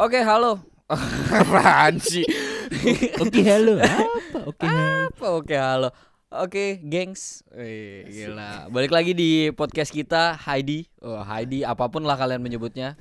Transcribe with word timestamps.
Oke, 0.00 0.16
halo. 0.24 0.56
Apaan 1.44 2.00
sih? 2.00 2.24
Oke, 3.20 3.44
halo. 3.44 3.76
Apa? 3.76 4.38
Oke. 4.48 4.64
Apa 4.64 5.26
oke, 5.36 5.52
halo. 5.52 5.92
Oke, 6.32 6.80
gengs. 6.80 7.44
Wih, 7.52 8.08
gila. 8.08 8.72
Balik 8.72 8.96
lagi 8.96 9.12
di 9.12 9.52
podcast 9.52 9.92
kita 9.92 10.40
Heidi. 10.40 10.88
Oh, 11.04 11.20
Heidi 11.20 11.68
apa 11.68 11.84
pun 11.92 12.08
lah 12.08 12.16
kalian 12.16 12.40
menyebutnya. 12.40 12.96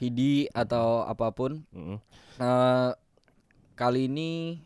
Hidi 0.00 0.48
atau 0.56 1.04
apa 1.04 1.28
pun. 1.28 1.60
Mm. 1.76 2.00
Eh, 2.40 2.90
kali 3.76 4.08
ini 4.08 4.64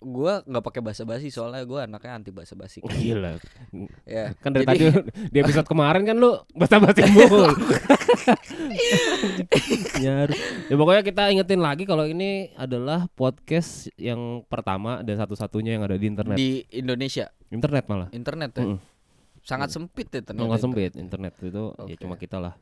gua 0.00 0.40
nggak 0.42 0.64
pakai 0.64 0.80
bahasa 0.80 1.04
basi 1.04 1.28
soalnya 1.28 1.60
gua 1.62 1.84
anaknya 1.84 2.16
anti 2.16 2.32
bahasa 2.32 2.56
basi. 2.56 2.80
Gila. 2.80 3.36
ya. 4.08 4.32
Kan 4.40 4.56
dari 4.56 4.64
Jadi- 4.64 4.80
tadi 4.80 5.28
di 5.28 5.38
episode 5.38 5.68
kemarin 5.68 6.02
kan 6.08 6.16
lu 6.16 6.40
basa-basi 6.56 7.04
mulu. 7.12 7.46
Nyaru. 10.00 10.32
Ya 10.68 10.74
pokoknya 10.74 11.02
kita 11.04 11.22
ingetin 11.30 11.60
lagi 11.60 11.84
kalau 11.84 12.04
ini 12.08 12.50
adalah 12.56 13.06
podcast 13.12 13.92
yang 14.00 14.44
pertama 14.48 15.04
dan 15.04 15.20
satu-satunya 15.20 15.76
yang 15.76 15.84
ada 15.84 15.96
di 15.96 16.06
internet. 16.08 16.36
di 16.36 16.64
Indonesia 16.72 17.28
Internet 17.50 17.84
malah. 17.90 18.08
internet 18.14 18.50
ya. 18.56 18.62
Mm-mm. 18.64 18.78
Sangat 19.42 19.68
sempit 19.72 20.06
ya 20.12 20.20
ternyata. 20.22 20.56
Itu. 20.56 20.62
sempit 20.62 20.92
internet 20.96 21.32
itu 21.40 21.64
ya 21.74 21.84
Oke. 21.84 21.94
cuma 22.00 22.14
kita 22.16 22.38
lah. 22.38 22.54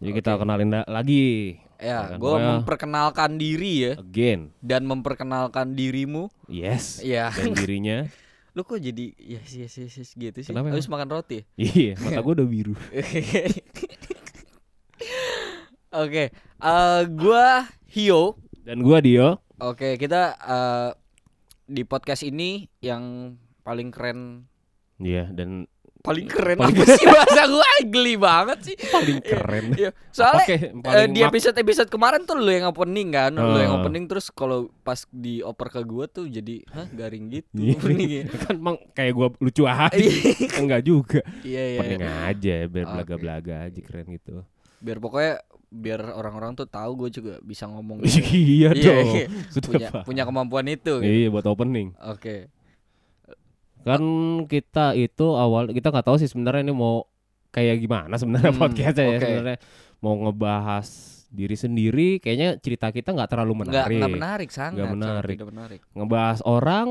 Jadi 0.00 0.10
Oke. 0.10 0.18
kita 0.18 0.32
kenalin 0.34 0.72
lagi 0.82 1.56
Ya, 1.76 2.16
gua 2.16 2.36
pokoknya- 2.36 2.48
memperkenalkan 2.56 3.30
diri 3.36 3.72
ya 3.82 3.92
again. 3.96 4.52
dan 4.58 4.84
memperkenalkan 4.84 5.72
dirimu. 5.72 6.28
Yes. 6.44 7.00
Ya. 7.00 7.28
Dan 7.30 7.52
dirinya. 7.52 8.04
Lu 8.56 8.64
kok 8.64 8.76
jadi 8.76 9.12
yes 9.14 9.48
yes 9.54 9.72
yes, 9.78 9.94
yes 9.94 10.10
gitu 10.12 10.38
sih? 10.40 10.50
Kenapa 10.50 10.72
Habis 10.72 10.88
makan 10.88 11.08
roti. 11.10 11.44
Iya, 11.56 11.96
mata 11.96 12.20
gua 12.20 12.34
udah 12.34 12.44
biru. 12.44 12.74
Oke, 15.92 16.30
eh 16.58 17.00
gua 17.10 17.66
Hio. 17.90 18.38
Dan 18.62 18.80
gua 18.80 19.00
Dio. 19.00 19.42
Oke, 19.58 19.96
kita 19.96 20.36
eh, 20.36 20.90
di 21.66 21.82
podcast 21.82 22.22
ini 22.22 22.70
yang 22.78 23.34
paling 23.60 23.90
keren 23.90 24.46
Iya, 24.96 25.28
dan 25.30 25.64
paling 26.00 26.24
keren 26.24 26.56
Paling 26.56 26.72
apa 26.74 26.84
sih 26.90 27.04
bahasa 27.04 27.42
gua 27.46 27.68
geli 27.92 28.14
banget 28.14 28.58
sih. 28.62 28.76
paling 28.82 29.18
keren. 29.20 29.64
Iya, 29.74 29.90
soalnya 30.08 30.42
Oke, 30.42 30.56
eh, 30.56 30.70
paling 30.74 31.10
di 31.10 31.20
episode 31.20 31.54
episode 31.54 31.88
kemarin 31.88 32.22
tuh 32.22 32.34
lu 32.34 32.48
yang 32.48 32.66
opening 32.66 33.08
kan, 33.10 33.30
lu 33.30 33.56
yang 33.56 33.72
Ah. 33.72 33.78
opening 33.78 34.04
terus 34.04 34.28
kalau 34.28 34.58
pas 34.78 35.04
dioper 35.06 35.68
ke 35.68 35.80
gua 35.82 36.04
tuh 36.06 36.24
jadi 36.24 36.64
hah 36.68 36.88
garing 36.88 37.28
gitu 37.30 37.48
Iya. 37.52 37.74
openingnya. 37.76 38.22
kan 38.42 38.54
emang 38.54 38.76
kayak 38.90 39.12
gua 39.12 39.28
lucu 39.36 39.62
aja. 39.62 39.92
Enggak 40.56 40.80
juga. 40.82 41.20
Iya 41.40 41.62
iya. 41.68 41.78
Pening 41.78 42.02
aja 42.02 42.54
biar 42.64 42.84
Oke. 42.84 42.92
belaga-belaga 42.92 43.54
aja 43.66 43.80
keren 43.80 44.06
gitu. 44.10 44.40
Biar 44.78 44.96
pokoknya 44.96 45.34
biar 45.70 46.02
orang-orang 46.10 46.52
tuh 46.52 46.66
tahu 46.66 46.98
gue 46.98 47.10
juga 47.14 47.38
bisa 47.40 47.62
ngomong 47.64 48.02
iya 48.34 48.74
Iya, 48.74 48.74
dong. 48.74 49.06
iya. 49.14 49.26
Sudah 49.46 49.68
punya 49.68 49.88
punya 50.02 50.22
kemampuan 50.24 50.66
itu. 50.66 50.98
gitu. 50.98 51.04
Iya 51.04 51.28
buat 51.28 51.46
opening. 51.46 51.94
Oke. 52.02 52.50
Kan 53.80 54.02
kita 54.44 54.92
itu 54.92 55.26
awal 55.32 55.68
kita 55.68 55.88
nggak 55.88 56.04
tahu 56.04 56.16
sih 56.16 56.26
sebenarnya 56.26 56.62
ini 56.62 56.72
mau 56.72 57.04
kayak 57.48 57.76
gimana 57.78 58.14
sebenarnya 58.14 58.50
Hmm, 58.50 58.60
podcastnya 58.60 59.04
ya 59.04 59.10
oke. 59.10 59.20
sebenarnya 59.20 59.58
mau 59.98 60.14
ngebahas 60.18 60.86
diri 61.26 61.54
sendiri 61.54 62.08
kayaknya 62.18 62.58
cerita 62.58 62.88
kita 62.88 63.10
nggak 63.10 63.26
terlalu 63.28 63.62
menarik. 63.62 63.96
nggak 63.96 64.12
menarik 64.12 64.50
sangat. 64.50 64.76
Nggak 64.76 64.92
menarik. 64.92 65.36
tidak 65.36 65.50
menarik. 65.50 65.80
Ngebahas 65.90 66.40
orang 66.42 66.88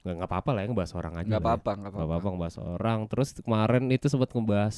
nggak 0.00 0.14
nggak 0.14 0.30
apa-apa 0.30 0.50
lah 0.52 0.60
ya 0.62 0.68
ngebahas 0.68 0.92
orang 0.94 1.12
aja. 1.14 1.26
Nggak 1.26 1.34
ya. 1.34 1.44
apa-apa, 1.44 1.70
nggak 1.72 1.90
Nggak 1.90 2.06
apa-apa. 2.06 2.26
ngebahas 2.30 2.56
orang. 2.60 2.98
Terus 3.06 3.28
kemarin 3.36 3.82
itu 3.90 4.06
sempat 4.06 4.30
ngebahas 4.30 4.76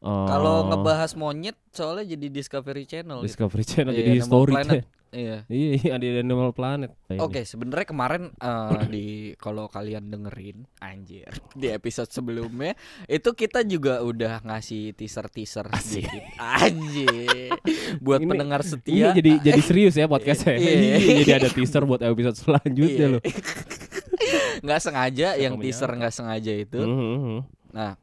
eh, 0.00 0.26
Kalau 0.26 0.56
ngebahas 0.66 1.10
monyet 1.14 1.56
soalnya 1.70 2.04
jadi 2.08 2.26
Discovery 2.30 2.84
Channel. 2.84 3.18
gitu. 3.20 3.26
Discovery 3.28 3.64
Channel 3.64 3.92
Iya, 3.92 3.98
jadi 3.98 4.10
Animal 4.14 4.26
story 4.26 4.52
Planet. 4.54 4.82
Iya. 5.14 5.36
Iya, 5.46 5.70
iya 5.78 5.94
di 5.94 6.08
Animal 6.18 6.50
Planet. 6.50 6.90
Nah, 6.90 7.14
ini. 7.14 7.20
Oke, 7.22 7.46
sebenarnya 7.46 7.86
kemarin 7.86 8.22
eh, 8.34 8.82
di 8.90 9.06
kalau 9.38 9.70
kalian 9.70 10.10
dengerin 10.10 10.66
anjir 10.78 11.30
di 11.60 11.70
episode 11.70 12.10
sebelumnya 12.10 12.74
itu 13.06 13.30
kita 13.30 13.62
juga 13.62 14.02
udah 14.02 14.42
ngasih 14.42 14.92
teaser-teaser 14.92 15.70
sedikit. 15.78 16.22
Anjir. 16.36 17.54
Buat 18.02 18.20
Ini- 18.20 18.28
pendengar 18.28 18.60
Ini 18.60 18.68
setia. 18.68 19.08
jadi 19.14 19.32
jadi 19.40 19.60
serius 19.62 19.94
ya 19.94 20.04
podcastnya. 20.04 20.58
Iya. 20.58 20.72
Iya, 21.04 21.14
jadi 21.22 21.32
ada 21.38 21.48
teaser 21.48 21.82
buat 21.84 22.02
episode 22.02 22.34
selanjutnya 22.34 23.06
Iya. 23.06 23.14
loh. 23.16 23.22
nggak 24.64 24.80
sengaja 24.80 25.28
yang 25.36 25.54
teaser 25.58 25.90
nggak 25.90 26.10
sengaja 26.10 26.52
itu. 26.52 26.80
Mhm. 26.80 27.38
Nah, 27.70 27.94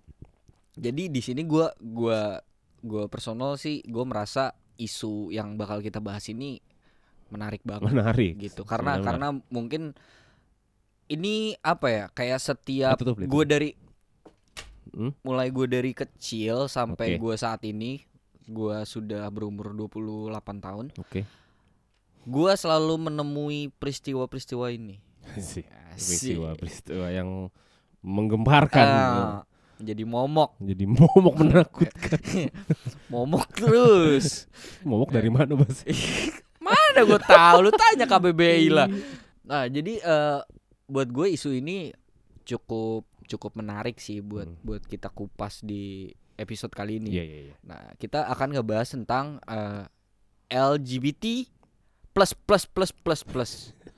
jadi 0.74 1.04
di 1.08 1.20
sini 1.20 1.44
gua 1.44 1.76
gua 1.78 2.40
gua 2.80 3.06
personal 3.08 3.56
sih 3.56 3.84
gua 3.86 4.06
merasa 4.06 4.52
isu 4.76 5.30
yang 5.30 5.54
bakal 5.56 5.78
kita 5.78 6.00
bahas 6.00 6.26
ini 6.28 6.58
menarik 7.31 7.64
banget 7.64 7.88
Menarik. 7.88 8.34
gitu. 8.38 8.62
Karena 8.62 9.00
Sebenarnya 9.00 9.08
karena 9.08 9.28
mungkin 9.47 9.81
ini 11.08 11.36
apa 11.59 11.88
ya? 11.88 12.06
Kayak 12.09 12.40
setiap 12.40 12.96
gua 13.25 13.44
dari 13.44 13.74
Hmm? 14.92 15.16
mulai 15.24 15.47
gua 15.47 15.64
dari 15.66 15.96
kecil 15.96 16.68
sampai 16.68 17.16
Oke. 17.16 17.18
gua 17.18 17.36
saat 17.36 17.64
ini 17.64 18.03
gua 18.44 18.84
sudah 18.84 19.24
berumur 19.28 19.72
28 19.72 20.28
tahun. 20.59 20.86
Oke. 20.97 21.24
Gua 22.22 22.53
selalu 22.53 23.08
menemui 23.08 23.72
peristiwa-peristiwa 23.72 24.68
ini. 24.68 25.00
Sih. 25.40 25.63
Asik. 25.92 26.36
Peristiwa 26.36 26.50
peristiwa 26.53 27.08
yang 27.08 27.48
menggemparkan. 28.02 28.84
Ah, 28.84 29.40
jadi 29.78 30.03
momok, 30.03 30.59
Jadi 30.59 30.84
momok 30.86 31.36
menakutkan. 31.40 32.19
momok 33.13 33.48
terus. 33.53 34.52
momok 34.84 35.09
dari 35.09 35.30
mana, 35.30 35.56
Mas? 35.56 35.88
Mana 36.91 37.02
gue 37.02 37.19
tahu 37.22 37.57
lu 37.62 37.72
tanya 37.72 38.06
KBBI 38.06 38.68
lah. 38.69 38.88
Nah, 39.41 39.63
jadi 39.66 39.94
eh, 39.97 40.40
buat 40.85 41.07
gue 41.07 41.28
isu 41.31 41.52
ini 41.53 41.96
cukup 42.41 43.07
cukup 43.24 43.56
menarik 43.56 43.96
sih 43.97 44.19
buat 44.19 44.46
Hmm. 44.46 44.59
buat 44.62 44.84
kita 44.84 45.07
kupas 45.07 45.62
di 45.62 46.12
episode 46.35 46.69
kali 46.69 46.97
ini. 46.97 47.09
Iya, 47.09 47.24
iya, 47.24 47.40
iya. 47.46 47.56
Nah, 47.63 47.81
kita 47.96 48.28
akan 48.28 48.51
ngebahas 48.51 48.90
tentang 48.91 49.25
eh, 49.41 49.85
LGBT 50.50 51.47
plus 52.12 52.35
plus 52.35 52.63
plus 52.66 52.91
plus 52.91 53.22
plus. 53.24 53.51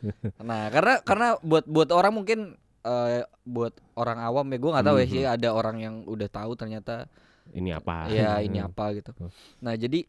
nah, 0.39 0.69
karena 0.69 1.01
karena 1.01 1.27
buat 1.39 1.65
buat 1.65 1.89
orang 1.89 2.13
mungkin 2.13 2.39
eh, 2.79 3.21
buat 3.43 3.73
orang 3.93 4.19
awam 4.19 4.45
ya 4.47 4.57
gue 4.57 4.71
nggak 4.71 4.85
tahu 4.85 4.97
ya 4.97 5.07
Mhm. 5.07 5.11
sih 5.11 5.23
ada 5.25 5.49
orang 5.49 5.77
yang 5.79 5.95
udah 6.05 6.27
tahu 6.27 6.53
ternyata 6.53 7.09
Ini 7.49 7.73
apa? 7.73 8.07
ya 8.07 8.37
ini 8.45 8.59
apa 8.59 8.93
gitu. 8.93 9.11
Hmm. 9.13 9.31
Nah, 9.59 9.73
jadi 9.73 10.05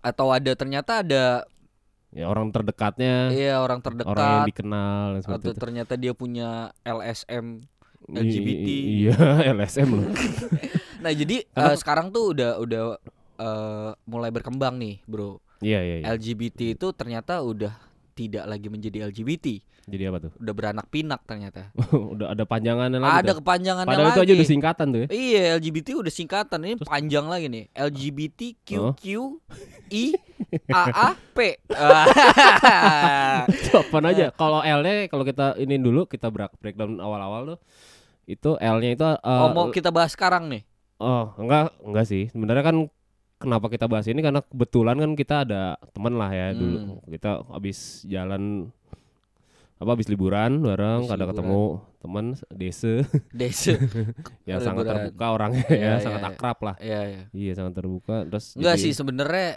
atau 0.00 0.30
ada 0.30 0.50
ternyata 0.52 1.02
ada 1.02 1.46
Ya 2.16 2.24
orang 2.26 2.48
terdekatnya, 2.48 3.28
iya 3.28 3.60
orang 3.60 3.84
orang 3.84 3.92
yang 3.92 4.00
terdekat 4.00 4.48
dikenal 4.48 5.04
dan 5.12 5.20
seperti 5.20 5.36
atau 5.36 5.52
itu. 5.52 5.60
ternyata 5.60 5.92
dia 5.94 6.12
punya 6.12 6.48
LSM. 6.80 7.46
I- 8.06 8.16
LGBT. 8.16 8.68
Iya, 8.70 9.16
LSM 9.56 9.88
loh. 9.92 10.06
Nah, 10.96 11.12
jadi 11.12 11.44
Karena- 11.46 11.70
eh, 11.70 11.76
sekarang 11.76 12.06
tuh 12.08 12.32
udah 12.32 12.56
udah 12.56 12.82
eh, 13.36 13.90
mulai 14.04 14.32
berkembang 14.32 14.74
nih, 14.74 15.04
Bro. 15.04 15.38
Iya, 15.60 15.78
iya, 15.78 15.94
iya. 16.00 16.04
LGBT 16.08 16.72
itu 16.72 16.86
ternyata 16.90 17.38
udah 17.40 17.76
tidak 18.12 18.48
lagi 18.48 18.66
menjadi 18.66 19.04
LGBT, 19.04 19.60
Jadi 19.86 20.02
apa 20.02 20.18
tuh? 20.18 20.32
udah 20.40 20.54
beranak 20.56 20.88
pinak 20.88 21.20
ternyata. 21.22 21.68
udah 22.16 22.32
ada 22.32 22.42
panjangannya 22.42 22.96
lagi. 22.96 23.12
Ada 23.22 23.32
kepanjangannya 23.36 23.86
Padahal 23.86 24.08
lagi. 24.08 24.16
itu 24.16 24.24
aja 24.24 24.32
udah 24.32 24.48
singkatan 24.48 24.86
tuh 24.88 25.00
ya. 25.04 25.08
Iya, 25.12 25.42
LGBT 25.60 25.88
udah 25.94 26.12
singkatan 26.12 26.58
ini 26.64 26.74
panjang 26.80 27.26
lagi 27.28 27.46
nih. 27.52 27.64
Oh. 28.80 28.96
A 30.68 30.82
A 30.90 31.08
P. 31.32 31.38
Apaan 33.76 34.04
aja. 34.06 34.26
Kalau 34.32 34.60
L-nya 34.60 35.06
kalau 35.06 35.22
kita 35.22 35.54
ini 35.56 35.76
dulu 35.76 36.04
kita 36.04 36.28
break 36.28 36.56
breakdown 36.58 36.98
awal-awal 36.98 37.54
tuh 37.54 37.58
itu 38.26 38.50
L-nya 38.56 38.90
itu 38.92 39.04
uh, 39.06 39.16
oh, 39.22 39.48
mau 39.52 39.68
kita 39.68 39.88
bahas 39.88 40.10
sekarang 40.10 40.48
nih. 40.48 40.62
oh, 40.96 41.32
enggak 41.36 41.72
enggak 41.80 42.04
sih. 42.04 42.22
Sebenarnya 42.28 42.64
kan 42.64 42.76
kenapa 43.36 43.66
kita 43.68 43.84
bahas 43.84 44.06
ini 44.06 44.18
karena 44.18 44.40
kebetulan 44.40 44.96
kan 44.96 45.10
kita 45.12 45.34
ada 45.42 45.62
teman 45.92 46.14
lah 46.14 46.30
ya 46.30 46.46
Hmm. 46.50 46.58
dulu. 46.58 46.76
Kita 47.06 47.30
habis 47.48 48.02
jalan 48.04 48.68
apa 49.76 49.92
habis 49.92 50.08
liburan 50.08 50.64
bareng 50.64 51.04
Habis 51.04 51.12
ada 51.12 51.16
liburan. 51.20 51.30
ketemu 51.36 51.62
teman 52.00 52.24
desa 52.48 52.92
Desa. 53.36 53.76
yang 54.48 54.58
sangat 54.58 54.88
terbuka 54.88 55.24
orangnya 55.28 55.62
Iya, 55.68 55.76
ya, 55.76 55.92
iya, 55.92 55.96
sangat 56.00 56.20
iya. 56.22 56.28
akrab 56.32 56.58
lah. 56.62 56.74
Iya, 56.80 57.00
iya. 57.04 57.22
Iya, 57.30 57.52
sangat 57.54 57.72
terbuka. 57.76 58.16
Terus 58.24 58.44
Enggak 58.56 58.74
jadi- 58.74 58.82
sih 58.82 58.92
sebenarnya 58.96 59.48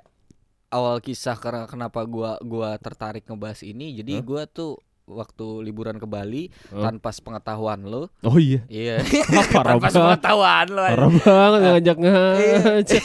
awal 0.69 0.97
kisah 0.99 1.35
karena 1.35 1.65
kenapa 1.65 2.01
gua 2.03 2.37
gua 2.39 2.73
tertarik 2.75 3.23
ngebahas 3.23 3.61
ini. 3.61 3.93
Jadi 3.93 4.13
Hah? 4.15 4.23
gua 4.23 4.43
tuh 4.45 4.77
waktu 5.05 5.65
liburan 5.65 5.97
ke 5.97 6.05
Bali 6.05 6.53
Hah? 6.69 6.85
tanpa 6.85 7.09
sepengetahuan 7.09 7.81
lo. 7.81 8.13
Oh 8.21 8.37
iya. 8.37 8.61
Iya. 8.65 9.01
Parah 9.53 9.75
tanpa 9.75 9.89
sepengetahuan 9.89 10.65
lo. 10.69 10.81
Parah 10.83 11.09
banget 11.09 11.59
ngajak-ngajak. 11.63 13.03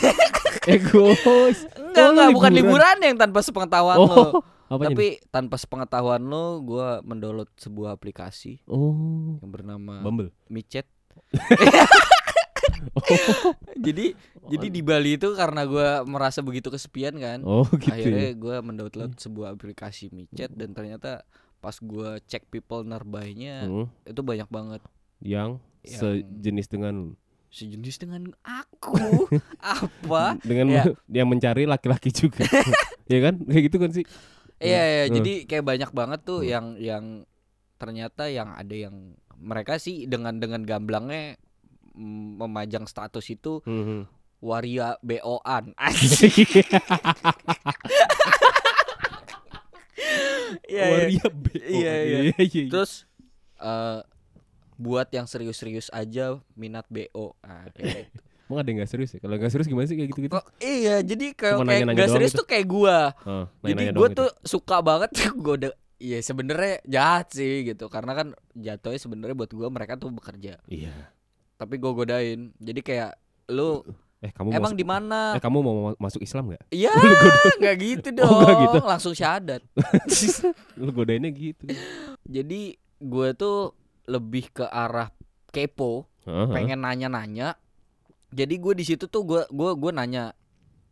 Egois. 0.66 1.58
Enggak, 1.94 2.04
Oh, 2.04 2.10
enggak, 2.10 2.28
bukan 2.32 2.52
liburan. 2.52 2.96
yang 3.00 3.16
tanpa 3.16 3.38
sepengetahuan 3.38 3.96
Oh, 3.96 4.08
lo. 4.08 4.24
Apa 4.66 4.90
Tapi 4.90 5.20
tanpa 5.28 5.54
sepengetahuan 5.54 6.20
lo, 6.20 6.58
gua 6.60 6.98
mendownload 7.00 7.46
sebuah 7.54 7.92
aplikasi 7.92 8.64
Oh, 8.66 9.36
yang 9.38 9.48
bernama 9.48 10.00
Bumble. 10.00 10.32
Micet. 10.48 10.88
Oh, 12.96 13.52
jadi 13.76 14.12
jadi 14.46 14.66
di 14.68 14.80
Bali 14.80 15.14
itu 15.14 15.32
karena 15.32 15.64
gua 15.64 15.88
merasa 16.02 16.40
begitu 16.40 16.68
kesepian 16.68 17.16
kan 17.16 17.40
Oh 17.42 17.64
gitu 17.70 17.88
akhirnya 17.88 18.30
ya. 18.30 18.34
gue 18.34 18.56
mendownload 18.60 19.16
sebuah 19.16 19.52
aplikasi 19.52 20.08
micet 20.10 20.50
dan 20.50 20.70
ternyata 20.70 21.24
pas 21.58 21.76
gua 21.78 22.20
cek 22.20 22.48
people 22.48 22.82
nearby-nya 22.82 23.64
Hmm, 23.64 23.86
itu 24.02 24.20
banyak 24.20 24.46
banget 24.46 24.82
yang 25.18 25.56
Yang- 25.82 26.00
sejenis 26.22 26.66
dengan 26.68 26.94
sejenis 27.48 27.96
dengan 27.98 28.22
aku 28.40 28.98
apa 29.60 30.36
dengan 30.40 30.66
Ya. 30.70 30.82
yang 31.22 31.26
mencari 31.26 31.64
laki-laki 31.64 32.10
juga. 32.10 32.44
ya 33.04 33.18
kan? 33.20 33.38
Kayak 33.40 33.64
gitu 33.68 33.76
kan 33.78 33.90
sih. 33.92 34.04
Iya, 34.58 34.82
iya, 34.82 35.04
Hmm. 35.06 35.14
jadi 35.14 35.32
kayak 35.44 35.64
banyak 35.64 35.90
banget 35.90 36.20
tuh 36.22 36.40
Hmm. 36.40 36.48
yang 36.48 36.66
yang 36.76 37.04
ternyata 37.74 38.26
yang 38.26 38.50
ada 38.50 38.72
yang 38.72 39.12
mereka 39.34 39.76
sih 39.76 40.06
dengan 40.06 40.36
dengan 40.36 40.62
gamblangnya 40.62 41.36
memajang 41.94 42.84
status 42.84 43.24
itu 43.28 43.62
Hmm. 43.62 44.04
waria 44.38 44.98
BO-an. 45.00 45.72
Iya, 50.64 50.84
iya. 50.84 50.90
Waria 50.90 51.26
B. 51.30 51.44
Iya, 51.54 51.92
iya. 51.94 52.18
iya, 52.28 52.36
iya. 52.40 52.62
Terus 52.68 53.06
eh 53.56 54.00
buat 54.74 55.06
yang 55.08 55.24
serius-serius 55.24 55.86
aja 55.94 56.42
minat 56.58 56.84
BO. 56.90 57.38
Nah, 57.40 57.70
kayak 57.72 58.10
gitu. 58.10 58.20
Emang 58.44 58.58
ada 58.60 58.68
yang 58.68 58.78
gak 58.82 58.90
serius 58.90 59.10
ya? 59.16 59.18
Kalau 59.22 59.34
gak 59.38 59.52
serius 59.54 59.68
gimana 59.70 59.86
sih 59.88 59.96
kayak 59.96 60.10
gitu-gitu? 60.12 60.32
Kok 60.34 60.46
iya, 60.60 61.00
jadi 61.00 61.26
kayak 61.32 61.54
Cuma 61.56 61.64
kayak 61.64 61.80
nanya-nanya 61.80 61.96
gak 61.96 62.04
doang 62.04 62.16
serius 62.18 62.32
gitu. 62.34 62.40
tuh 62.42 62.46
kayak 62.50 62.66
gua. 62.68 62.98
Oh, 63.24 63.44
Jadi 63.62 63.82
gue 63.86 63.92
doang 63.94 64.12
tuh 64.12 64.30
suka 64.44 64.76
banget 64.84 65.10
gue 65.44 65.54
udah 65.64 65.72
Iya 65.94 66.18
sebenarnya 66.20 66.74
jahat 66.84 67.32
sih 67.32 67.64
gitu 67.64 67.86
karena 67.88 68.12
kan 68.12 68.28
jatuhnya 68.52 69.00
sebenarnya 69.00 69.32
buat 69.32 69.48
gue 69.48 69.68
mereka 69.72 69.96
tuh 69.96 70.12
bekerja 70.12 70.58
gitu. 70.66 70.84
Iya. 70.84 70.92
Tapi 71.54 71.74
gue 71.76 71.90
godain 71.90 72.40
jadi 72.56 72.80
kayak 72.80 73.12
lu 73.48 73.82
Eh 74.18 74.32
kamu 74.32 74.56
emang 74.56 74.72
di 74.72 74.82
mana 74.82 75.36
Eh 75.36 75.42
kamu 75.42 75.60
mau 75.60 75.74
ma- 75.84 76.00
masuk 76.00 76.24
Islam 76.24 76.48
gak? 76.48 76.64
iya 76.72 76.88
nggak 77.60 77.76
gitu 77.76 78.08
dong 78.10 78.24
Oh, 78.32 78.40
nggak 78.40 78.56
gitu. 78.58 78.78
langsung 78.80 79.12
syahadat 79.12 79.60
Lu 80.80 80.88
godainnya 80.90 81.28
gitu. 81.28 81.68
jadi 82.24 82.72
gue 82.98 83.28
tuh 83.36 83.76
lebih 84.08 84.48
ke 84.48 84.64
arah 84.64 85.12
kepo 85.52 86.08
Heeh. 86.24 86.48
pengen 86.50 86.80
nanya-nanya 86.80 87.60
jadi 88.32 88.54
gue 88.56 88.72
di 88.72 88.82
situ 88.82 89.06
tuh 89.06 89.22
gue 89.22 89.42
gue 89.44 89.70
gue 89.76 89.92
nanya 89.92 90.32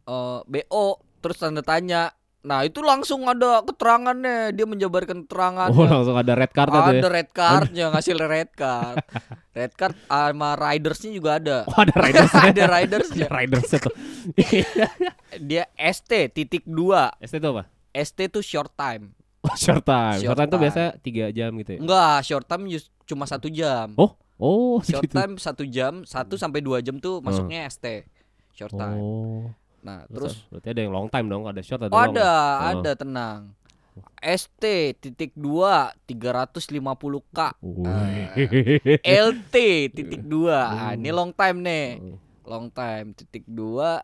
eh 0.04 0.40
bo 0.44 1.00
terus 1.18 1.40
tanda 1.40 1.64
tanya 1.64 2.12
nah 2.42 2.60
itu 2.60 2.78
langsung 2.78 3.22
ada 3.24 3.62
keterangannya 3.62 4.50
dia 4.50 4.66
menjabarkan 4.66 5.22
keterangannya 5.24 5.70
Oh 5.72 5.86
langsung 5.86 6.14
ada 6.14 6.34
red 6.34 6.50
card 6.50 6.68
ada 6.68 6.90
tuh 6.92 6.98
ya. 7.00 7.14
red 7.14 7.30
cardnya 7.30 7.84
ngasih 7.88 8.12
red 8.16 8.50
card 8.50 8.98
red 9.52 9.72
card 9.72 9.94
sama 10.04 10.50
ridersnya 10.52 11.10
juga 11.12 11.38
ada 11.38 11.56
Oh 11.64 11.76
ada 11.76 11.94
riders 11.94 12.32
ada 12.44 12.62
ridersnya 12.68 13.26
Riders 13.28 13.70
tuh. 13.72 13.94
dia 15.48 15.64
ST 15.72 16.10
titik 16.30 16.64
dua 16.64 17.14
ST 17.18 17.36
itu 17.36 17.48
apa? 17.48 17.70
ST 17.92 18.18
tuh 18.28 18.42
short 18.42 18.72
time 18.72 19.14
Oh, 19.42 19.54
short 19.54 19.82
time. 19.82 20.18
Short, 20.18 20.22
Short 20.24 20.36
time 20.36 20.48
tuh 20.48 20.54
time. 20.54 20.64
biasa 20.64 20.82
3 20.98 21.30
jam 21.32 21.50
gitu 21.56 21.70
ya. 21.72 21.78
enggak 21.78 22.18
short 22.22 22.46
time 22.46 22.62
cuma 23.04 23.24
satu 23.24 23.46
jam 23.48 23.90
Oh, 23.96 24.14
oh 24.36 24.78
short 24.80 25.02
segitu. 25.02 25.14
time 25.14 25.32
satu 25.36 25.62
jam 25.64 26.02
satu 26.02 26.34
sampai 26.36 26.58
dua 26.58 26.78
jam 26.78 26.98
tuh 26.98 27.18
masuknya 27.18 27.66
ST 27.66 28.06
short 28.52 28.70
time 28.72 28.94
Oh. 28.94 29.46
Nah 29.82 30.06
Terus 30.06 30.32
terus 30.32 30.34
berarti 30.48 30.68
ada 30.70 30.80
yang 30.80 30.92
long 30.92 31.08
time 31.08 31.26
dong, 31.26 31.42
ada 31.44 31.60
short 31.60 31.82
ada 31.82 31.90
oh, 31.90 31.98
long. 31.98 32.14
ada 32.14 32.30
Oh. 32.30 32.70
ada 32.72 32.90
tenang 32.94 33.40
ST 34.18 34.64
titik 34.96 35.34
dua 35.34 35.92
350 36.06 36.80
k 37.28 37.38
Wih. 37.60 38.26
LT 39.02 39.54
titik 39.92 40.22
dua 40.24 40.58
ah, 40.64 40.90
ini 40.94 41.10
long 41.10 41.28
time 41.30 41.58
nih 41.60 41.86
Oh. 41.98 42.16
long 42.46 42.66
time 42.68 43.12
titik 43.12 43.44
dua 43.44 44.00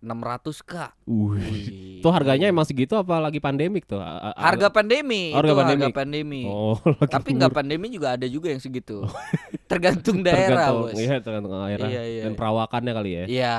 600 0.00 0.64
k 0.64 0.74
Wih. 1.04 2.00
Itu 2.00 2.08
harganya 2.08 2.46
emang 2.46 2.64
segitu 2.64 2.96
apa 2.96 3.20
lagi 3.20 3.36
pandemik 3.36 3.84
tuh? 3.84 3.96
A- 3.96 4.32
a- 4.32 4.36
harga 4.42 4.68
pandemi 4.68 5.30
Harga 5.30 5.46
itu 5.46 5.54
pandemi. 5.54 5.82
harga 5.82 5.92
pandemi 5.94 6.42
Oh, 6.44 6.76
tapi 7.14 7.36
nggak 7.36 7.52
pandemi 7.52 7.86
juga 7.88 8.16
ada 8.16 8.24
juga 8.24 8.48
yang 8.48 8.58
segitu 8.58 9.04
tergantung 9.70 10.20
Oh. 10.20 10.24
daerah 10.26 10.48
tergantung, 10.72 10.80
bos 10.82 10.96
Iya, 10.96 11.16
tergantung 11.20 11.52
daerah 11.54 11.86
Iya, 11.86 12.02
iya, 12.02 12.22
dan 12.24 12.32
iya. 12.32 12.38
perawakannya 12.38 12.92
kali 12.92 13.10
ya. 13.10 13.24
Iya. 13.26 13.56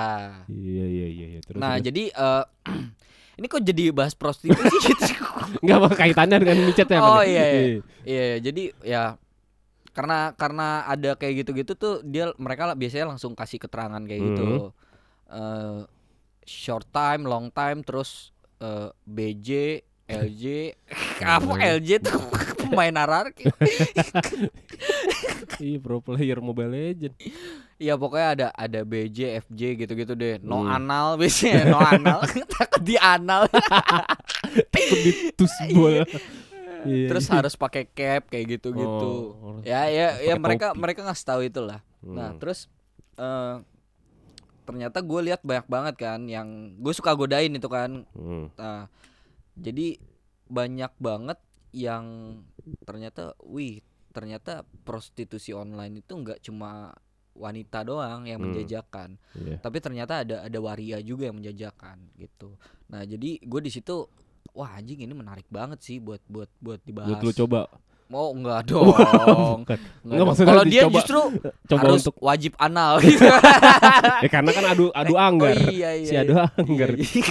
Iya, 0.48 0.86
iya, 0.88 1.08
iya, 1.08 1.28
iya. 1.28 1.40
Terus 1.42 1.58
nah 1.58 1.74
terus. 1.74 1.86
jadi 1.86 2.04
eh, 2.10 2.44
ini 3.38 3.46
kok 3.48 3.62
jadi 3.64 3.84
bahas 3.92 4.14
prostitusi 4.14 4.78
gitu 4.84 5.06
Enggak 5.62 5.78
apa 5.78 5.90
kaitannya 5.96 6.38
dengan 6.38 6.58
micet 6.64 6.88
ya? 6.88 7.00
Oh, 7.00 7.18
Pak? 7.18 7.24
iya, 7.24 7.44
iya. 7.46 7.62
iya 8.04 8.26
jadi 8.40 8.64
ya 8.82 9.04
karena 9.92 10.34
karena 10.34 10.68
ada 10.86 11.14
kayak 11.14 11.44
gitu-gitu 11.44 11.76
tuh 11.76 12.00
dia 12.02 12.32
mereka 12.36 12.72
biasanya 12.72 13.12
langsung 13.12 13.36
kasih 13.36 13.60
keterangan 13.60 14.02
kayak 14.02 14.22
gitu 14.26 14.72
Hmm. 14.72 14.74
Eh, 15.32 15.80
short 16.44 16.86
time 16.90 17.24
long 17.24 17.50
time 17.50 17.82
terus 17.82 18.32
eh, 18.58 18.90
BJ 19.04 19.82
LJ 20.06 20.76
apa 21.22 21.52
LJ 21.78 21.90
tuh 22.02 22.20
pemain 22.62 22.94
ararki 22.94 23.48
Iya, 25.58 25.78
pro 25.78 26.02
player 26.02 26.42
Mobile 26.42 26.74
Legend. 26.74 27.14
Iya 27.78 27.94
pokoknya 27.94 28.28
ada 28.34 28.48
ada 28.52 28.82
BJ, 28.82 29.46
FJ 29.46 29.62
gitu-gitu 29.78 30.14
deh. 30.14 30.42
No 30.42 30.62
Hmm. 30.62 30.74
anal 30.74 31.08
biasanya, 31.22 31.70
no 31.70 31.78
anal. 31.78 32.20
Takut 32.50 32.82
di 32.82 32.96
anal. 32.98 33.46
Takut 34.70 35.00
ditus 35.00 35.54
bola. 35.70 36.02
Iya, 36.82 37.14
Terus 37.14 37.26
iya. 37.28 37.34
harus 37.38 37.54
pakai 37.54 37.86
cap 37.86 38.26
kayak 38.28 38.58
gitu-gitu. 38.58 39.12
Oh, 39.38 39.62
Ya 39.62 39.86
ya 39.86 40.18
ya 40.18 40.34
mereka 40.36 40.74
topi. 40.74 40.82
mereka 40.82 41.00
ngasih 41.06 41.26
tahu 41.26 41.42
itulah. 41.46 41.80
Nah, 42.02 42.34
Hmm. 42.34 42.40
terus 42.42 42.66
eh 43.16 43.56
ternyata 44.72 45.04
gue 45.04 45.22
lihat 45.28 45.44
banyak 45.44 45.68
banget 45.68 45.96
kan 46.00 46.24
yang 46.25 46.48
gue 46.80 46.94
suka 46.96 47.12
godain 47.12 47.51
itu 47.51 47.68
kan. 47.68 48.08
Hmm. 48.16 48.48
Nah, 48.56 48.88
jadi 49.54 50.00
banyak 50.48 50.96
banget 50.96 51.40
yang 51.72 52.40
ternyata 52.82 53.36
wih, 53.44 53.84
ternyata 54.12 54.63
prostitusi 54.84 55.51
online 55.51 56.00
itu 56.00 56.16
nggak 56.16 56.40
cuma 56.42 56.96
wanita 57.32 57.84
doang 57.84 58.28
yang 58.28 58.40
Hmm. 58.40 58.51
menjajakan. 58.51 59.16
Iya. 59.36 59.63
tapi 59.63 59.80
ternyata 59.80 60.28
ada 60.28 60.44
ada 60.44 60.60
waria 60.60 61.00
juga 61.00 61.32
yang 61.32 61.40
menjajakan 61.40 62.12
gitu 62.20 62.60
nah 62.92 63.08
jadi 63.08 63.40
gue 63.40 63.62
di 63.63 63.72
situ 63.72 64.04
wah 64.51 64.75
anjing 64.75 65.00
ini 65.00 65.16
menarik 65.16 65.48
banget 65.48 65.80
sih 65.80 66.04
buat 66.04 66.20
buat 66.28 66.51
buat 66.60 66.84
dibahas 66.84 67.16
Buat 67.16 67.24
lu 67.24 67.32
coba. 67.32 67.72
Oh 68.12 68.30
enggak 68.36 68.60
dong. 68.70 69.63
Enggak 70.06 70.25
maksudnya 70.27 70.50
kalau 70.51 70.65
dia 70.68 70.82
justru 70.88 71.20
Coba 71.68 71.82
harus 71.88 72.03
untuk 72.03 72.18
wajib 72.20 72.53
anal 72.60 73.00
gitu 73.00 73.24
ya 74.24 74.30
karena 74.34 74.51
kan 74.51 74.65
adu 74.72 74.86
adu 74.91 75.13
anggar. 75.15 75.56
oh, 75.56 75.72
iya, 75.72 75.96
iya, 75.98 76.08
si 76.08 76.13
adu 76.15 76.36
iya. 76.36 76.46
anggar. 76.60 76.89
Iya, 76.96 77.08
iya. 77.08 77.25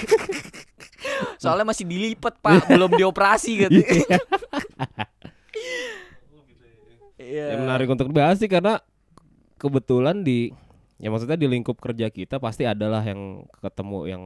soalnya 1.41 1.65
masih 1.69 1.85
dilipat 1.89 2.37
pak 2.41 2.69
belum 2.69 2.93
dioperasi 2.97 3.69
gitu 3.69 3.81
Iya. 7.21 7.55
Ya 7.55 7.57
menarik 7.63 7.87
untuk 7.87 8.11
dibahas 8.11 8.43
sih 8.43 8.51
karena 8.51 8.83
kebetulan 9.61 10.25
di 10.27 10.51
ya 10.99 11.13
maksudnya 11.13 11.39
di 11.39 11.47
lingkup 11.47 11.79
kerja 11.79 12.11
kita 12.11 12.43
pasti 12.43 12.67
adalah 12.67 13.05
yang 13.07 13.47
ketemu 13.61 13.99
yang 14.09 14.23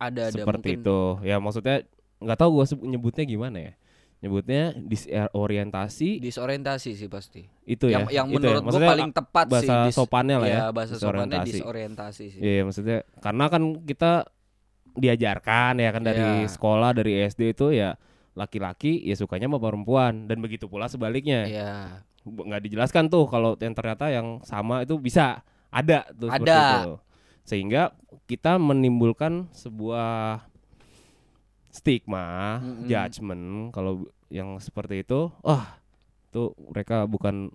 ada 0.00 0.28
ada 0.28 0.34
seperti 0.34 0.74
mungkin 0.74 0.82
itu. 0.82 1.00
Ya 1.22 1.36
maksudnya 1.38 1.86
nggak 2.18 2.38
tahu 2.40 2.50
gua 2.60 2.66
seb- 2.66 2.82
nyebutnya 2.82 3.24
gimana 3.28 3.58
ya. 3.60 3.72
Nyebutnya 4.16 4.72
disorientasi 4.74 6.18
disorientasi 6.18 6.96
sih 6.96 7.06
pasti 7.06 7.44
itu 7.62 7.86
yang 7.86 8.08
ya. 8.08 8.24
yang 8.24 8.26
itu 8.32 8.40
ya. 8.40 8.40
menurut 8.40 8.56
gue 8.56 8.66
Maksudnya 8.72 8.90
paling 8.90 9.10
tepat 9.12 9.44
sih 9.46 9.52
bahasa 9.68 9.74
sopannya 9.92 10.36
lah 10.36 10.48
ya. 10.48 10.56
Iya, 10.56 10.66
bahasa 10.72 10.94
sopannya 10.96 11.38
disorientasi. 11.44 11.52
disorientasi 11.52 12.24
sih 12.32 12.40
Iya, 12.40 12.60
maksudnya 12.64 12.98
karena 13.20 13.44
kan 13.46 13.62
kita 13.82 14.12
diajarkan 14.94 15.72
ya 15.76 15.90
kan 15.92 16.02
dari 16.02 16.24
Iya. 16.42 16.48
sekolah 16.48 16.90
dari 16.92 17.12
SD 17.22 17.52
itu 17.52 17.66
ya 17.70 18.00
laki-laki 18.32 19.00
ya 19.00 19.12
sukanya 19.14 19.44
sama 19.46 19.60
perempuan 19.60 20.24
dan 20.24 20.40
begitu 20.40 20.64
pula 20.66 20.88
sebaliknya. 20.88 21.44
Iya. 21.44 21.70
Bu- 22.22 22.44
nggak 22.44 22.64
dijelaskan 22.64 23.06
tuh 23.06 23.28
kalau 23.28 23.54
yang 23.56 23.72
ternyata 23.72 24.08
yang 24.08 24.40
sama 24.42 24.82
itu 24.82 24.96
bisa 24.96 25.44
ada 25.68 26.08
tuh 26.10 26.32
Ada. 26.32 26.60
itu. 26.82 26.92
Sehingga 27.44 27.92
kita 28.24 28.56
menimbulkan 28.56 29.46
sebuah 29.52 30.42
stigma, 31.76 32.58
Mm-mm. 32.58 32.88
judgement 32.88 33.44
kalau 33.70 33.92
yang 34.32 34.56
seperti 34.56 35.04
itu, 35.04 35.28
wah, 35.40 35.76
tuh 36.32 36.56
mereka 36.72 37.04
bukan 37.04 37.52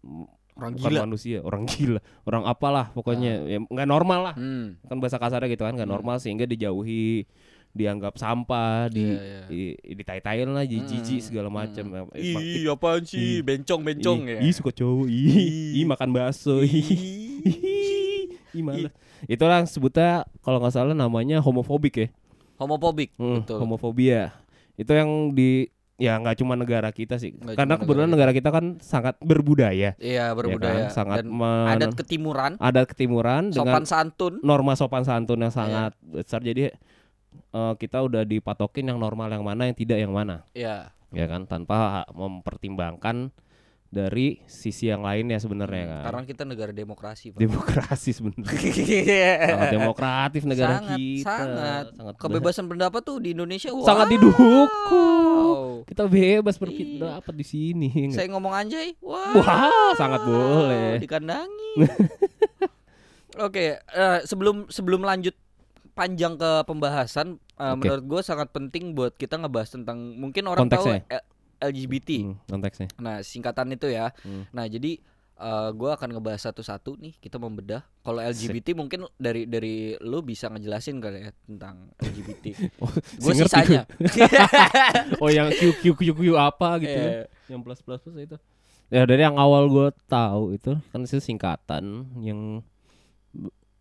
orang 0.54 0.78
bukan 0.78 0.92
gila 0.94 1.00
manusia, 1.04 1.42
orang 1.42 1.66
gila, 1.66 1.98
orang 2.24 2.44
apalah 2.46 2.94
pokoknya 2.94 3.42
ya 3.44 3.58
nggak 3.60 3.90
normal 3.90 4.20
lah. 4.30 4.36
Hmm. 4.38 4.78
Kan 4.86 5.02
bahasa 5.02 5.18
kasarnya 5.18 5.50
gitu 5.50 5.66
kan 5.66 5.74
nggak 5.74 5.90
Hmm. 5.90 5.96
normal 5.98 6.22
sehingga 6.22 6.46
dijauhi, 6.46 7.26
dianggap 7.72 8.16
sampah, 8.16 8.92
di 8.92 9.16
Iya, 9.16 9.20
iya. 9.20 9.42
di 9.48 9.60
ditai-taiin 9.96 10.52
lah, 10.52 10.64
jijik 10.64 11.02
Mm-mm. 11.02 11.24
segala 11.24 11.50
macam. 11.50 11.84
Ya, 11.88 12.00
emang- 12.04 12.44
Ih, 12.44 12.68
apaan 12.68 13.02
sih? 13.04 13.20
Ih. 13.20 13.40
Bencong-bencong 13.42 14.20
ih, 14.28 14.32
ya. 14.38 14.40
Ih, 14.44 14.54
suka 14.54 14.72
cowok. 14.72 15.08
Ih, 15.08 15.80
Ih. 15.82 15.86
makan 15.88 16.10
bakso. 16.12 16.60
Ih, 16.62 16.72
Ih. 16.72 18.28
ih 18.52 18.62
malas. 18.62 18.92
Itu 19.24 19.44
lah 19.48 19.64
sebutnya 19.64 20.28
kalau 20.42 20.60
nggak 20.60 20.74
salah 20.74 20.92
namanya 20.92 21.40
homofobik 21.40 21.96
ya. 21.96 22.08
Homofobik, 22.62 23.10
Hmm, 23.18 23.42
betul. 23.42 23.58
homofobia. 23.58 24.38
Itu 24.78 24.94
yang 24.94 25.10
di 25.34 25.66
ya 25.98 26.18
nggak 26.18 26.38
cuma 26.38 26.54
negara 26.54 26.90
kita 26.90 27.18
sih. 27.18 27.34
Nggak 27.34 27.58
Karena 27.58 27.76
kebetulan 27.76 28.06
negara 28.06 28.30
negara 28.30 28.32
kita 28.34 28.50
kan 28.50 28.66
sangat 28.80 29.18
berbudaya. 29.18 29.94
Iya 29.98 30.30
berbudaya 30.32 30.88
kan? 30.88 30.94
Sangat 30.94 31.18
dan 31.22 31.30
men- 31.30 31.70
adat 31.72 31.94
ketimuran, 31.96 32.52
Adat 32.58 32.86
ketimuran 32.88 33.50
dengan 33.50 33.66
sopan 33.66 33.84
santun. 33.84 34.34
norma 34.42 34.74
sopan 34.74 35.02
santun 35.02 35.42
yang 35.42 35.50
Iya. 35.50 35.58
sangat 35.58 35.92
besar. 36.00 36.42
Jadi 36.42 36.70
eh, 37.50 37.74
kita 37.76 38.02
udah 38.02 38.24
dipatokin 38.24 38.86
yang 38.86 38.98
normal 38.98 39.28
yang 39.28 39.42
mana, 39.42 39.66
yang 39.66 39.74
tidak 39.74 39.98
yang 39.98 40.12
mana, 40.12 40.44
Iya. 40.52 40.92
ya 41.10 41.26
kan? 41.26 41.44
Tanpa 41.46 42.04
mempertimbangkan 42.12 43.32
dari 43.92 44.40
sisi 44.48 44.88
yang 44.88 45.04
lainnya 45.04 45.36
sebenarnya 45.36 45.84
kan. 45.84 46.04
Karena 46.08 46.24
kita 46.24 46.44
negara 46.48 46.72
demokrasi, 46.72 47.36
Pak. 47.36 47.44
Demokrasi 47.44 48.10
sebenarnya. 48.16 49.36
sangat 49.52 49.68
demokratif 49.76 50.42
negara 50.48 50.80
sangat, 50.80 50.98
kita. 50.98 51.28
sangat. 51.28 51.86
sangat 52.00 52.14
Kebebasan 52.16 52.66
pendapat 52.72 53.02
tuh 53.04 53.20
di 53.20 53.36
Indonesia 53.36 53.68
sangat 53.84 54.08
wow. 54.08 54.14
didukung. 54.16 54.68
Kita 55.84 56.08
bebas 56.08 56.56
berpendapat 56.56 57.34
di 57.36 57.46
sini. 57.46 57.90
Saya 58.16 58.32
ngomong 58.32 58.56
anjay, 58.56 58.96
wah, 59.04 59.36
Wah, 59.36 59.92
sangat 60.00 60.24
boleh. 60.24 60.96
dikandangi. 61.04 61.72
Oke, 63.44 63.76
eh, 63.76 64.20
sebelum 64.24 64.72
sebelum 64.72 65.04
lanjut 65.04 65.36
panjang 65.92 66.40
ke 66.40 66.64
pembahasan, 66.64 67.44
eh, 67.60 67.72
Oke. 67.76 67.92
menurut 67.92 68.04
gue 68.08 68.22
sangat 68.24 68.56
penting 68.56 68.96
buat 68.96 69.20
kita 69.20 69.36
ngebahas 69.36 69.76
tentang 69.76 70.16
mungkin 70.16 70.48
orang 70.48 70.68
Konteksnya. 70.68 71.04
tahu 71.04 71.16
L- 71.20 71.28
LGBT. 71.62 72.10
Hmm, 72.26 72.36
konteksnya. 72.50 72.88
Nah, 72.98 73.22
singkatan 73.22 73.70
itu 73.72 73.88
ya. 73.88 74.10
Hmm. 74.26 74.50
Nah, 74.50 74.66
jadi 74.66 74.98
eh, 75.42 75.70
gue 75.72 75.90
akan 75.94 76.18
ngebahas 76.18 76.50
satu-satu 76.50 76.98
nih. 76.98 77.14
Kita 77.22 77.38
membedah. 77.38 77.86
Kalau 78.02 78.18
LGBT 78.18 78.74
mungkin 78.74 79.06
dari 79.22 79.46
dari 79.46 79.94
lu 80.02 80.26
bisa 80.26 80.50
ngejelasin 80.50 80.98
kali 80.98 81.30
ya 81.30 81.32
tentang 81.46 81.94
LGBT. 82.02 82.46
Oh, 82.82 82.90
gue 82.92 83.34
sisanya. 83.38 83.86
oh 85.22 85.30
yang 85.30 85.54
Q 85.54 85.78
Q 85.78 85.94
Q 85.94 86.02
Q 86.18 86.22
apa 86.34 86.82
gitu 86.82 86.98
kan. 86.98 87.10
Eh, 87.14 87.26
Yang 87.48 87.62
plus 87.62 87.80
plus 87.86 88.02
plus 88.02 88.18
itu. 88.18 88.38
Ya 88.92 89.08
dari 89.08 89.24
yang 89.24 89.40
awal 89.40 89.72
gue 89.72 89.88
tahu 90.12 90.52
itu 90.58 90.76
kan 90.92 91.00
itu 91.08 91.22
singkatan 91.24 92.12
yang 92.20 92.60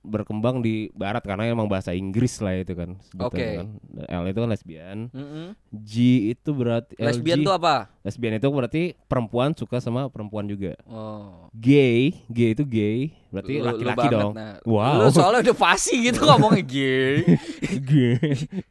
berkembang 0.01 0.65
di 0.65 0.89
barat 0.93 1.21
karena 1.21 1.45
emang 1.45 1.69
bahasa 1.69 1.93
Inggris 1.93 2.41
lah 2.41 2.57
itu 2.57 2.73
kan. 2.73 2.97
Oke. 3.21 3.61
kan. 3.61 3.77
L 4.09 4.25
itu 4.25 4.39
kan 4.39 4.49
lesbian. 4.49 4.99
mm-mm. 5.13 5.53
G 5.71 5.93
itu 6.33 6.51
berarti 6.51 6.97
Lesbian 6.97 7.41
LG, 7.41 7.47
tuh 7.47 7.55
apa? 7.55 7.75
lesbian 8.01 8.35
itu 8.35 8.49
berarti 8.49 8.83
perempuan 9.05 9.53
suka 9.53 9.77
sama 9.77 10.09
perempuan 10.09 10.49
juga. 10.49 10.73
Oh. 10.89 11.53
Gay, 11.53 12.17
gay 12.27 12.57
itu 12.57 12.65
gay, 12.65 13.13
berarti 13.29 13.61
laki-laki 13.61 14.07
dong. 14.09 14.33
nah. 14.33 14.57
Wow. 14.65 15.05
Lu 15.05 15.13
soalnya 15.13 15.45
udah 15.45 15.57
pasti 15.59 16.01
gitu 16.01 16.25
ngomongnya 16.25 16.65
gay. 16.77 17.15
G, 17.85 17.93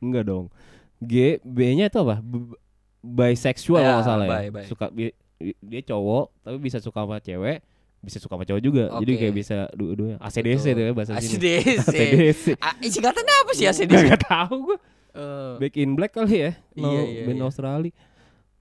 enggak 0.01 0.25
dong. 0.25 0.49
G, 0.97 1.37
B-nya 1.45 1.87
itu 1.87 2.01
apa? 2.01 2.19
B- 2.19 2.57
bisexual 2.99 3.79
Ya, 3.79 3.95
kalau 3.95 4.03
salah 4.03 4.25
ya. 4.27 4.31
bi, 4.43 4.47
bi. 4.51 4.61
Suka 4.65 4.89
bi- 4.89 5.15
dia 5.39 5.81
cowok 5.85 6.35
tapi 6.43 6.57
bisa 6.57 6.83
suka 6.83 6.99
sama 6.99 7.23
cewek, 7.23 7.63
bisa 7.99 8.17
suka 8.17 8.39
sama 8.39 8.47
cowok 8.47 8.61
juga. 8.63 8.83
Jadi 9.03 9.11
Oke. 9.11 9.19
kayak 9.19 9.35
bisa 9.35 9.57
dua-duanya. 9.75 10.17
ACDC 10.23 10.63
Betul. 10.63 10.71
itu 10.71 10.81
ya 10.81 10.93
bahasa 10.95 11.11
sini. 11.13 11.19
ACDC. 11.19 11.87
ACDC. 11.91 12.45
Ah, 12.63 12.73
singkatannya 12.95 13.35
apa 13.43 13.51
sih 13.51 13.65
ACDC? 13.67 13.91
Gak, 13.91 14.03
gak 14.15 14.23
tahu 14.25 14.55
gua. 14.71 14.77
Eh, 15.09 15.53
Back 15.59 15.75
in 15.75 15.89
Black 15.97 16.13
kali 16.15 16.35
ya. 16.47 16.51
No, 16.79 16.95
Iya, 16.95 17.01
iya, 17.03 17.21
band 17.27 17.39
iya. 17.39 17.45
Australia. 17.45 17.93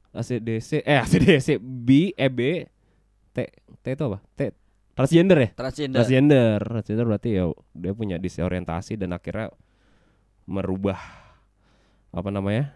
ACDC 0.09 0.71
eh 0.83 0.99
ACDC 0.99 1.49
B 1.61 2.11
E 2.17 2.29
B 2.33 2.41
T 3.31 3.39
T 3.55 3.85
itu 3.87 4.03
apa? 4.09 4.19
T 4.35 4.51
transgender 4.97 5.39
ya? 5.39 5.49
transgender. 5.55 5.99
Transgender. 6.03 6.59
Transgender 6.59 7.07
berarti 7.07 7.29
ya 7.39 7.45
dia 7.77 7.93
punya 7.95 8.17
disorientasi 8.19 8.99
dan 8.99 9.15
akhirnya 9.15 9.55
merubah 10.43 10.99
apa 12.11 12.33
namanya? 12.33 12.73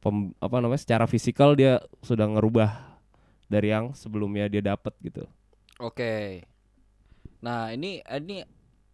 Pem, 0.00 0.32
apa 0.38 0.56
namanya? 0.62 0.80
Secara 0.80 1.04
fisikal 1.04 1.52
dia 1.52 1.82
sudah 2.00 2.24
ngerubah 2.30 2.96
dari 3.50 3.74
yang 3.74 3.92
sebelumnya 3.92 4.46
dia 4.46 4.62
dapat 4.62 4.94
gitu. 5.02 5.26
Oke. 5.78 6.44
Nah, 7.44 7.68
ini 7.70 8.00
ini 8.00 8.42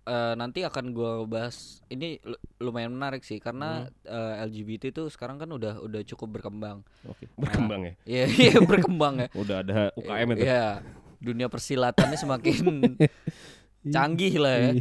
eh, 0.02 0.34
nanti 0.34 0.66
akan 0.66 0.90
gua 0.90 1.22
bahas 1.24 1.78
ini 1.86 2.18
lu- 2.26 2.42
lumayan 2.58 2.90
menarik 2.90 3.22
sih 3.22 3.38
karena 3.38 3.86
eh, 4.02 4.34
LGBT 4.42 4.90
itu 4.90 5.06
sekarang 5.06 5.38
kan 5.38 5.46
udah 5.46 5.78
udah 5.78 6.02
cukup 6.02 6.40
berkembang. 6.40 6.82
Oke. 7.06 7.30
Berkembang 7.38 7.86
ya. 7.86 7.94
Iya, 8.02 8.24
iya 8.50 8.58
berkembang 8.60 9.14
ya. 9.22 9.28
Udah 9.38 9.56
ada 9.62 9.94
UKM 9.94 10.28
itu. 10.34 10.42
Iya. 10.42 10.82
Dunia 11.22 11.46
persilatannya 11.46 12.18
semakin 12.18 12.98
canggih 13.94 14.42
lah 14.42 14.54
ya. 14.58 14.72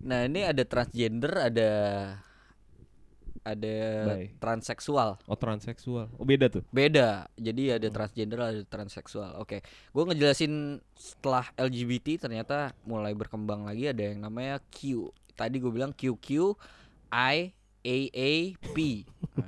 Nah, 0.00 0.20
ini 0.24 0.40
ada 0.48 0.64
transgender, 0.64 1.32
ada 1.52 1.70
ada 3.40 3.76
Baik. 4.14 4.36
transseksual. 4.36 5.16
Oh 5.24 5.34
transseksual. 5.34 6.12
Oh 6.14 6.24
beda 6.24 6.48
tuh. 6.48 6.62
Beda. 6.68 7.26
Jadi 7.34 7.72
ada 7.72 7.88
transgender, 7.88 8.38
ada 8.38 8.62
transseksual. 8.64 9.38
Oke. 9.38 9.64
Gue 9.90 10.04
ngejelasin 10.04 10.78
setelah 10.92 11.48
LGBT 11.54 12.28
ternyata 12.28 12.76
mulai 12.84 13.12
berkembang 13.12 13.64
lagi 13.64 13.88
ada 13.88 14.02
yang 14.04 14.20
namanya 14.20 14.60
Q. 14.68 15.08
Tadi 15.32 15.56
gue 15.56 15.72
bilang 15.72 15.90
QQ 15.90 16.52
I 17.10 17.52
A 17.80 17.96
A 18.12 18.32
P. 18.72 18.76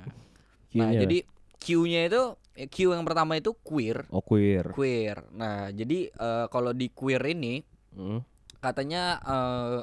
Nah, 0.73 0.89
nah, 0.89 1.05
jadi 1.05 1.21
Q-nya 1.61 2.09
itu 2.09 2.23
Q 2.65 2.97
yang 2.97 3.05
pertama 3.05 3.37
itu 3.37 3.53
queer. 3.53 4.09
oh 4.09 4.25
queer. 4.25 4.73
Queer. 4.73 5.21
Nah, 5.29 5.69
jadi 5.69 6.09
eh, 6.09 6.45
kalau 6.49 6.73
di 6.73 6.89
queer 6.89 7.21
ini 7.29 7.61
Hmm. 7.93 8.25
katanya 8.57 9.21
eh, 9.21 9.77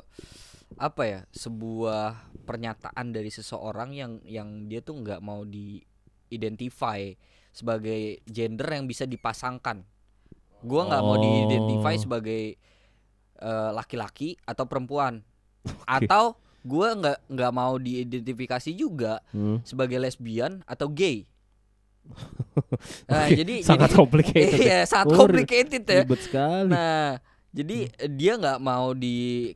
apa 0.75 1.03
ya 1.07 1.21
sebuah 1.31 2.30
pernyataan 2.51 3.07
dari 3.09 3.31
seseorang 3.31 3.95
yang 3.95 4.13
yang 4.25 4.67
dia 4.67 4.81
tuh 4.81 4.99
nggak 4.99 5.21
mau 5.21 5.47
di 5.47 5.79
identify 6.29 7.15
sebagai 7.49 8.19
gender 8.25 8.67
yang 8.69 8.85
bisa 8.85 9.05
dipasangkan 9.05 9.87
gua 10.61 10.83
nggak 10.85 11.03
mau 11.03 11.15
Oh. 11.15 11.21
diidentify 11.21 11.95
sebagai 11.97 12.43
eh, 13.37 13.71
laki-laki 13.73 14.35
atau 14.43 14.65
perempuan 14.65 15.23
atau 15.89 16.35
gua 16.61 16.93
nggak 16.93 17.19
nggak 17.29 17.53
mau 17.53 17.75
diidentifikasi 17.77 18.71
juga 18.73 19.23
Hmm. 19.31 19.63
sebagai 19.63 19.97
lesbian 19.97 20.61
atau 20.65 20.91
gay 20.91 21.25
nah 23.09 23.25
Oke, 23.25 23.37
jadi 23.37 23.55
sangat 23.63 23.89
jadi- 23.89 23.97
complicated. 23.97 24.57
ya. 24.57 24.65
iya 24.67 24.79
sangat 24.85 25.07
Oh, 25.07 25.17
complicated 25.21 25.83
ya 25.85 26.03
Ribet 26.03 26.21
sekali. 26.23 26.69
Nah, 26.69 27.21
jadi 27.51 27.79
dia 28.09 28.33
nggak 28.35 28.59
mau 28.59 28.93
di 28.93 29.51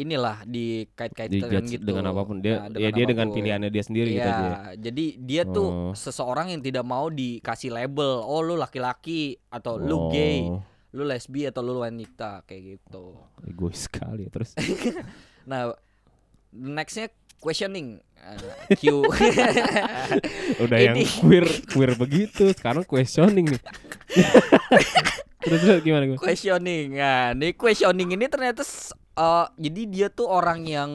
inilah 0.00 0.42
dikait-kaitkan 0.44 1.62
gitu 1.62 1.82
dengan 1.82 2.08
apa 2.08 2.22
pun 2.22 2.38
dia 2.38 2.64
Nah, 2.64 2.74
ya 2.74 2.88
dia 2.88 3.04
dengan 3.04 3.28
pilihannya 3.28 3.68
dia 3.68 3.80
sendiri 3.80 4.10
gitu 4.10 4.22
Iya, 4.22 4.32
aja. 4.32 4.46
ya. 4.46 4.56
jadi 4.80 5.04
dia 5.16 5.42
tuh 5.44 5.68
Oh. 5.68 5.92
seseorang 5.92 6.48
yang 6.48 6.60
tidak 6.60 6.82
mau 6.82 7.06
dikasih 7.06 7.70
label, 7.70 8.20
oh 8.20 8.40
lu 8.40 8.54
laki-laki 8.54 9.20
atau 9.46 9.76
lu 9.76 10.08
gay, 10.08 10.42
Oh, 10.42 10.64
lu 10.90 11.04
lesbi 11.04 11.44
atau 11.44 11.60
lu 11.60 11.78
wanita 11.78 12.42
kayak 12.44 12.62
gitu. 12.78 13.14
Egois 13.42 13.76
sekali 13.82 14.24
ya 14.24 14.30
terus. 14.30 14.56
Nah, 15.42 15.72
nextnya 16.50 17.08
questioning 17.36 18.00
Eh, 18.20 18.76
Q. 18.76 19.00
Udah 20.62 20.76
yang 20.78 20.92
Ini- 20.94 21.08
queer 21.16 21.46
queer 21.66 21.92
begitu, 21.94 22.52
sekarang 22.52 22.84
questioning 22.84 23.48
nih. 23.48 23.60
terus, 25.40 25.58
terus 25.58 25.80
gimana 25.80 26.04
gue? 26.04 26.20
questioning. 26.20 26.94
Nah, 26.94 27.32
nih 27.32 27.56
questioning 27.56 28.12
ini 28.12 28.26
ternyata 28.26 28.60
eh, 29.20 29.46
jadi 29.60 29.80
dia 29.86 30.08
tuh 30.08 30.26
orang 30.26 30.64
yang 30.64 30.90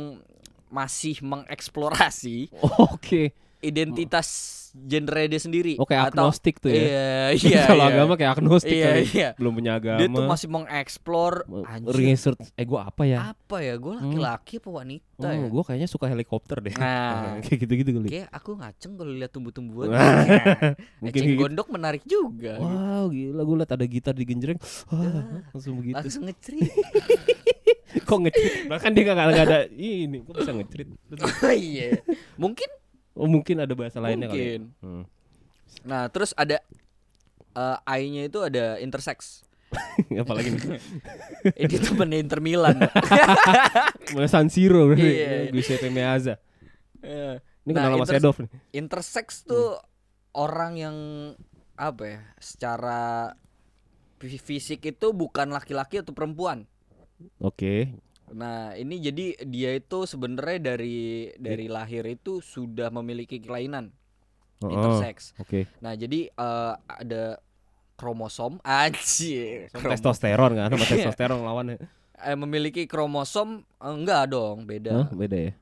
masih 0.68 1.22
mengeksplorasi 1.22 2.50
Oke. 2.92 3.32
identitas 3.62 4.52
gendernya 4.76 5.32
dia 5.32 5.40
sendiri 5.40 5.74
Oke, 5.80 5.96
atau 5.96 6.28
agnostik 6.28 6.60
tuh 6.60 6.68
ya. 6.68 6.76
iya 6.76 7.08
iya 7.48 7.62
Kalau 7.66 7.80
iya. 7.82 7.94
agama 7.96 8.14
kayak 8.14 8.32
agnostik 8.36 8.76
iya 8.76 8.88
kali. 8.92 9.04
iya 9.08 9.30
Belum 9.34 9.56
punya 9.56 9.72
agama. 9.74 9.98
dia 9.98 10.08
tuh 10.10 10.24
masih 10.28 10.48
mengeksplor 10.52 11.34
research 11.88 12.52
eh 12.52 12.68
gua 12.68 12.92
apa 12.92 13.08
ya? 13.08 13.32
apa 13.32 13.64
ya 13.64 13.80
gue 13.80 13.96
laki-laki 13.96 14.60
apa 14.60 14.70
wanita 14.74 15.26
ya 15.26 15.40
Oh, 15.40 15.48
gua 15.48 15.64
kayaknya 15.64 15.88
suka 15.88 16.06
helikopter 16.06 16.60
deh. 16.60 16.76
nah 16.76 17.40
kayak 17.48 17.58
gitu-gitu 17.64 17.90
kali. 17.96 18.08
kayak 18.12 18.30
aku 18.30 18.52
ngaceng 18.54 19.00
kalau 19.00 19.14
lihat 19.14 19.32
tumbuh-tumbuhan 19.32 19.88
Nah, 19.88 20.76
Mungkin 21.00 21.08
eceng 21.16 21.30
gitu. 21.32 21.40
gondok 21.40 21.68
menarik 21.72 22.04
juga. 22.04 22.60
Wow, 22.60 23.08
gila 23.08 23.42
gua 23.42 23.56
liat 23.58 23.72
ada 23.72 23.86
gitar 23.88 24.12
digenjreng. 24.12 24.60
Wah, 24.92 25.24
langsung 25.50 25.80
begitu. 25.80 25.96
langsung 25.96 26.28
ngecerit 26.28 26.68
Kok 28.08 28.20
ngecerit? 28.20 28.68
Bahkan 28.68 28.90
dia 28.92 29.04
nggak 29.04 29.18
nggak 29.18 29.46
ada 29.46 29.60
ini, 29.70 30.18
kok 30.22 30.34
bisa 30.36 30.52
ngecerit? 30.52 30.88
Oh 31.16 31.52
iya 31.52 32.00
mungkin 32.36 32.70
Oh, 33.14 33.26
mungkin 33.26 33.58
ada 33.58 33.72
bahasa 33.72 33.98
lainnya 33.98 34.28
kali. 34.28 34.36
ya? 34.36 34.44
mungkin 34.60 34.62
Hmm. 34.80 35.04
nah 35.82 36.06
terus 36.06 36.32
ada 36.34 36.60
eh, 37.52 37.78
I-nya 37.96 38.26
itu 38.26 38.40
ada 38.40 38.76
intersex 38.78 39.42
Apalagi 40.16 40.52
nih. 40.52 40.80
ini 41.62 41.76
temen 41.78 42.10
Inter 42.14 42.40
Milan 42.40 42.76
Mana 44.12 44.28
San 44.28 44.48
Siro 44.48 44.88
berarti. 44.88 45.04
Iya, 45.06 45.28
iya. 45.42 45.50
Giuseppe 45.50 45.90
Meazza. 45.90 46.36
Eh, 47.02 47.40
Ini 47.62 47.72
Nah, 47.72 47.82
kenal 47.82 47.92
sama 47.94 48.04
inter- 48.04 48.16
Sedov 48.16 48.36
nih. 48.38 48.50
intersex 48.74 49.28
tuh 49.44 49.80
orang 50.34 50.74
yang 50.76 50.98
apa 51.74 52.04
ya 52.06 52.20
secara 52.38 53.34
fi- 54.18 54.38
fisik 54.38 54.86
itu 54.86 55.08
bukan 55.12 55.50
laki-laki 55.50 55.98
atau 55.98 56.12
perempuan 56.12 56.70
Oke. 57.40 57.96
nah 58.26 58.74
ini 58.74 58.98
jadi 58.98 59.38
dia 59.46 59.78
itu 59.78 60.10
sebenarnya 60.10 60.74
dari 60.74 61.30
dari 61.38 61.70
lahir 61.70 62.02
itu 62.10 62.42
sudah 62.42 62.90
memiliki 62.90 63.38
kelainan 63.38 63.94
Oh, 64.64 64.72
intersex. 64.72 65.36
Oke. 65.36 65.68
Nah, 65.84 65.94
jadi 65.94 66.32
eh, 66.32 66.74
ada 66.80 67.38
kromosom 68.00 68.58
anjir. 68.66 69.68
Testosteron 69.70 70.56
kan, 70.56 70.72
sama 70.72 70.80
Iya. 70.80 70.92
testosteron 70.96 71.44
lawannya. 71.44 71.78
eh, 72.28 72.38
memiliki 72.40 72.88
kromosom 72.88 73.62
eh, 73.62 73.92
enggak 73.92 74.32
dong, 74.32 74.64
beda. 74.64 74.92
Hah, 74.96 75.08
beda 75.12 75.38
ya? 75.38 75.54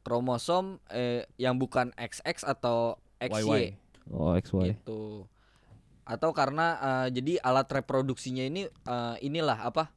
Kromosom 0.00 0.80
eh, 0.88 1.28
yang 1.36 1.60
bukan 1.60 1.92
XX 1.94 2.48
atau 2.48 2.96
XY 3.20 3.44
YY. 3.44 3.64
Oh, 4.08 4.32
XY. 4.32 4.72
gitu. 4.72 5.28
Atau 6.08 6.32
karena 6.32 6.66
eh, 6.80 7.06
jadi 7.12 7.36
alat 7.44 7.68
reproduksinya 7.68 8.42
ini 8.42 8.64
eh, 8.64 9.14
inilah 9.20 9.60
apa? 9.60 9.92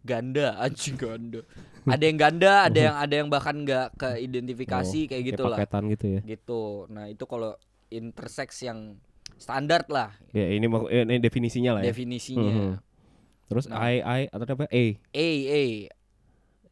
Ganda, 0.00 0.56
anjing 0.64 0.96
ganda. 0.96 1.40
Ada 1.88 2.02
yang 2.04 2.18
ganda, 2.20 2.52
ada 2.68 2.78
yang 2.80 2.96
ada 2.96 3.14
yang 3.14 3.28
bahkan 3.28 3.56
nggak 3.64 3.96
keidentifikasi 3.96 5.00
kayak 5.08 5.22
gitu 5.34 5.42
lah. 5.48 5.58
paketan 5.60 5.88
gitu 5.92 6.06
ya. 6.18 6.20
Gitu. 6.24 6.62
Nah, 6.92 7.08
itu 7.08 7.24
kalau 7.24 7.56
intersex 7.90 8.62
yang 8.62 9.00
standar 9.40 9.82
lah 9.88 10.12
Ya 10.36 10.46
ini 10.52 10.68
eh, 10.92 11.02
ini 11.08 11.16
definisinya 11.18 11.80
lah 11.80 11.82
ya. 11.82 11.90
definisinya. 11.90 12.52
Mhm. 12.52 12.72
Terus 13.50 13.66
Nah. 13.66 13.82
I 13.82 13.98
I 13.98 14.20
atau 14.30 14.46
apa? 14.46 14.68
A. 14.70 14.84
A 15.10 15.28
A 15.50 15.64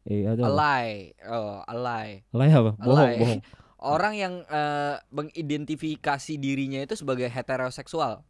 A 0.09 0.15
ada 0.25 0.41
ally, 0.47 1.13
oh, 1.27 1.61
ally. 1.69 2.23
Alay 2.33 2.49
apa? 2.49 2.71
Bohong, 2.81 2.97
Alay. 2.97 3.17
bohong. 3.19 3.41
Orang 3.93 4.13
yang 4.15 4.43
eh, 4.47 4.95
mengidentifikasi 5.11 6.33
dirinya 6.35 6.83
itu 6.83 6.95
sebagai 6.99 7.27
heteroseksual, 7.31 8.23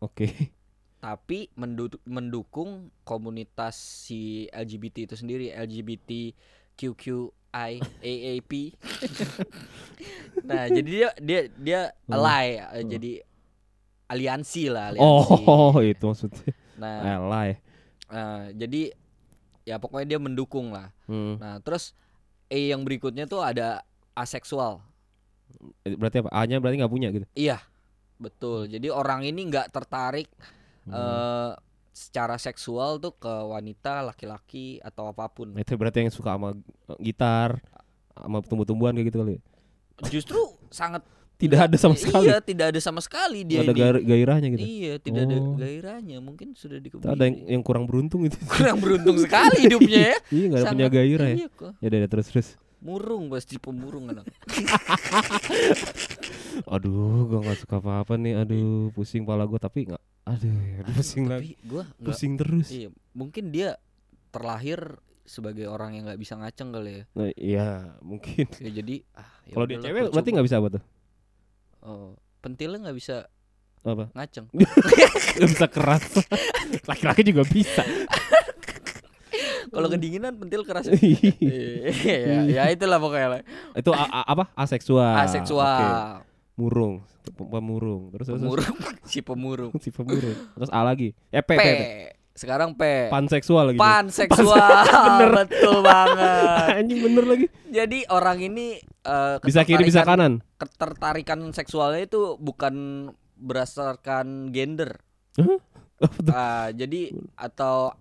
Oke. 0.00 0.26
tapi 1.00 1.48
mendu- 1.56 2.00
mendukung 2.04 2.92
komunitas 3.02 3.74
si 3.74 4.46
LGBT 4.52 5.08
itu 5.08 5.16
sendiri, 5.16 5.48
LGBT 5.48 6.36
QQI 6.76 7.72
AAP. 8.04 8.52
nah, 10.48 10.68
jadi 10.68 10.88
dia 10.88 11.08
dia 11.18 11.40
dia 11.50 11.80
Hmm. 12.04 12.20
ally, 12.20 12.60
eh, 12.60 12.84
jadi 12.84 13.12
aliansi 14.06 14.64
lah, 14.68 14.92
aliansi. 14.92 15.40
Oh, 15.44 15.74
itu 15.82 16.04
maksudnya. 16.04 16.52
Nah, 16.76 17.20
Alay. 17.20 17.50
eh, 18.12 18.44
jadi 18.56 18.82
ya 19.64 19.76
pokoknya 19.80 20.16
dia 20.16 20.20
mendukung 20.20 20.72
lah. 20.72 20.92
Hmm. 21.08 21.40
Nah, 21.40 21.60
terus 21.64 21.96
E 22.50 22.68
yang 22.74 22.82
berikutnya 22.82 23.30
tuh 23.30 23.40
ada 23.40 23.86
aseksual. 24.12 24.82
Berarti 25.86 26.20
apa? 26.24 26.30
A-nya 26.34 26.58
berarti 26.58 26.76
nggak 26.82 26.92
punya 26.92 27.08
gitu. 27.14 27.26
Iya, 27.38 27.62
betul. 28.18 28.66
Jadi 28.66 28.90
orang 28.90 29.22
ini 29.22 29.46
nggak 29.46 29.70
tertarik 29.70 30.26
Hmm. 30.90 30.98
eh 30.98 31.52
secara 31.90 32.34
seksual 32.34 32.96
tuh 32.96 33.12
ke 33.14 33.28
wanita, 33.28 34.00
laki-laki 34.02 34.78
atau 34.80 35.06
apa 35.06 35.26
pun. 35.26 35.52
Itu 35.54 35.74
berarti 35.74 36.02
yang 36.02 36.10
suka 36.10 36.34
sama 36.34 36.54
eh, 36.54 36.98
gitar, 37.00 37.60
sama 38.12 38.40
tumbuh-tumbuhan 38.40 38.92
kayak 38.92 39.08
gitu 39.08 39.18
kali. 39.18 39.32
ya? 39.36 39.40
Justru 40.08 40.38
sangat 40.68 41.00
Tidak 41.36 41.56
ada 41.56 41.72
sama 41.74 41.96
sekali. 41.96 42.28
Iya, 42.28 42.36
tidak 42.44 42.66
ada 42.68 42.80
sama 42.84 43.00
sekali 43.00 43.48
dia 43.48 43.64
Nggak 43.64 43.64
ada 43.64 43.72
ini. 43.72 43.80
gair- 43.80 44.04
gairahnya 44.04 44.48
gitu. 44.52 44.60
Iya, 44.60 44.94
tidak 45.00 45.20
ada 45.24 45.36
Oh. 45.40 45.56
gairahnya. 45.56 46.16
Mungkin 46.20 46.52
sudah 46.52 46.76
dikebiri. 46.76 47.08
ada 47.08 47.22
yang, 47.24 47.36
yang 47.48 47.62
kurang 47.64 47.88
beruntung 47.88 48.28
itu. 48.28 48.36
kurang 48.44 48.76
beruntung 48.76 49.16
sekali 49.16 49.56
hidupnya 49.64 50.12
ya. 50.12 50.16
Iya 50.36 50.44
nggak 50.46 50.60
ada 50.60 50.68
punya 50.68 50.88
gairah 50.92 51.28
ya. 51.32 51.36
Iya. 51.40 51.48
Ya 51.80 51.86
udah 51.96 52.10
terus 52.12 52.26
terus. 52.28 52.48
Murung 52.80 53.28
pasti 53.28 53.60
pemurung 53.60 54.08
anak. 54.08 54.24
Aduh, 56.74 57.28
gua 57.28 57.38
nggak 57.44 57.58
suka 57.60 57.76
apa-apa 57.78 58.16
nih. 58.16 58.40
Aduh, 58.40 58.88
pusing 58.96 59.28
pala 59.28 59.44
gua 59.44 59.60
tapi 59.60 59.88
nggak. 59.88 60.02
Aduh, 60.28 60.52
aduh, 60.80 60.94
pusing 60.96 61.24
lagi. 61.28 61.52
Gua 61.64 61.84
Pusing 62.00 62.32
terus. 62.40 62.68
Iya, 62.72 62.88
mungkin 63.12 63.52
dia 63.52 63.76
terlahir 64.32 65.00
sebagai 65.28 65.70
orang 65.70 65.94
yang 65.94 66.04
nggak 66.10 66.20
bisa 66.20 66.34
ngaceng 66.34 66.74
kali 66.74 66.90
ya. 66.90 67.02
Nah, 67.14 67.30
iya, 67.38 67.68
mungkin. 68.02 68.46
Ya, 68.58 68.70
jadi 68.82 68.94
ah, 69.14 69.30
ya 69.46 69.54
Kalau 69.54 69.66
dia 69.68 69.78
cewek 69.78 70.02
berarti 70.10 70.30
nggak 70.34 70.46
bisa 70.48 70.58
apa 70.58 70.68
tuh? 70.74 70.82
Oh, 71.80 72.08
pentilnya 72.40 72.88
nggak 72.88 72.98
bisa 72.98 73.16
Apa? 73.80 74.12
ngaceng. 74.12 74.44
Bisa 75.40 75.66
keras. 75.72 76.04
Laki-laki 76.90 77.24
juga 77.24 77.48
bisa. 77.48 77.80
Kalau 79.70 79.88
kedinginan 79.88 80.34
pentil 80.34 80.62
keras. 80.62 80.84
ya? 80.84 80.94
Ya 82.56 82.62
itulah 82.68 82.98
pokoknya 82.98 83.28
lah. 83.28 83.40
Itu 83.72 83.90
a- 83.90 84.10
a- 84.12 84.28
apa? 84.28 84.50
Aseksual. 84.52 85.16
Aseksual. 85.20 86.20
Oke. 86.20 86.28
Murung, 86.56 86.94
Pem- 87.30 87.48
pemurung. 87.48 88.02
Terus 88.12 88.26
terus- 88.28 88.42
Pemurung, 88.42 88.76
si 89.10 89.18
pemurung. 89.20 89.72
si 89.82 89.88
pemurung. 89.88 90.36
Terus 90.54 90.70
A 90.70 90.82
lagi. 90.82 91.14
Eh 91.28 91.40
P, 91.40 91.50
P. 91.50 91.56
P, 91.56 91.64
P. 91.64 91.82
Sekarang 92.30 92.72
P. 92.72 93.08
Panseksual 93.08 93.72
lagi. 93.72 93.78
Panseksual. 93.78 94.84
Betul 95.36 95.80
banget. 95.80 96.66
Anjing 96.78 97.00
bener 97.00 97.24
lagi. 97.26 97.46
Jadi 97.66 97.98
orang 98.08 98.38
ini 98.40 98.76
eh, 98.80 99.36
Bisa 99.40 99.62
kiri 99.62 99.84
bisa 99.84 100.02
kanan. 100.02 100.40
Ketertarikan 100.56 101.40
seksualnya 101.50 102.02
itu 102.02 102.36
bukan 102.36 103.08
berdasarkan 103.36 104.52
gender. 104.52 105.00
Apa 106.00 106.16
tuh? 106.18 106.32
Ah, 106.32 106.68
jadi 106.70 107.12
atau 107.34 107.92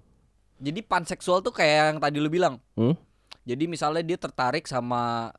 jadi 0.59 0.79
panseksual 0.83 1.39
tuh 1.39 1.51
kayak 1.51 1.95
yang 1.95 1.99
tadi 1.99 2.17
lu 2.19 2.27
bilang. 2.27 2.59
Hmm? 2.75 2.93
Jadi 3.43 3.65
misalnya 3.65 4.03
dia 4.03 4.15
tertarik 4.15 4.67
sama 4.67 5.33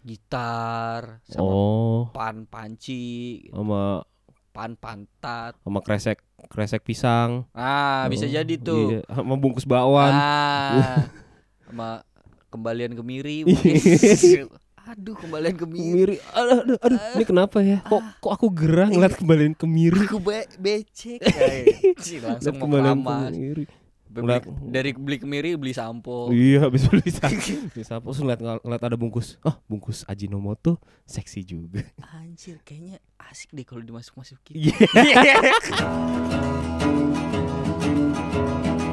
gitar, 0.00 1.18
sama 1.26 1.42
Oh, 1.42 2.00
pan 2.14 2.46
panci, 2.46 3.42
sama 3.50 4.06
pan 4.52 4.72
pantat. 4.74 5.58
sama 5.58 5.80
kresek 5.82 6.22
kresek 6.46 6.86
pisang. 6.86 7.44
Ah, 7.52 8.06
bisa 8.06 8.24
Oh, 8.24 8.30
jadi 8.30 8.54
tuh. 8.56 8.86
Iya, 8.94 9.00
sama 9.10 9.34
bungkus 9.34 9.66
bakwan. 9.66 10.14
Ah, 10.14 11.10
sama 11.66 12.06
kembalian 12.48 12.94
kemiri 12.94 13.44
mungkin. 13.44 13.74
Aduh, 14.88 15.12
kembalian 15.20 15.52
kemiri. 15.52 15.84
Kemiri. 15.84 16.16
Aduh, 16.32 16.58
aduh, 16.64 16.78
aduh. 16.80 17.00
Ini 17.12 17.24
kenapa 17.28 17.60
ya? 17.60 17.84
Kok 17.84 18.24
kok 18.24 18.32
aku 18.32 18.46
gerah 18.48 18.88
ngeliat 18.88 19.20
kembaliin 19.20 19.52
kemiri? 19.52 20.08
Aku 20.08 20.16
be 20.16 20.48
becek. 20.56 21.20
kayak. 21.28 22.00
Langsung 22.24 22.56
keramas. 22.56 23.28
kemiri. 23.28 23.68
Beli- 24.08 24.40
dari 24.68 24.90
beli 24.92 25.16
kemiri 25.16 25.54
beli 25.54 25.70
sampo. 25.70 26.28
Iya, 26.28 26.64
habis 26.64 26.84
beli 26.84 27.08
sapu. 27.14 27.52
Beli 27.70 27.82
sapu 27.84 28.04
terus 28.08 28.18
ngeliat, 28.18 28.40
ngeliat 28.64 28.82
ada 28.82 28.96
bungkus. 28.96 29.36
Ah, 29.40 29.56
bungkus 29.64 30.02
Ajinomoto 30.04 30.76
seksi 31.04 31.42
juga. 31.42 31.82
Anjir, 32.16 32.56
kayaknya 32.62 32.96
asik 33.20 33.52
deh 33.52 33.62
kalau 33.62 33.80
dimasuk-masukin. 33.80 34.56
Iya. 34.56 34.74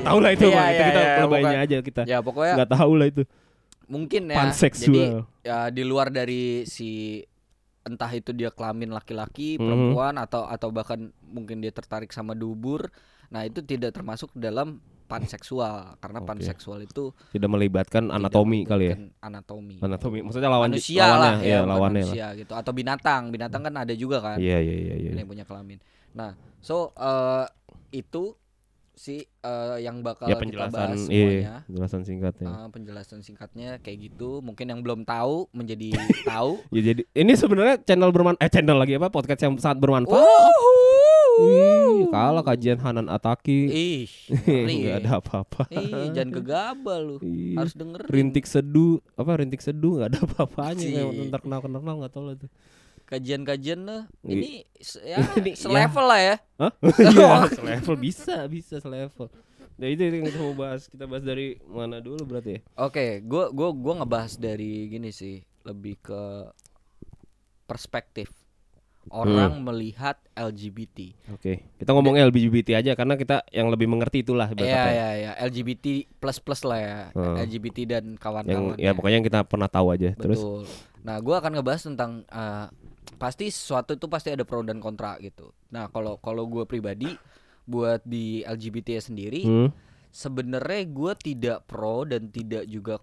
Nggak 0.00 0.06
tahu 0.06 0.18
lah 0.18 0.30
itu, 0.32 0.44
Iya, 0.46 0.56
Bang. 0.56 0.64
Itu 0.64 0.72
iya, 0.72 0.86
kita 0.86 1.00
iya, 1.00 1.14
lebaynya 1.20 1.58
aja 1.60 1.76
kita. 1.82 2.02
ya 2.06 2.18
pokoknya 2.20 2.54
Nggak 2.56 2.70
tahu 2.72 2.92
lah 2.96 3.06
itu. 3.06 3.22
mungkin 3.86 4.22
ya. 4.24 4.28
Jadi 4.30 4.40
Panseksual. 4.40 5.14
ya 5.42 5.58
di 5.68 5.82
luar 5.82 6.08
dari 6.08 6.42
si 6.64 7.20
entah 7.82 8.08
itu 8.10 8.30
dia 8.30 8.48
kelamin 8.48 8.88
laki-laki, 8.88 9.56
Mhm. 9.56 9.60
perempuan 9.60 10.14
atau 10.16 10.46
atau 10.46 10.68
bahkan 10.70 11.00
mungkin 11.22 11.58
dia 11.58 11.70
tertarik 11.70 12.08
sama 12.08 12.32
dubur. 12.32 12.86
Nah, 13.28 13.42
itu 13.42 13.60
tidak 13.60 13.90
termasuk 13.92 14.30
dalam 14.32 14.78
panseksual 15.04 15.98
karena 15.98 16.18
Oke. 16.18 16.28
panseksual 16.28 16.80
itu 16.80 17.10
Tidak 17.28 17.46
melibatkan 17.46 18.06
tidak 18.06 18.16
anatomi 18.16 18.60
kali 18.62 18.84
ya. 18.86 18.96
Anatomi. 19.20 19.76
Anatomi. 19.80 20.18
Maksudnya 20.22 20.48
lawan 20.48 20.70
manusia 20.70 21.02
lawannya, 21.02 21.18
lah 21.18 21.34
ya, 21.36 21.42
ya, 21.42 21.58
bukan 21.58 21.68
lawannya 21.68 21.82
lah. 21.98 22.06
manusia 22.06 22.26
gitu 22.38 22.52
atau 22.54 22.72
binatang. 22.72 23.22
Binatang 23.28 23.60
kan 23.60 23.74
ada 23.76 23.92
juga 23.92 24.22
kan 24.22 24.38
Iya, 24.38 24.58
iya, 24.60 24.74
iya, 24.76 24.94
iya. 24.96 25.10
yang 25.16 25.26
punya 25.26 25.42
kelamin. 25.42 25.82
Nah, 26.12 26.32
so 26.58 26.94
eh, 26.94 27.44
itu 27.92 28.38
si 28.92 29.22
eh, 29.22 29.76
yang 29.80 30.00
bakal 30.00 30.26
Ya 30.26 30.34
kita 30.34 30.42
penjelasan 30.42 30.76
bahas 30.76 31.00
iya, 31.06 31.24
semuanya. 31.24 31.56
penjelasan 31.64 32.00
singkatnya. 32.04 32.48
Eh, 32.48 32.68
penjelasan 32.68 33.20
singkatnya 33.20 33.68
kayak 33.78 33.98
gitu. 34.06 34.40
Mungkin 34.40 34.66
yang 34.66 34.80
belum 34.80 35.02
tahu 35.02 35.48
menjadi 35.50 35.96
tahu. 36.30 36.60
Ya 36.70 36.92
jadi 36.92 37.02
ini 37.14 37.32
sebenarnya 37.32 37.80
channel 37.80 38.10
berman 38.10 38.36
eh 38.36 38.46
channel 38.46 38.76
lagi 38.76 38.94
apa 38.94 39.08
podcast 39.08 39.40
yang 39.40 39.56
sangat 39.56 39.78
bermanfaat. 39.78 40.26
Ih, 41.40 42.04
kalah 42.10 42.44
kajian 42.44 42.76
Hanan 42.76 43.08
Ataki. 43.08 43.60
Ih, 43.64 44.08
Enggak 44.68 44.94
ada 45.00 45.10
apa-apa. 45.22 45.72
Ih, 45.72 46.12
jangan 46.12 46.36
gegabah 46.36 46.98
lu. 47.00 47.16
Ih, 47.24 47.56
Harus 47.56 47.72
dengerin. 47.72 48.10
Rintik 48.10 48.44
seduh 48.44 49.00
apa 49.16 49.40
rintik 49.40 49.64
seduh 49.64 49.96
nggak 49.96 50.08
ada 50.12 50.20
apa-apanya 50.20 50.84
kayak 50.84 51.30
ntar 51.32 51.40
kenal 51.40 51.60
kenal 51.64 51.80
nggak 51.80 52.12
tahu 52.12 52.24
lah 52.28 52.34
itu. 52.36 52.48
Kajian-kajian 53.10 53.80
lah. 53.82 54.02
Ini 54.22 54.62
ya 55.02 55.18
Ini, 55.36 55.52
selevel 55.52 56.06
lah 56.06 56.20
ya. 56.20 56.36
Hah? 56.56 56.72
Iya, 57.10 57.50
selevel 57.50 57.96
bisa, 57.98 58.46
bisa 58.46 58.78
selevel. 58.78 59.26
Nah 59.74 59.86
itu 59.86 60.00
yang 60.00 60.22
kita 60.22 60.38
mau 60.38 60.54
bahas. 60.54 60.86
Kita 60.86 61.04
bahas 61.04 61.20
dari 61.20 61.58
mana 61.64 61.98
dulu 61.98 62.22
berarti 62.22 62.50
ya? 62.52 62.60
Oke, 62.78 63.18
gua 63.20 63.48
gua 63.48 63.72
gua 63.72 63.94
ngebahas 63.98 64.36
dari 64.36 64.86
gini 64.86 65.10
sih, 65.10 65.36
lebih 65.62 65.98
ke 65.98 66.22
perspektif. 67.66 68.30
orang 69.08 69.56
Hmm. 69.56 69.64
melihat 69.64 70.20
LGBT. 70.36 71.16
Oke, 71.32 71.64
kita 71.74 71.90
ngomong 71.90 72.20
LGBT 72.20 72.76
aja 72.76 72.92
karena 72.92 73.16
kita 73.16 73.42
yang 73.48 73.66
lebih 73.66 73.88
mengerti 73.88 74.20
itulah 74.20 74.44
Iya 74.46 74.54
ibarat 74.54 74.68
kata 74.68 74.90
ya. 74.92 74.92
ya 74.92 75.08
ya 75.16 75.32
LGBT 75.40 75.84
plus 76.20 76.38
plus 76.38 76.60
lah 76.62 76.78
ya 76.78 76.98
Hmm. 77.10 77.34
LGBT 77.40 77.78
dan 77.88 78.04
kawan-kawan. 78.14 78.76
ya 78.76 78.92
pokoknya 78.92 79.16
yang 79.16 79.26
kita 79.26 79.40
pernah 79.42 79.66
tahu 79.66 79.88
aja. 79.90 80.12
Terus 80.14 80.38
Betul. 80.38 80.62
Nah, 81.00 81.16
gua 81.16 81.40
akan 81.40 81.52
ngebahas 81.56 81.82
tentang 81.82 82.28
eh, 82.28 82.66
pasti 83.16 83.50
sesuatu 83.50 83.96
itu 83.96 84.06
pasti 84.06 84.30
ada 84.30 84.44
pro 84.46 84.62
dan 84.62 84.78
kontra 84.78 85.16
gitu. 85.18 85.50
Nah, 85.74 85.88
kalau 85.90 86.20
kalau 86.22 86.46
gue 86.46 86.64
pribadi 86.68 87.10
buat 87.66 88.02
di 88.06 88.42
LGBT 88.42 89.00
sendiri, 89.00 89.42
hmm, 89.46 89.68
sebenarnya 90.10 90.82
gue 90.90 91.12
tidak 91.18 91.58
pro 91.66 92.06
dan 92.06 92.30
tidak 92.30 92.66
juga 92.66 92.98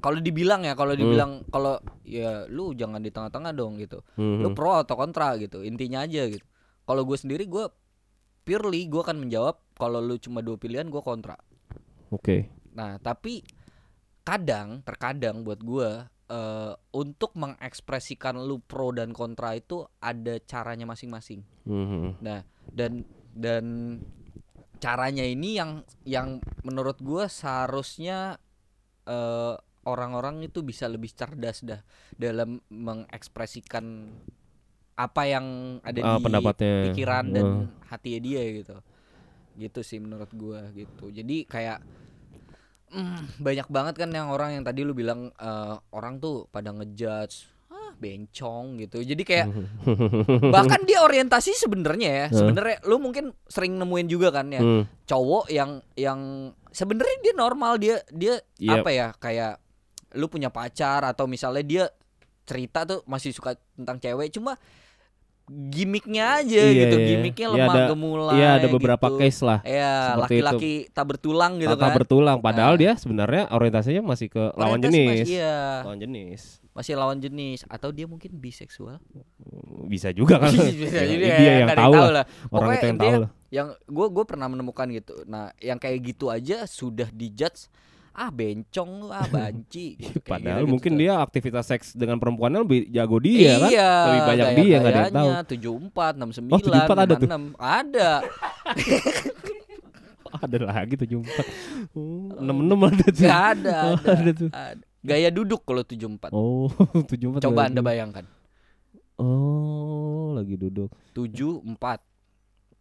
kalau 0.00 0.16
dibilang 0.16 0.64
ya, 0.64 0.72
Hmm. 0.72 0.80
kalau 0.80 0.94
dibilang 0.96 1.30
kalau 1.52 1.76
ya 2.08 2.48
lu 2.48 2.72
jangan 2.72 3.04
di 3.04 3.12
tengah-tengah 3.12 3.52
dong 3.52 3.76
gitu. 3.76 4.00
hmm, 4.16 4.40
Lu 4.40 4.48
hmm. 4.52 4.56
pro 4.56 4.80
atau 4.80 4.96
kontra 4.96 5.36
gitu. 5.36 5.60
Intinya 5.60 6.04
aja 6.08 6.24
gitu. 6.28 6.44
Kalau 6.88 7.04
gue 7.04 7.16
sendiri 7.20 7.44
gue 7.44 7.68
purely 8.42 8.88
gue 8.88 9.00
akan 9.04 9.20
menjawab 9.20 9.60
kalau 9.76 10.00
lu 10.00 10.16
cuma 10.16 10.40
dua 10.40 10.56
pilihan 10.56 10.88
gue 10.88 11.02
kontra. 11.04 11.36
Oke. 12.10 12.48
Nah, 12.74 12.96
tapi 12.98 13.44
kadang 14.24 14.84
terkadang 14.84 15.42
buat 15.42 15.60
gua 15.64 16.06
eh, 16.30 16.72
untuk 16.94 17.34
mengekspresikan 17.34 18.38
lu 18.38 18.62
pro 18.62 18.94
dan 18.94 19.10
kontra 19.10 19.58
itu 19.58 19.82
ada 19.98 20.38
caranya 20.46 20.86
masing-masing. 20.86 21.42
Hmm, 21.66 21.86
hmm. 21.86 22.10
Nah, 22.22 22.40
dan 22.70 23.02
dan 23.34 23.64
caranya 24.80 25.26
ini 25.26 25.58
yang 25.58 25.82
yang 26.06 26.38
menurut 26.62 27.02
gua 27.02 27.26
seharusnya 27.26 28.38
eh, 29.04 29.54
orang-orang 29.84 30.44
itu 30.44 30.62
bisa 30.62 30.86
lebih 30.86 31.10
cerdas 31.12 31.64
dah 31.66 31.80
dalam 32.14 32.60
mengekspresikan 32.68 34.12
apa 34.94 35.22
yang 35.24 35.46
ada 35.80 36.00
Ah, 36.04 36.20
di 36.20 36.24
pendapatnya. 36.24 36.72
pikiran 36.92 37.24
dan 37.32 37.46
Hmm. 37.64 37.88
hati 37.88 38.20
dia 38.20 38.44
gitu 38.52 38.76
gitu 39.56 39.80
sih 39.80 39.98
menurut 39.98 40.28
gua 40.36 40.68
gitu 40.76 41.08
jadi 41.10 41.44
kayak 41.48 41.80
mm, 42.90 43.38
banyak 43.38 43.66
banget 43.66 43.94
kan 43.96 44.10
yang 44.10 44.28
orang 44.28 44.54
yang 44.54 44.62
tadi 44.62 44.82
lu 44.82 44.92
bilang 44.92 45.30
eh, 45.30 45.74
orang 45.90 46.18
tuh 46.18 46.46
pada 46.48 46.70
ngejudge 46.70 47.46
ah 47.68 47.94
bencong 47.94 48.78
gitu. 48.78 49.00
Jadi 49.00 49.22
kayak 49.22 49.46
bahkan 50.54 50.82
dia 50.82 51.00
orientasi 51.00 51.54
sebenarnya 51.54 52.10
ya 52.10 52.26
sebenarnya 52.30 52.82
lu 52.84 52.98
mungkin 52.98 53.30
sering 53.46 53.78
nemuin 53.78 54.06
juga 54.06 54.28
kan 54.30 54.50
ya 54.50 54.60
Hmm, 54.60 54.84
cowok 55.04 55.48
yang 55.48 55.78
yang 55.94 56.20
sebenarnya 56.70 57.16
dia 57.20 57.34
normal 57.34 57.78
dia 57.78 58.02
dia 58.10 58.38
Yep. 58.58 58.74
apa 58.76 58.90
ya 58.90 59.06
kayak 59.16 59.54
lu 60.14 60.26
punya 60.26 60.50
pacar 60.50 61.02
atau 61.02 61.24
misalnya 61.24 61.62
dia 61.62 61.84
cerita 62.42 62.82
tuh 62.82 63.06
masih 63.06 63.30
suka 63.30 63.54
tentang 63.78 64.02
cewek 64.02 64.34
cuma 64.34 64.58
gimmicknya 65.50 66.38
aja 66.38 66.62
Iya, 66.62 66.78
gitu 66.80 66.96
iya. 66.96 67.06
gimmicknya 67.08 67.46
Iya, 67.48 67.54
lemah 67.56 67.74
ada- 67.74 67.88
gemulai 67.88 68.34
Iya 68.36 68.48
ada 68.54 68.66
beberapa 68.70 69.06
gitu. 69.08 69.18
case 69.18 69.40
lah. 69.40 69.58
ya 69.60 69.90
seperti 70.14 70.22
laki-laki 70.38 70.72
tak 70.88 71.04
bertulang 71.06 71.52
gitu 71.56 71.74
Kakak 71.74 71.82
kan 71.82 71.96
bertulang 71.96 72.38
padahal 72.38 72.74
Nah. 72.74 72.80
dia 72.80 72.92
sebenarnya 72.94 73.42
orientasinya 73.50 74.02
masih 74.04 74.28
ke 74.28 74.42
lawan 74.54 74.78
Orientasi 74.78 74.94
jenis. 74.94 75.10
masih, 75.10 75.26
iya 75.32 75.58
Lawan 75.82 75.98
jenis. 75.98 76.40
masih 76.70 76.94
lawan 76.94 77.18
jenis 77.18 77.58
atau 77.66 77.90
dia 77.90 78.06
mungkin 78.06 78.30
biseksual 78.32 79.02
Bisa 79.84 80.08
juga 80.10 80.38
kan. 80.38 80.54
Bisa 80.54 80.96
Ya, 80.96 81.04
juga 81.04 81.26
dia 81.26 81.34
ya, 81.34 81.42
yang 81.42 81.58
nggak 81.64 81.74
ada 81.74 81.82
tahu 81.82 81.92
yang 81.92 82.00
lah. 82.00 82.12
lah. 82.12 82.24
Orang 82.24 82.48
Pokoknya 82.48 82.70
itu 82.72 82.86
yang 82.86 82.96
dia- 82.96 83.04
tahu 83.04 83.18
lah. 83.18 83.30
yang 83.50 83.68
gue 83.84 84.06
gue 84.08 84.24
pernah 84.24 84.46
menemukan 84.46 84.86
gitu 84.88 85.14
nah 85.26 85.50
yang 85.58 85.74
kayak 85.76 85.98
gitu 86.04 86.30
aja 86.30 86.62
sudah 86.64 87.10
dijudge 87.10 87.66
ah 88.12 88.28
bencong 88.28 88.90
lu 89.00 89.08
ah 89.08 89.24
banci 89.30 89.94
gitu, 89.96 90.18
kayak 90.18 90.26
Padahal 90.26 90.58
gitu-gitu 90.58 90.70
mungkin 90.70 90.92
tuh. 90.92 91.00
dia 91.00 91.12
aktivitas 91.16 91.64
seks 91.64 91.86
dengan 91.92 92.16
perempuannya 92.16 92.60
lebih 92.60 92.80
jago 92.88 93.16
dia 93.18 93.54
kan. 93.56 93.70
iya, 93.70 93.90
Lebih 94.04 94.22
banyak 94.26 94.48
dia 94.56 94.76
nggak 94.76 94.90
ada 94.90 95.02
yang 95.02 95.14
tahu. 95.14 95.30
tujuh 95.48 95.74
empat 95.80 96.12
enam 96.14 96.30
sembilan 96.30 96.54
Oh, 96.54 96.60
74 96.60 96.90
ada 97.00 97.14
tuh? 97.14 97.28
ada 97.56 98.10
Ada 100.32 100.56
lagi 100.62 100.94
tujuh 100.96 101.18
empat. 101.20 101.46
Enam 102.38 102.62
enam 102.62 102.78
ada 102.84 103.02
tuh. 103.04 103.18
Gak 103.20 103.44
ada, 103.52 103.76
Oh, 103.84 103.96
ada, 103.96 104.10
ada 104.14 104.30
tuh. 104.32 104.48
ada. 104.48 104.82
gaya 105.00 105.28
duduk 105.28 105.64
kalau 105.64 105.82
tujuh 105.82 106.06
empat 106.08 106.30
Oh 106.30 106.70
tujuh 107.10 107.32
empat. 107.32 107.42
coba 107.42 107.66
anda 107.66 107.80
bayangkan 107.80 108.22
Oh 109.16 110.32
lagi 110.32 110.54
duduk. 110.54 110.88
tujuh 111.12 111.60
empat 111.62 111.98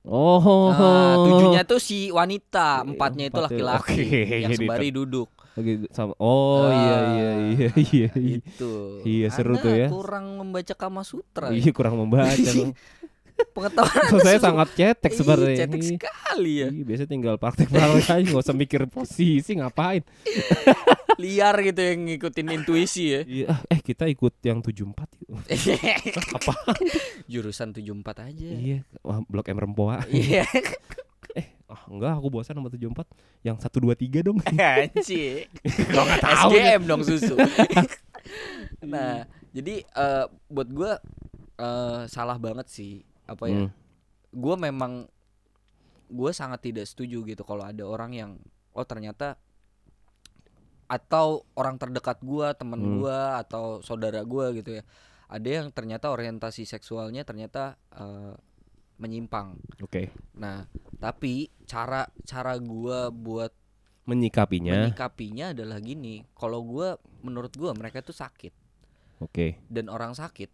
Oh. 0.07 0.71
nah, 0.71 1.19
tujuhnya 1.19 1.63
tuh 1.67 1.77
si 1.77 2.07
wanita 2.09 2.87
empatnya 2.87 3.29
itu 3.29 3.35
Empatnya, 3.35 3.59
laki-laki 3.59 3.99
oke, 3.99 4.35
yang 4.47 4.51
sembari 4.55 4.89
duduk 4.95 5.29
lagi 5.53 5.73
sama. 5.91 6.15
Oh 6.17 6.71
iya 6.71 6.95
Ah, 6.95 7.03
iya 7.11 7.29
iya 7.43 7.69
iya. 7.75 8.09
iya. 8.15 8.37
itu 8.39 8.71
Iya, 9.03 9.27
seru 9.27 9.59
Anda 9.59 9.63
tuh 9.67 9.71
ya. 9.75 9.87
kurang 9.91 10.25
membaca 10.39 10.73
kama 10.73 11.01
sutra 11.03 11.51
Iya 11.51 11.69
kurang 11.75 11.99
membaca. 11.99 12.31
Pengetahuan 13.49 14.03
So, 14.05 14.17
saya 14.19 14.37
sangat 14.37 14.67
cetek 14.73 15.09
Ih, 15.09 15.15
sebenarnya. 15.15 15.57
cetek 15.59 15.81
sekali 15.85 16.51
ya 16.57 16.67
Iya, 16.67 16.83
biasa 16.83 17.03
tinggal 17.05 17.35
praktek-praktek 17.35 18.05
aja 18.05 18.23
nggak 18.25 18.41
usah 18.41 18.53
mikir 18.53 18.81
posisi 18.85 19.51
ngapain. 19.55 20.03
liar 21.19 21.51
gitu 21.61 21.81
yang 21.81 21.99
ngikutin 22.05 22.47
intuisi 22.53 23.03
ya 23.09 23.21
Iya, 23.21 23.45
ah, 23.49 23.59
eh 23.67 23.79
kita 23.79 24.07
ikut 24.07 24.39
yang 24.39 24.59
74 24.59 24.95
yuk. 25.21 25.35
Apa? 26.37 26.53
jurusan 27.25 27.71
74 27.71 27.91
aja 28.25 28.47
iya, 28.49 28.77
wah, 29.01 29.19
blok 29.21 29.47
M 29.47 29.59
Rempoa. 29.59 30.03
iya 30.07 30.47
Ah, 31.69 31.85
enggak, 31.85 32.17
aku 32.17 32.33
bosan 32.33 32.57
sama 32.57 32.65
74. 32.65 33.05
Yang 33.39 33.61
123 33.61 34.25
dong. 34.25 34.41
anjir 34.49 35.45
Gua 35.85 36.01
nggak 36.01 36.17
tahu. 36.19 36.49
SGM 36.49 36.81
dong 36.83 37.01
susu 37.05 37.37
nah 38.81 39.21
jadi 39.49 39.81
eh, 39.83 40.25
buat 40.47 40.65
gua 40.67 40.97
eh, 41.55 42.01
salah 42.05 42.37
banget 42.37 42.65
sih 42.67 43.05
apa 43.29 43.45
ya 43.45 43.59
Hmm. 43.63 43.71
gue 44.29 44.55
memang 44.57 45.05
gue 46.09 46.31
sangat 46.33 46.65
tidak 46.65 46.85
setuju 46.85 47.21
gitu 47.23 47.45
kalau 47.45 47.61
ada 47.61 47.85
orang 47.85 48.11
yang 48.11 48.31
oh 48.73 48.81
ternyata 48.83 49.37
atau 50.89 51.45
orang 51.53 51.77
terdekat 51.77 52.17
gua 52.25 52.57
temen 52.57 52.81
Hmm. 52.81 52.93
gua 52.97 53.37
atau 53.37 53.77
saudara 53.85 54.25
gua 54.25 54.49
gitu 54.51 54.81
ya 54.81 54.83
ada 55.29 55.45
yang 55.47 55.69
ternyata 55.69 56.09
orientasi 56.09 56.65
seksualnya 56.65 57.21
ternyata 57.21 57.77
eh, 57.93 58.33
menyimpang 58.97 59.53
Oke. 59.79 60.09
nah 60.33 60.65
tapi 60.97 61.53
cara 61.69 62.09
cara 62.25 62.57
gua 62.57 63.13
buat 63.13 63.53
Menyikapinya. 64.09 64.73
menyikapinya 64.73 65.53
adalah 65.53 65.77
gini 65.77 66.25
kalau 66.33 66.65
gua 66.65 66.97
menurut 67.21 67.53
gua 67.53 67.77
mereka 67.77 68.01
tuh 68.01 68.17
sakit 68.17 68.51
Oke. 69.21 69.61
dan 69.69 69.93
orang 69.93 70.17
sakit 70.17 70.49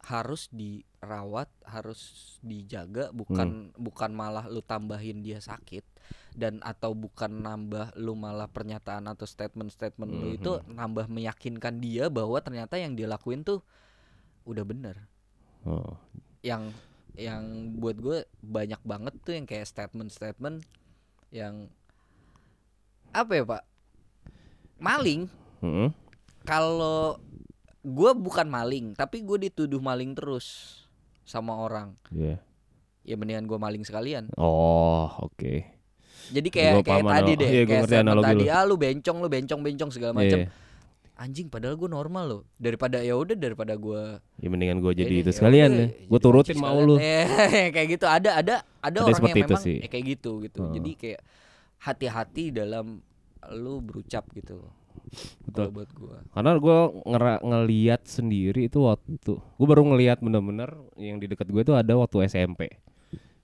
harus 0.00 0.48
dirawat, 0.48 1.52
harus 1.68 2.00
dijaga, 2.40 3.12
bukan 3.12 3.70
bukan 3.76 4.10
malah 4.16 4.48
lu 4.48 4.64
tambahin 4.64 5.20
dia 5.20 5.38
sakit 5.38 5.84
dan 6.32 6.62
atau 6.64 6.96
bukan 6.96 7.42
nambah 7.42 7.92
lu 8.00 8.16
malah 8.16 8.48
pernyataan 8.48 9.10
atau 9.10 9.28
statement-statement 9.28 10.10
lu 10.10 10.28
itu 10.34 10.52
nambah 10.72 11.10
meyakinkan 11.10 11.82
dia 11.82 12.08
bahwa 12.08 12.40
ternyata 12.40 12.80
yang 12.80 12.96
dia 12.96 13.10
lakuin 13.10 13.44
tuh 13.44 13.60
udah 14.48 14.64
bener. 14.64 14.96
Oh. 15.68 16.00
Yang 16.40 16.72
yang 17.18 17.74
buat 17.76 18.00
gue 18.00 18.24
banyak 18.40 18.80
banget 18.86 19.14
tuh 19.20 19.36
yang 19.36 19.44
kayak 19.44 19.68
statement-statement 19.68 20.64
yang 21.34 21.68
apa 23.10 23.32
ya 23.34 23.44
pak 23.44 23.62
maling 24.78 25.26
Mm-mm. 25.60 25.90
kalau 26.46 27.18
gue 27.82 28.10
bukan 28.12 28.44
maling 28.44 28.92
tapi 28.92 29.20
gue 29.20 29.38
dituduh 29.42 29.78
maling 29.78 30.12
terus 30.12 30.78
sama 31.22 31.56
orang 31.56 31.96
Iya. 32.10 32.36
ya 33.02 33.14
mendingan 33.14 33.44
gue 33.44 33.56
maling 33.56 33.80
sekalian 33.80 34.28
Oh, 34.34 35.08
oke. 35.18 35.64
jadi 36.28 36.48
kayak 36.48 36.72
Gua 36.74 36.84
kayak 36.84 37.04
tadi 37.06 37.32
deh 37.34 37.48
iya, 37.50 37.62
kayak 37.64 37.88
tadi 37.88 38.44
lu. 38.44 38.50
ah 38.50 38.62
lu 38.62 38.76
bencong 38.76 39.16
lu 39.16 39.28
bencong 39.28 39.60
bencong 39.60 39.90
segala 39.90 40.12
macam 40.12 40.44
Iya. 40.44 40.52
anjing 41.16 41.48
padahal 41.48 41.74
gue 41.74 41.84
normal 41.86 42.24
loh 42.26 42.42
daripada 42.54 42.96
ya 42.98 43.12
udah 43.12 43.32
daripada 43.34 43.72
gue 43.74 44.20
Ya 44.36 44.48
mendingan 44.48 44.80
gue 44.80 44.92
jadi 44.94 45.08
ini, 45.10 45.20
itu 45.20 45.30
ya 45.30 45.36
sekalian 45.36 45.70
ya. 45.70 45.86
Gue 46.02 46.16
turutin 46.18 46.56
mau 46.56 46.76
lu. 46.78 46.96
Eh, 46.96 47.28
kayak 47.76 47.88
gitu 47.90 48.04
ada 48.04 48.36
ada 48.36 48.54
ada 48.78 48.96
Ada 48.96 48.98
orang 49.02 49.20
yang 49.26 49.36
memang 49.44 49.60
sih. 49.60 49.80
ya 49.80 49.88
kayak 49.88 50.04
gitu 50.10 50.40
gitu 50.40 50.60
Oh. 50.60 50.72
jadi 50.72 50.90
kayak 50.94 51.20
hati-hati 51.78 52.44
dalam 52.50 53.00
lu 53.50 53.80
berucap 53.80 54.28
gitu 54.32 54.64
Betul. 55.42 55.72
buat 55.72 55.90
gue 55.90 56.16
Karena 56.30 56.50
gue 56.54 56.78
ngera- 57.04 57.42
ngeliat 57.42 58.02
sendiri 58.04 58.66
itu 58.66 58.78
waktu 58.80 59.34
gue 59.34 59.66
baru 59.66 59.82
ngeliat 59.84 60.18
bener-bener 60.18 60.70
yang 60.94 61.16
di 61.16 61.26
dekat 61.26 61.46
gue 61.46 61.60
itu 61.60 61.72
ada 61.72 61.92
waktu 61.94 62.24
SMP. 62.24 62.68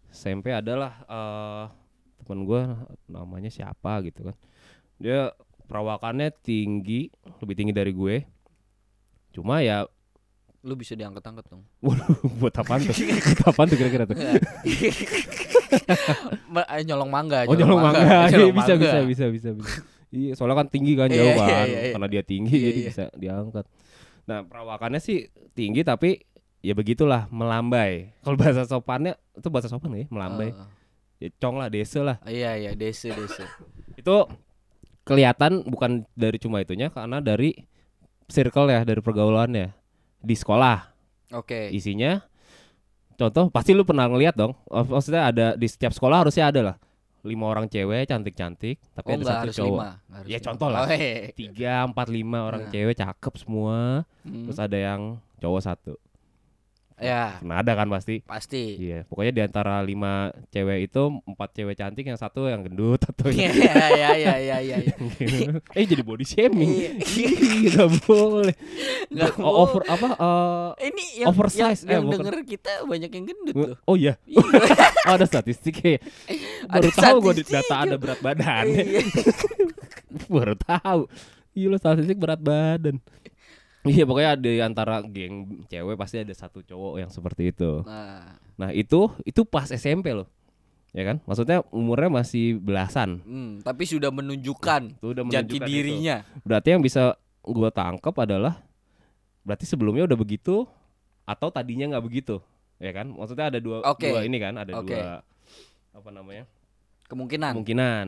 SMP 0.09 0.49
adalah 0.51 1.03
eh 1.03 1.65
teman 2.21 2.43
gue 2.43 2.61
namanya 3.07 3.49
siapa 3.49 4.03
gitu 4.03 4.27
kan. 4.27 4.37
Dia 4.97 5.31
perawakannya 5.67 6.31
tinggi, 6.37 7.11
lebih 7.39 7.55
tinggi 7.55 7.71
dari 7.71 7.91
gue. 7.91 8.17
Cuma 9.31 9.61
ya 9.61 9.85
lu 10.63 10.75
bisa 10.75 10.93
diangkat-angkat 10.93 11.47
dong 11.47 11.63
buat 12.43 12.51
apaan 12.53 12.83
tuh? 12.83 12.95
buat 13.39 13.47
apaan 13.47 13.69
tuh 13.69 13.79
kira-kira 13.79 14.05
tuh? 14.05 14.19
Eh, 16.67 16.83
nyolong 16.85 17.11
mangga 17.11 17.45
Oh 17.45 17.55
nyolong 17.55 17.79
mangga, 17.81 18.01
Iya, 18.01 18.39
nyolong 18.39 18.55
bisa, 18.55 18.73
mangga. 18.75 18.87
bisa 18.87 18.99
bisa 19.05 19.25
bisa 19.29 19.49
bisa. 19.53 19.71
Iya 20.17 20.33
soalnya 20.33 20.65
kan 20.65 20.69
tinggi 20.73 20.97
kan 20.97 21.13
Iya, 21.13 21.19
jauh 21.21 21.29
iya, 21.29 21.45
kan, 21.45 21.67
iya, 21.69 21.79
iya. 21.85 21.93
karena 21.93 22.09
dia 22.09 22.23
tinggi 22.25 22.57
Iya, 22.57 22.65
jadi 22.73 22.81
bisa 22.89 23.05
diangkat. 23.13 23.65
Nah 24.25 24.39
perawakannya 24.49 25.01
sih 25.05 25.29
tinggi 25.53 25.85
tapi 25.85 26.25
ya 26.65 26.73
begitulah 26.73 27.29
melambai. 27.29 28.17
Kalau 28.25 28.37
bahasa 28.41 28.65
sopannya 28.65 29.15
itu 29.37 29.49
bahasa 29.53 29.69
sopan 29.69 29.93
ya 29.93 30.09
melambai. 30.09 30.57
Eh, 30.57 30.69
Ya, 31.17 31.33
cong 31.41 31.57
lah, 31.57 31.73
desa 31.73 32.05
lah. 32.05 32.21
iya 32.29 32.61
iya 32.61 32.77
desa 32.77 33.09
desa. 33.09 33.49
Itu 34.01 34.29
kelihatan 35.01 35.65
bukan 35.65 36.05
dari 36.13 36.37
cuma 36.37 36.61
itunya 36.61 36.93
karena 36.93 37.25
dari 37.25 37.57
circle 38.29 38.69
ya, 38.69 38.85
dari 38.85 39.01
pergaulannya 39.01 39.73
di 40.21 40.35
sekolah. 40.37 40.93
Oke. 41.33 41.73
Isinya 41.73 42.21
contoh 43.17 43.49
pasti 43.49 43.73
lu 43.73 43.89
pernah 43.89 44.05
ngeliat 44.13 44.37
dong. 44.37 44.53
Maksudnya 44.69 45.33
ada 45.33 45.47
di 45.57 45.65
setiap 45.65 45.97
sekolah 45.97 46.29
harusnya 46.29 46.53
ada 46.53 46.61
lah 46.61 46.77
lima 47.27 47.45
orang 47.51 47.67
cewek 47.67 48.07
cantik-cantik, 48.07 48.79
tapi 48.95 49.09
Oh 49.11 49.19
ada 49.19 49.27
satu 49.27 49.41
harus 49.43 49.57
cowok. 49.59 49.69
lima. 49.83 49.91
harus 50.15 50.29
Ya, 50.31 50.39
contoh 50.39 50.69
lah. 50.71 50.81
Oh, 50.81 50.89
iya. 50.89 51.15
Tiga, 51.35 51.75
empat, 51.85 52.07
lima 52.09 52.39
orang 52.47 52.63
Nah. 52.67 52.71
cewek 52.71 52.95
cakep 52.95 53.35
semua. 53.37 54.07
Hmm. 54.23 54.47
Terus 54.47 54.59
ada 54.63 54.79
yang 54.79 55.01
cowok 55.43 55.61
satu. 55.61 55.95
Ya 56.97 57.37
Pernah 57.39 57.61
ada 57.61 57.73
kan 57.75 57.89
pasti. 57.89 58.25
pasti. 58.25 58.81
Iya, 58.81 59.05
pokoknya 59.05 59.29
di 59.31 59.43
antara 59.43 59.79
lima 59.81 60.33
cewek 60.49 60.89
itu 60.89 61.03
empat 61.23 61.53
cewek 61.53 61.75
cantik, 61.75 62.03
yang 62.03 62.17
satu 62.17 62.49
yang 62.49 62.65
gendut 62.65 63.05
atau 63.05 63.29
Iya 63.29 63.53
yang 63.53 63.53
iya 63.53 63.77
iya 63.93 64.11
iya 64.17 64.57
iya. 64.59 64.77
iya. 64.81 65.61
eh 65.77 65.85
jadi 65.85 66.01
body 66.01 66.25
shaming. 66.25 66.73
Iya. 66.73 66.91
Gak 67.75 67.89
boleh. 68.03 68.57
Nggak 69.07 69.33
O- 69.39 69.57
over 69.61 69.85
apa? 69.85 70.09
eh, 70.75 70.89
Ini 70.89 71.05
yang 71.19 71.29
Oversize, 71.29 71.85
yang, 71.85 71.91
yang 71.91 72.01
eh, 72.01 72.07
bukan. 72.07 72.19
denger 72.19 72.37
kita 72.49 72.73
banyak 72.83 73.11
yang 73.11 73.25
gendut 73.27 73.55
loh. 73.55 73.77
oh 73.85 73.95
iya, 73.95 74.17
Iya. 74.25 74.41
oh, 75.05 75.13
ada 75.15 75.25
statistiknya. 75.25 75.91
ya? 75.93 76.01
Baru 76.67 76.89
Ada 76.89 76.97
tahu 76.97 77.17
gue 77.21 77.33
data 77.43 77.75
ada 77.79 77.97
berat 77.97 78.21
badan. 78.21 78.65
Iya. 78.67 79.05
Baru 80.27 80.55
tahu. 80.57 81.01
Iya 81.53 81.67
lo 81.69 81.77
statistik 81.77 82.17
berat 82.17 82.41
badan. 82.41 83.01
Iya 83.87 84.05
pokoknya 84.05 84.33
di 84.35 84.59
antara 84.59 84.99
geng 85.01 85.65
cewek 85.65 85.95
pasti 85.95 86.19
ada 86.19 86.31
satu 86.31 86.61
cowok 86.61 86.95
yang 86.99 87.11
seperti 87.11 87.51
itu. 87.51 87.83
Nah, 87.83 88.35
Nah 88.57 88.71
itu 88.71 89.07
itu 89.23 89.45
pas 89.45 89.69
SMP 89.69 90.11
loh, 90.11 90.27
ya 90.91 91.05
kan? 91.05 91.23
Maksudnya 91.23 91.63
umurnya 91.71 92.11
masih 92.11 92.57
belasan. 92.57 93.21
hmm, 93.21 93.51
tapi 93.63 93.85
sudah 93.85 94.09
menunjukkan 94.09 94.97
Itu 94.97 95.13
udah 95.13 95.23
jati 95.25 95.31
menunjukkan 95.57 95.69
itu. 95.69 95.71
dirinya. 95.71 96.17
Berarti 96.43 96.69
yang 96.71 96.81
bisa 96.81 97.15
gua 97.41 97.71
tangkap 97.71 98.17
adalah 98.17 98.59
berarti 99.41 99.63
sebelumnya 99.63 100.03
udah 100.05 100.19
begitu 100.19 100.67
atau 101.23 101.49
tadinya 101.49 101.95
nggak 101.95 102.05
begitu, 102.05 102.43
ya 102.77 102.91
kan? 102.91 103.07
Maksudnya 103.09 103.55
ada 103.55 103.59
dua, 103.63 103.83
Oke. 103.85 104.11
dua 104.11 104.27
ini 104.27 104.39
kan, 104.39 104.57
ada 104.57 104.73
Oke. 104.75 104.91
dua 104.91 105.23
apa 105.93 106.11
namanya 106.11 106.45
Kemungkinan. 107.07 107.55
kemungkinan. 107.55 108.07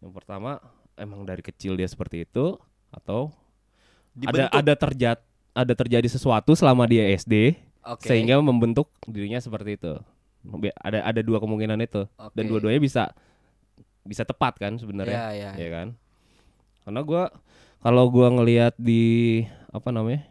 Yang 0.00 0.12
pertama 0.12 0.58
emang 0.94 1.22
dari 1.22 1.40
kecil 1.40 1.74
dia 1.74 1.86
seperti 1.86 2.22
itu 2.22 2.58
atau 2.90 3.30
ada 3.30 3.45
Dibentuk. 4.16 4.48
ada 4.48 4.72
terjadi 4.74 5.20
ada 5.56 5.72
terjadi 5.72 6.08
sesuatu 6.08 6.52
selama 6.52 6.84
dia 6.84 7.04
SD 7.12 7.56
Oke. 7.84 8.08
sehingga 8.08 8.40
membentuk 8.40 8.88
dirinya 9.04 9.36
seperti 9.38 9.76
itu. 9.76 9.92
Ada 10.78 11.02
ada 11.04 11.20
dua 11.20 11.40
kemungkinan 11.40 11.76
itu 11.80 12.04
Oke. 12.16 12.32
dan 12.32 12.44
dua-duanya 12.46 12.78
bisa 12.78 13.12
bisa 14.06 14.22
tepat 14.22 14.56
kan 14.56 14.78
sebenarnya, 14.78 15.34
Iya, 15.34 15.50
iya. 15.50 15.50
ya 15.58 15.68
kan? 15.72 15.88
Karena 16.86 17.00
gua 17.02 17.22
kalau 17.82 18.06
gua 18.06 18.30
ngelihat 18.30 18.78
di 18.78 19.42
apa 19.68 19.90
namanya 19.90 20.22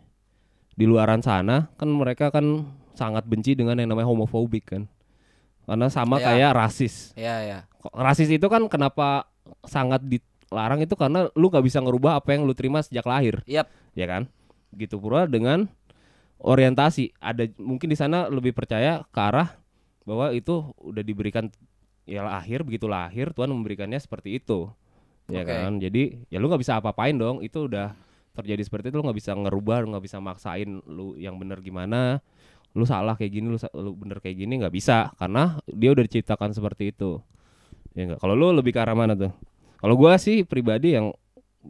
di 0.73 0.85
luaran 0.87 1.19
sana 1.19 1.67
kan 1.75 1.87
mereka 1.91 2.31
kan 2.31 2.63
sangat 2.95 3.27
benci 3.27 3.53
dengan 3.59 3.75
yang 3.75 3.91
namanya 3.91 4.07
homofobik 4.07 4.71
kan, 4.71 4.87
karena 5.67 5.91
sama 5.91 6.15
Iya. 6.17 6.25
kayak 6.31 6.51
rasis. 6.55 7.11
Ya. 7.19 7.67
Kok 7.83 7.91
Rasis 7.91 8.31
itu 8.31 8.47
kan 8.47 8.65
kenapa 8.71 9.27
sangat 9.67 9.99
dilarang 10.49 10.79
itu 10.85 10.93
karena 10.93 11.27
lu 11.33 11.49
nggak 11.49 11.65
bisa 11.65 11.81
ngerubah 11.81 12.21
apa 12.21 12.37
yang 12.37 12.45
lu 12.45 12.53
terima 12.53 12.81
sejak 12.81 13.05
lahir. 13.05 13.41
Yap. 13.49 13.69
ya 13.97 14.05
kan? 14.05 14.29
Gitu 14.75 15.01
pula 15.01 15.25
dengan 15.25 15.65
orientasi. 16.39 17.17
Ada 17.17 17.49
mungkin 17.57 17.89
di 17.89 17.97
sana 17.97 18.29
lebih 18.29 18.53
percaya 18.53 19.01
ke 19.09 19.19
arah 19.19 19.57
bahwa 20.05 20.29
itu 20.31 20.71
udah 20.77 21.01
diberikan 21.01 21.49
ya 22.05 22.21
lahir 22.21 22.61
begitu 22.61 22.85
lahir 22.85 23.33
Tuhan 23.33 23.49
memberikannya 23.49 23.97
seperti 23.97 24.37
itu. 24.37 24.69
Ya 25.25 25.41
Oke. 25.41 25.49
kan? 25.49 25.81
Jadi 25.81 26.29
ya 26.29 26.37
lu 26.37 26.45
nggak 26.47 26.61
bisa 26.61 26.77
apa-apain 26.77 27.17
dong. 27.17 27.41
Itu 27.41 27.65
udah 27.65 27.97
terjadi 28.35 28.61
seperti 28.61 28.93
itu 28.93 28.99
lu 29.01 29.05
nggak 29.07 29.17
bisa 29.17 29.31
ngerubah 29.33 29.87
lu 29.87 29.95
nggak 29.95 30.05
bisa 30.05 30.17
maksain 30.21 30.83
lu 30.85 31.17
yang 31.17 31.35
bener 31.41 31.59
gimana. 31.65 32.21
Lu 32.75 32.83
salah 32.83 33.15
kayak 33.15 33.31
gini 33.31 33.47
lu, 33.47 33.57
lu 33.57 33.91
bener 33.95 34.21
kayak 34.21 34.37
gini 34.37 34.61
nggak 34.61 34.75
bisa. 34.75 35.09
Karena 35.17 35.57
dia 35.65 35.89
udah 35.95 36.03
diciptakan 36.05 36.53
seperti 36.53 36.93
itu. 36.93 37.17
Ya 37.97 38.11
enggak 38.11 38.19
kalau 38.21 38.35
lu 38.35 38.51
lebih 38.53 38.75
ke 38.75 38.79
arah 38.83 38.93
mana 38.93 39.15
tuh 39.15 39.31
kalau 39.85 39.95
gua 39.95 40.17
sih 40.17 40.41
pribadi 40.41 40.97
yang 40.97 41.13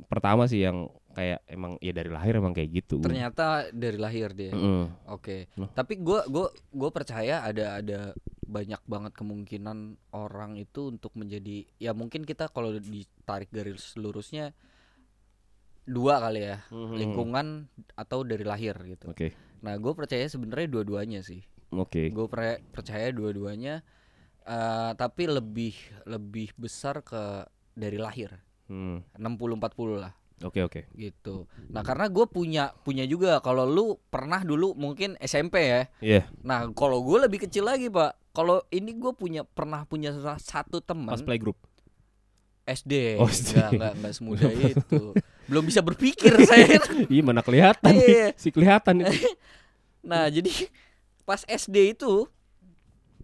pertama 0.08 0.48
sih 0.48 0.64
yang 0.64 0.88
kayak 1.12 1.44
emang 1.48 1.76
ya 1.80 1.92
dari 1.92 2.08
lahir 2.08 2.36
emang 2.36 2.52
kayak 2.52 2.72
gitu 2.74 3.00
Ternyata 3.00 3.72
dari 3.72 3.96
lahir 3.96 4.32
dia. 4.32 4.52
Mm-mm. 4.52 5.08
Oke. 5.08 5.48
Nah. 5.56 5.72
Tapi 5.72 6.00
gua 6.00 6.24
gua 6.28 6.48
gua 6.72 6.92
percaya 6.92 7.40
ada 7.40 7.80
ada 7.80 8.12
banyak 8.44 8.80
banget 8.84 9.12
kemungkinan 9.16 9.96
orang 10.12 10.56
itu 10.56 10.92
untuk 10.92 11.16
menjadi 11.16 11.68
ya 11.76 11.92
mungkin 11.92 12.24
kita 12.24 12.48
kalau 12.48 12.76
ditarik 12.76 13.48
garis 13.52 13.96
lurusnya 13.96 14.52
dua 15.86 16.18
kali 16.18 16.42
ya 16.44 16.58
Mhm. 16.70 16.96
lingkungan 16.98 17.48
atau 17.94 18.26
dari 18.26 18.42
lahir 18.42 18.74
gitu. 18.84 19.14
Oke, 19.14 19.34
Nah 19.62 19.78
gue 19.78 19.94
percaya 19.94 20.26
sebenarnya 20.26 20.68
dua-duanya 20.68 21.22
sih. 21.22 21.42
oke. 21.72 22.10
Gue 22.10 22.26
percaya 22.70 23.08
dua-duanya, 23.10 23.82
eh, 24.44 24.92
tapi 24.94 25.26
lebih 25.26 25.74
lebih 26.06 26.54
besar 26.56 27.02
ke 27.02 27.46
dari 27.76 27.96
lahir. 27.96 28.34
Hmm, 28.66 29.06
60-40 29.14 29.62
lah 30.00 30.10
Oke, 30.42 30.60
oke. 30.60 30.90
gitu. 30.92 31.46
Nah 31.70 31.80
karena 31.80 32.08
gue 32.08 32.26
punya 32.26 32.74
punya 32.82 33.04
juga. 33.04 33.40
Kalau 33.40 33.64
lu 33.64 33.96
pernah 34.06 34.42
dulu 34.42 34.74
mungkin 34.74 35.16
SMP 35.18 35.56
ya. 35.64 35.82
Iya, 36.02 36.22
Nah 36.42 36.68
kalau 36.72 37.00
gue 37.02 37.22
lebih 37.22 37.40
kecil 37.42 37.64
lagi 37.64 37.88
pak. 37.88 38.20
Kalau 38.32 38.60
ini 38.68 38.92
gue 38.92 39.12
punya 39.12 39.46
pernah 39.46 39.84
punya 39.84 40.12
sa- 40.14 40.36
satu 40.36 40.82
teman 40.82 41.08
pas 41.10 41.22
playgroup. 41.22 41.56
SD. 42.66 43.16
Oh, 43.16 43.30
SD. 43.30 43.54
Nggak, 43.54 43.70
nggak, 43.72 43.94
nggak 43.96 44.14
semudah 44.18 44.52
itu. 44.52 45.02
Belum 45.46 45.64
bisa 45.64 45.80
berpikir 45.80 46.34
saya. 46.50 46.82
Ih, 47.06 47.22
mana 47.22 47.40
kelihatan 47.40 47.94
Iya. 47.94 48.34
Si 48.36 48.50
kelihatan 48.50 49.06
itu. 49.06 49.16
Nah 50.06 50.28
jadi 50.28 50.70
pas 51.24 51.42
SD 51.42 51.94
itu 51.94 52.30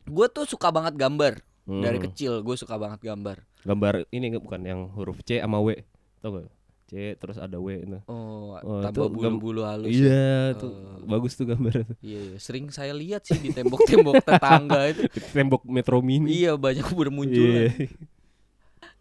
gue 0.04 0.28
tuh 0.28 0.46
suka 0.46 0.70
banget 0.70 0.96
gambar 0.96 1.38
dari 1.62 1.98
Hmm. 2.00 2.06
kecil 2.08 2.32
gue 2.40 2.56
suka 2.56 2.74
banget 2.74 3.04
gambar. 3.04 3.46
Gambar 3.62 4.10
ini 4.10 4.34
bukan 4.36 4.62
yang 4.62 4.82
huruf 4.92 5.22
C 5.22 5.38
sama 5.38 5.58
W. 5.58 5.78
Tau 6.20 6.30
gak? 6.34 6.50
C 6.86 7.16
terus 7.16 7.38
ada 7.38 7.56
W 7.56 7.68
itu. 7.78 7.98
Oh, 8.06 8.60
Oh, 8.60 8.84
tambah 8.84 9.08
itu 9.08 9.16
bulu-bulu 9.16 9.62
halus. 9.64 9.88
ya. 9.88 9.96
Iya, 9.96 10.34
tuh 10.60 10.72
Oh. 10.76 11.08
bagus 11.08 11.34
tuh 11.34 11.46
gambar 11.46 11.74
itu. 11.78 11.94
Iya, 12.02 12.20
iya. 12.26 12.38
sering 12.38 12.68
saya 12.68 12.92
lihat 12.92 13.24
sih 13.24 13.38
di 13.38 13.50
tembok-tembok 13.50 14.20
tetangga 14.28 14.92
itu. 14.92 15.08
Di 15.08 15.20
Tembok 15.32 15.64
Metro 15.66 16.02
Mini. 16.02 16.36
Iya 16.36 16.56
banyak 16.56 16.88
bermunculan. 16.92 17.72
Iya. 17.72 17.88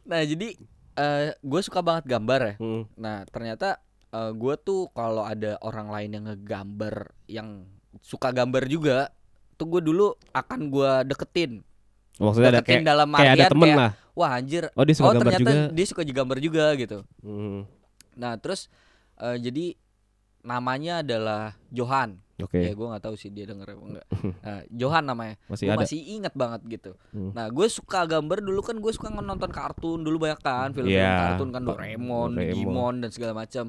Nah 0.07 0.23
jadi 0.23 0.49
gue 1.41 1.61
suka 1.61 1.81
banget 1.81 2.05
gambar 2.07 2.41
ya. 2.41 2.55
Hmm. 2.59 2.83
Nah 2.95 3.25
ternyata 3.27 3.81
gue 4.13 4.55
tuh 4.57 4.91
kalau 4.91 5.23
ada 5.23 5.55
orang 5.61 5.89
lain 5.89 6.11
yang 6.13 6.25
ngegambar 6.27 7.11
yang 7.27 7.67
suka 7.99 8.31
gambar 8.31 8.67
juga, 8.67 9.11
tuh 9.55 9.67
gue 9.67 9.83
dulu 9.83 10.15
akan 10.31 10.61
gue 10.69 10.91
deketin. 11.07 11.63
Maksudnya 12.21 12.51
ada 12.53 12.63
kayak 12.63 12.85
dalam 12.85 13.09
kayak 13.17 13.33
ada 13.35 13.47
temen 13.49 13.69
kayak, 13.73 13.79
lah. 13.81 13.91
Wah 14.13 14.31
anjir. 14.37 14.65
Oh, 14.77 14.85
dia 14.85 14.95
suka 14.95 15.09
oh 15.09 15.13
gambar 15.17 15.33
ternyata 15.33 15.51
juga. 15.51 15.73
dia 15.73 15.87
suka 15.89 16.03
gambar 16.05 16.39
juga 16.39 16.65
gitu. 16.77 16.99
Hmm. 17.25 17.65
Nah 18.21 18.37
terus 18.37 18.69
eh, 19.17 19.37
jadi 19.41 19.67
namanya 20.45 21.01
adalah 21.05 21.57
Johan. 21.73 22.21
Oke, 22.41 22.57
Ya 22.57 22.73
gue 22.73 22.87
nggak 22.89 23.05
tahu 23.05 23.21
sih 23.21 23.29
dia 23.29 23.45
denger 23.45 23.77
apa 23.77 23.85
enggak. 23.85 24.07
Nah, 24.49 24.61
Johan 24.73 25.05
namanya. 25.05 25.37
masih 25.45 25.69
Gue 25.69 25.77
ada. 25.77 25.81
masih 25.85 26.01
inget 26.01 26.33
banget 26.33 26.61
gitu. 26.73 26.93
Hmm. 27.13 27.37
Nah, 27.37 27.53
gue 27.53 27.67
suka 27.69 28.09
gambar 28.09 28.41
dulu 28.41 28.61
kan 28.65 28.77
gue 28.81 28.93
suka 28.97 29.13
nonton 29.13 29.53
kartun 29.53 30.01
dulu 30.01 30.25
banyak 30.25 30.41
kan 30.41 30.73
film-film 30.73 30.97
Iya, 31.05 31.37
kartun 31.37 31.53
kan. 31.53 31.63
Doraemon, 31.69 32.33
Doraemon. 32.33 32.57
Digimon 32.57 32.95
dan 33.05 33.11
segala 33.13 33.37
macam. 33.37 33.69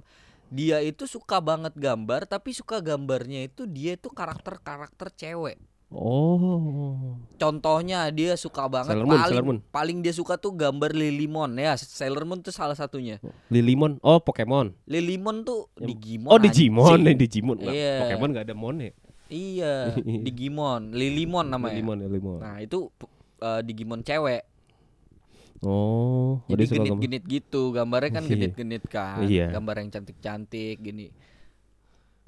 Dia 0.51 0.79
itu 0.79 1.03
suka 1.03 1.43
banget 1.43 1.75
gambar 1.75 2.27
tapi 2.27 2.55
suka 2.55 2.79
gambarnya 2.79 3.43
itu 3.43 3.67
dia 3.67 3.99
itu 3.99 4.07
karakter-karakter 4.07 5.11
cewek. 5.19 5.59
Oh. 5.91 7.19
Contohnya 7.35 8.07
dia 8.09 8.33
suka 8.33 8.63
banget 8.65 8.95
Sailor 8.95 9.05
Moon, 9.05 9.11
paling 9.13 9.27
Sailor 9.27 9.45
Moon. 9.45 9.59
paling 9.69 9.97
dia 9.99 10.13
suka 10.13 10.33
tuh 10.35 10.55
gambar 10.55 10.91
Lilimon 10.91 11.51
ya. 11.53 11.75
Sailor 11.75 12.23
Moon 12.23 12.39
tuh 12.39 12.49
salah 12.49 12.73
satunya. 12.73 13.19
Lilimon. 13.47 13.99
Oh, 13.99 14.17
Pokemon. 14.17 14.71
Lilimon 14.85 15.43
tuh 15.43 15.67
Yang- 15.75 15.87
Digimon. 15.91 16.29
Oh, 16.31 16.39
Digimon, 16.39 16.95
anjing. 16.97 17.17
Digimon. 17.21 17.57
Iya. 17.61 18.07
Pokemon 18.07 18.29
gak 18.31 18.45
ada 18.47 18.55
mon 18.55 18.75
ya. 18.79 18.91
Iya, 19.27 19.73
Digimon, 20.27 20.91
Lilimon 20.91 21.45
namanya. 21.47 21.75
Lilimon, 21.75 21.97
ya, 21.99 22.07
Lilimon. 22.07 22.39
Nah, 22.39 22.57
itu 22.59 22.87
uh, 23.39 23.59
Digimon 23.61 23.99
cewek. 24.01 24.43
Oh, 25.61 26.41
Jadi 26.49 26.63
suka 26.67 26.81
gambar. 26.81 26.99
genit-genit 26.99 27.23
gitu, 27.29 27.61
gambarnya 27.69 28.11
kan 28.11 28.23
Iya. 28.23 28.31
genit-genit 28.33 28.83
kan, 28.87 29.21
Iya. 29.23 29.53
gambar 29.53 29.75
yang 29.77 29.89
cantik-cantik 29.89 30.75
gini. 30.79 31.13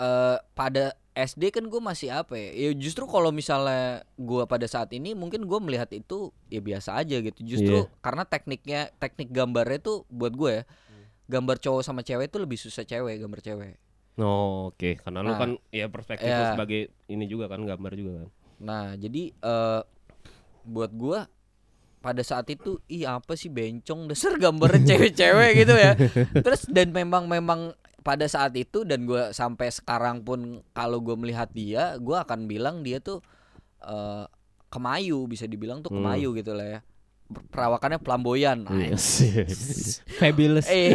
Eh 0.04 0.38
pada 0.52 0.92
SD 1.14 1.54
kan 1.54 1.64
gue 1.64 1.78
masih 1.80 2.10
apa 2.12 2.34
ya? 2.34 2.50
Ya 2.52 2.70
justru 2.74 3.06
kalau 3.06 3.30
misalnya 3.30 4.02
gue 4.18 4.44
pada 4.44 4.66
saat 4.66 4.90
ini 4.92 5.14
mungkin 5.14 5.46
gue 5.46 5.60
melihat 5.62 5.88
itu 5.94 6.34
ya 6.50 6.60
biasa 6.60 7.00
aja 7.00 7.22
gitu. 7.22 7.40
Justru 7.46 7.86
Iya. 7.86 8.02
karena 8.02 8.24
tekniknya, 8.26 8.82
teknik 8.98 9.30
gambarnya 9.30 9.80
tuh 9.80 9.98
buat 10.10 10.34
gue 10.34 10.52
ya, 10.52 10.64
gambar 11.30 11.62
cowok 11.62 11.82
sama 11.82 12.02
cewek 12.02 12.28
itu 12.28 12.38
lebih 12.38 12.58
susah 12.58 12.84
cewek, 12.84 13.22
gambar 13.22 13.40
cewek. 13.40 13.78
Oh, 14.14 14.70
oke, 14.70 14.90
karena 15.00 15.22
lu 15.22 15.32
Nah. 15.32 15.40
kan 15.40 15.50
ya 15.70 15.86
perspektif 15.88 16.28
lu 16.28 16.44
Iya. 16.44 16.52
sebagai 16.52 16.82
ini 17.08 17.26
juga 17.26 17.46
kan 17.48 17.62
gambar 17.62 17.94
juga 17.94 18.12
kan. 18.22 18.30
Nah, 18.60 18.86
jadi 18.94 19.30
eh 19.32 19.82
buat 20.64 20.92
gua 20.92 21.30
pada 22.00 22.20
saat 22.20 22.50
itu 22.50 22.82
ih 22.88 23.06
apa 23.06 23.34
sih 23.34 23.48
bencong 23.48 24.10
dasar 24.10 24.36
gambarnya 24.36 24.82
cewek-cewek 25.14 25.52
gitu 25.56 25.74
ya. 25.74 25.94
Terus 26.36 26.66
dan 26.68 26.90
memang 26.90 27.30
memang 27.30 27.72
pada 28.04 28.28
saat 28.28 28.52
itu 28.54 28.84
dan 28.84 29.04
gua 29.04 29.32
sampai 29.32 29.68
sekarang 29.68 30.22
pun 30.22 30.40
kalau 30.72 31.00
gua 31.00 31.16
melihat 31.16 31.48
dia, 31.50 31.96
gua 31.98 32.22
akan 32.22 32.46
bilang 32.46 32.84
dia 32.84 33.00
tuh 33.00 33.24
eh 33.80 34.26
kemayu 34.68 35.24
bisa 35.26 35.46
dibilang 35.46 35.80
tuh 35.80 35.90
Hmm. 35.90 36.02
kemayu 36.02 36.34
gitu 36.34 36.52
lah 36.52 36.68
ya. 36.68 36.80
Perawakannya 37.50 37.98
flamboyan. 37.98 38.68
Nah, 38.68 38.78
Yes. 38.84 39.24
Fabulous. 40.20 40.68
Eh, 40.74 40.92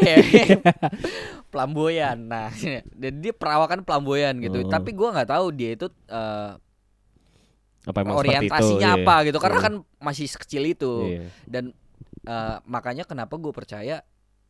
flamboyan. 1.49 2.29
Nah, 2.29 2.53
dan 2.93 3.13
dia 3.19 3.33
perawakan 3.33 3.83
flamboyan 3.83 4.37
gitu. 4.39 4.63
Oh. 4.63 4.69
Tapi 4.69 4.93
gua 4.93 5.15
nggak 5.15 5.31
tahu 5.31 5.47
dia 5.51 5.75
itu 5.75 5.87
eh, 6.07 6.53
Apa 7.89 8.05
seperti 8.05 8.13
itu? 8.13 8.19
orientasinya 8.21 8.91
Iya. 8.93 9.01
apa 9.01 9.15
gitu. 9.25 9.39
Karena 9.41 9.59
Iya. 9.59 9.65
kan 9.65 9.75
masih 9.99 10.27
sekecil 10.29 10.63
itu. 10.67 10.93
Iya. 11.09 11.23
Dan 11.49 11.65
eh, 12.21 12.57
makanya 12.67 13.09
kenapa 13.09 13.41
gue 13.41 13.49
percaya, 13.51 14.05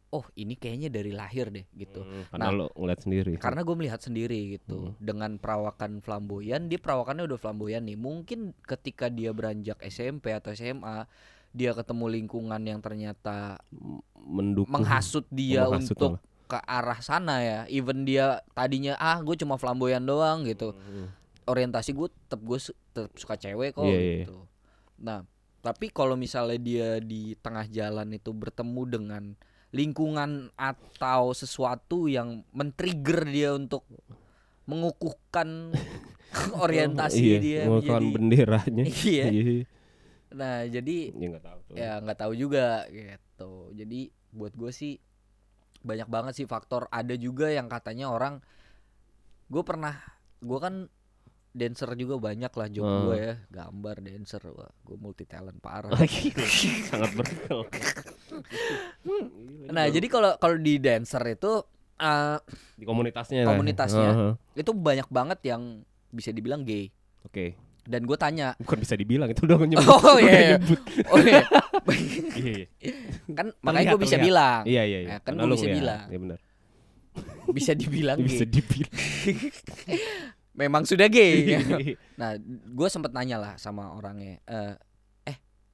oh 0.08 0.24
ini 0.40 0.56
kayaknya 0.56 0.88
dari 0.88 1.12
lahir 1.12 1.52
deh 1.52 1.68
gitu. 1.76 2.00
Hmm, 2.00 2.24
karena 2.32 2.44
Nah, 2.48 2.52
lo 2.56 2.66
ngeliat 2.72 3.00
sendiri. 3.04 3.32
Karena 3.36 3.60
gue 3.60 3.76
melihat 3.76 4.00
sendiri 4.00 4.40
gitu. 4.56 4.92
Hmm. 4.92 4.96
Dengan 4.96 5.36
perawakan 5.36 6.00
flamboyan, 6.00 6.72
dia 6.72 6.80
perawakannya 6.80 7.28
udah 7.28 7.38
flamboyan 7.38 7.84
nih. 7.84 7.98
Mungkin 8.00 8.56
ketika 8.64 9.12
dia 9.12 9.36
beranjak 9.36 9.76
SMP 9.84 10.32
atau 10.32 10.56
SMA, 10.56 11.04
dia 11.52 11.72
ketemu 11.76 12.04
lingkungan 12.08 12.60
yang 12.60 12.80
ternyata 12.80 13.60
mendukung 14.16 14.68
menghasut 14.80 15.24
dia 15.32 15.64
menghasut 15.64 15.96
untuk 15.96 16.12
malah. 16.16 16.48
ke 16.48 16.58
arah 16.64 17.00
sana 17.04 17.36
ya. 17.44 17.60
Even 17.68 18.08
dia 18.08 18.40
tadinya 18.56 18.96
ah 18.96 19.20
gue 19.20 19.36
cuma 19.36 19.60
flamboyan 19.60 20.04
doang 20.04 20.48
gitu. 20.48 20.72
Hmm. 20.72 21.12
Orientasi 21.48 21.92
gue 21.92 22.08
tetap 22.08 22.40
gue 22.40 22.58
tetap 22.60 23.12
suka 23.16 23.36
cewek 23.36 23.76
kok 23.76 23.84
Iya, 23.84 23.92
iya, 23.92 24.00
iya. 24.00 24.16
gitu. 24.24 24.36
Nah, 25.00 25.24
tapi 25.60 25.92
kalau 25.92 26.16
misalnya 26.16 26.56
dia 26.56 26.88
di 27.00 27.36
tengah 27.40 27.68
jalan 27.68 28.08
itu 28.14 28.30
bertemu 28.32 28.82
dengan 28.88 29.24
lingkungan 29.70 30.48
atau 30.54 31.30
sesuatu 31.30 32.06
yang 32.06 32.40
men-trigger 32.50 33.20
dia 33.24 33.50
untuk 33.52 33.84
mengukuhkan 34.64 35.72
orientasi 36.64 37.20
iya, 37.20 37.38
dia 37.38 37.60
mengukuhkan 37.64 38.00
menjadi 38.00 38.14
benderanya. 38.14 38.84
Iya. 39.04 39.24
Iya. 39.28 39.44
Nah, 40.28 40.56
jadi 40.62 40.96
Ya 41.10 41.26
nggak 41.30 41.42
tahu 41.42 41.58
tuh. 41.64 41.74
ya 41.74 41.90
nggak 41.98 42.18
tahu 42.18 42.32
juga 42.34 42.66
gitu 42.86 43.52
jadi 43.72 44.00
buat 44.28 44.52
gue 44.52 44.68
sih 44.70 45.00
banyak 45.80 46.04
banget 46.06 46.32
sih 46.34 46.44
faktor 46.44 46.84
ada 46.88 47.16
juga 47.16 47.48
yang 47.48 47.64
katanya 47.66 48.08
orang 48.08 48.44
gue 49.46 49.62
pernah 49.62 49.96
gue 50.38 50.58
kan 50.58 50.74
dancer 51.50 51.88
juga 51.96 52.20
banyak 52.20 52.52
lah 52.52 52.68
job 52.68 52.84
Hmm. 52.84 53.02
gue 53.04 53.16
ya 53.16 53.34
gambar 53.48 53.96
dancer 53.98 54.42
gue 54.84 54.96
multi 54.96 55.24
talent 55.24 55.58
parah 55.58 55.96
sangat 56.92 57.10
berkel. 57.14 57.60
Nah 59.68 59.84
jadi 59.86 60.06
kalau 60.06 60.34
kalau 60.36 60.56
di 60.56 60.76
dancer 60.76 61.20
itu 61.28 61.62
eh, 61.96 62.38
di 62.74 62.84
komunitasnya. 62.84 63.42
Komunitasnya. 63.44 64.10
Heeh. 64.10 64.32
itu 64.56 64.70
banyak 64.70 65.08
banget 65.08 65.38
yang 65.44 65.82
bisa 66.08 66.30
dibilang 66.30 66.62
gay 66.62 66.88
Oke, 67.20 67.52
dan 67.84 68.02
gue 68.02 68.16
tanya 68.16 68.56
bukan 68.56 68.78
bisa 68.78 68.94
dibilang 68.94 69.28
itu 69.28 69.44
udah 69.44 69.58
nyebut. 69.60 69.84
Oh, 69.84 70.16
iya, 70.16 70.32
iya. 70.40 70.58
oh 71.06 71.20
iya 71.20 71.42
Iya, 72.32 72.52
iya. 72.54 72.66
kan 73.34 73.52
makanya 73.60 73.92
gue 73.92 74.00
bisa 74.00 74.16
terlihat. 74.16 74.24
bilang 74.24 74.60
Iya, 74.64 74.82
iya, 74.84 74.98
iya. 74.98 75.08
Ya, 75.10 75.18
kan 75.20 75.32
lu 75.34 75.44
bisa 75.50 75.66
ngeliat. 75.66 75.76
bilang. 75.76 76.06
Iya 76.08 76.18
benar. 76.18 76.38
bisa 77.50 77.72
dibilang 77.74 78.16
Bisa 78.20 78.44
dibilang. 78.46 78.94
memang 80.60 80.82
sudah 80.84 81.06
gay. 81.06 81.58
Nah, 82.20 82.34
gue 82.40 82.88
sempet 82.88 83.12
nanya 83.12 83.36
lah 83.36 83.52
sama 83.56 83.92
orangnya, 83.92 84.42
eh 84.42 84.74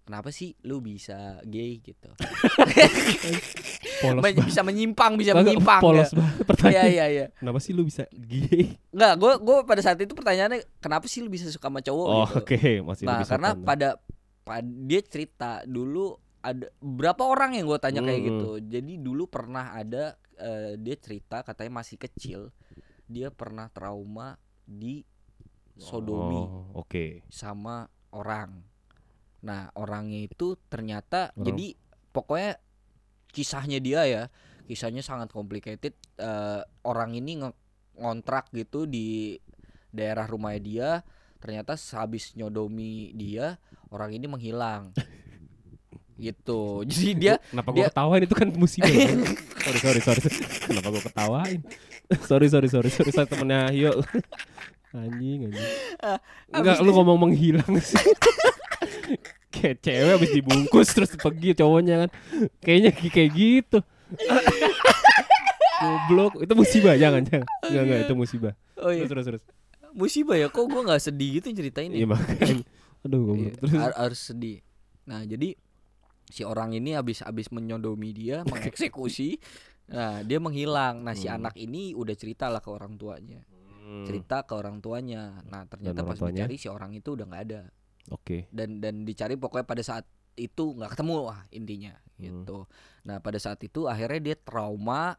kenapa 0.05 0.29
sih 0.29 0.53
lu 0.61 0.79
bisa 0.79 1.17
gay 1.43 1.81
gitu? 1.81 2.13
Polos 3.97 4.21
Men- 4.21 4.35
banget. 4.35 4.45
bisa 4.45 4.61
menyimpang, 4.61 5.13
bisa 5.15 5.33
Kagak, 5.33 5.41
menyimpang. 5.47 5.81
Polos 5.81 6.07
ya. 6.07 6.15
banget 6.15 6.35
Iya 6.35 6.45
pertanyaan. 6.45 6.87
iya 6.91 7.05
iya. 7.09 7.27
Kenapa 7.35 7.59
sih 7.59 7.73
lu 7.73 7.83
bisa 7.83 8.05
gay? 8.11 8.77
Enggak, 8.91 9.13
gue 9.17 9.33
gue 9.41 9.57
pada 9.65 9.81
saat 9.81 9.99
itu 9.99 10.13
pertanyaannya 10.13 10.61
kenapa 10.79 11.07
sih 11.07 11.21
lu 11.21 11.29
bisa 11.29 11.49
suka 11.49 11.67
sama 11.67 11.81
cowok 11.81 12.07
Oh, 12.07 12.27
gitu? 12.27 12.37
oke, 12.39 12.63
masih 12.85 13.05
Nah, 13.05 13.25
karena 13.25 13.51
sopan. 13.53 13.65
pada 13.65 13.89
pada 14.43 14.61
dia 14.63 15.01
cerita 15.01 15.51
dulu 15.65 16.13
ada 16.39 16.69
berapa 16.77 17.23
orang 17.25 17.57
yang 17.57 17.65
gue 17.65 17.79
tanya 17.79 18.01
kayak 18.01 18.21
Hmm, 18.21 18.29
gitu. 18.31 18.51
Jadi 18.63 18.93
dulu 18.99 19.25
pernah 19.25 19.73
ada 19.73 20.05
eh, 20.35 20.77
dia 20.77 20.97
cerita 20.97 21.41
katanya 21.41 21.73
masih 21.75 21.97
kecil 21.97 22.53
dia 23.05 23.29
pernah 23.29 23.69
trauma 23.69 24.37
di 24.63 25.01
sodomi. 25.75 26.41
Oh, 26.71 26.83
oke. 26.83 27.25
sama 27.29 27.85
orang. 28.11 28.74
Nah, 29.45 29.69
orangnya 29.77 30.25
itu 30.25 30.57
ternyata 30.67 31.29
jadi 31.37 31.77
pokoknya 32.11 32.57
kisahnya 33.29 33.77
dia 33.77 34.01
ya, 34.09 34.23
kisahnya 34.65 35.05
sangat 35.05 35.29
complicated. 35.29 35.93
Eh, 36.17 36.61
orang 36.83 37.13
ini 37.13 37.45
nge- 37.45 37.59
ngontrak 37.95 38.49
gitu 38.51 38.89
di 38.89 39.37
daerah 39.93 40.25
rumahnya 40.25 40.61
dia, 40.61 40.89
ternyata 41.39 41.77
sehabis 41.77 42.33
nyodomi 42.35 43.13
dia, 43.13 43.61
orang 43.93 44.17
ini 44.17 44.25
menghilang. 44.25 44.97
gitu. 46.17 46.87
Jadi 46.87 47.11
dia 47.19 47.35
Kenapa 47.51 47.69
dia- 47.75 47.85
gua 47.85 47.91
ketawain 47.93 48.23
itu 48.25 48.35
kan 48.35 48.49
musibah. 48.55 48.89
sorry, 49.67 49.79
sorry, 49.83 50.01
sorry. 50.01 50.21
Kenapa 50.65 50.89
gua 50.89 51.03
ketawain? 51.05 51.61
sorry, 52.25 52.47
sorry, 52.49 52.69
sorry, 52.71 52.89
sorry. 52.89 53.11
Saya 53.13 53.27
temennya 53.29 53.69
Hio. 53.75 53.93
anjing, 54.95 55.51
anjing. 55.51 55.69
Enggak, 56.55 56.79
abis 56.79 56.87
lu 56.87 56.95
ngomong 56.95 57.19
menghilang 57.29 57.67
sih. 57.83 57.99
Kayak 59.55 59.77
cewek 59.81 60.11
habis 60.13 60.31
dibungkus 60.33 60.89
terus 60.91 61.15
pergi 61.15 61.55
cowoknya 61.55 61.95
kan. 62.03 62.11
Kayaknya 62.59 62.91
kayak 62.93 63.31
gitu. 63.33 63.79
Goblok, 65.77 66.41
itu 66.41 66.53
musibah 66.53 66.95
jangan, 66.95 67.21
jangan. 67.23 67.47
Enggak, 67.63 67.83
enggak, 67.83 67.99
itu 68.03 68.15
musibah. 68.15 68.53
oh 68.79 68.89
iya, 68.89 69.05
Terus, 69.05 69.25
terus, 69.27 69.41
terus. 69.41 69.43
musibah 69.93 70.35
ya 70.35 70.49
kok 70.49 70.65
gua 70.65 70.83
nggak 70.83 71.03
sedih 71.03 71.39
gitu 71.39 71.53
ceritain 71.53 71.89
Iya, 71.89 72.03
ya. 72.03 72.09
makanya. 72.09 72.55
Aduh, 73.05 73.21
goblok. 73.23 73.39
Iya, 73.39 73.53
Terus. 73.55 73.73
har- 73.75 73.99
harus 74.01 74.21
sedih. 74.23 74.59
Nah, 75.05 75.21
jadi 75.23 75.49
si 76.25 76.43
orang 76.43 76.73
ini 76.73 76.93
habis 76.93 77.21
habis 77.21 77.49
menyodomi 77.49 78.11
dia, 78.11 78.41
mengeksekusi. 78.45 79.37
Nah, 79.87 80.25
dia 80.25 80.41
menghilang. 80.41 80.99
Nah, 80.99 81.13
si 81.13 81.29
Hmm. 81.29 81.37
anak 81.37 81.55
ini 81.55 81.93
udah 81.93 82.15
cerita 82.15 82.49
lah 82.49 82.59
ke 82.59 82.73
orang 82.73 82.97
tuanya. 82.97 83.45
Hmm, 83.77 84.09
Cerita 84.09 84.41
ke 84.41 84.53
orang 84.53 84.81
tuanya. 84.81 85.45
Nah, 85.45 85.69
ternyata 85.69 86.01
pas 86.01 86.17
tuanya? 86.17 86.49
dicari 86.49 86.57
si 86.57 86.67
orang 86.67 86.97
itu 86.97 87.13
udah 87.13 87.29
nggak 87.29 87.43
ada. 87.45 87.61
Oke. 88.07 88.49
Dan 88.49 88.79
dan 88.79 89.03
dicari 89.03 89.35
pokoknya 89.35 89.65
pada 89.65 89.81
saat 89.81 90.05
itu 90.35 90.73
nggak 90.73 90.93
ketemu 90.93 91.15
lah 91.25 91.41
intinya 91.49 91.93
Hmm. 92.15 92.43
gitu. 92.43 92.59
Nah, 93.03 93.19
pada 93.19 93.37
saat 93.37 93.59
itu 93.61 93.85
akhirnya 93.85 94.21
dia 94.25 94.37
trauma 94.37 95.17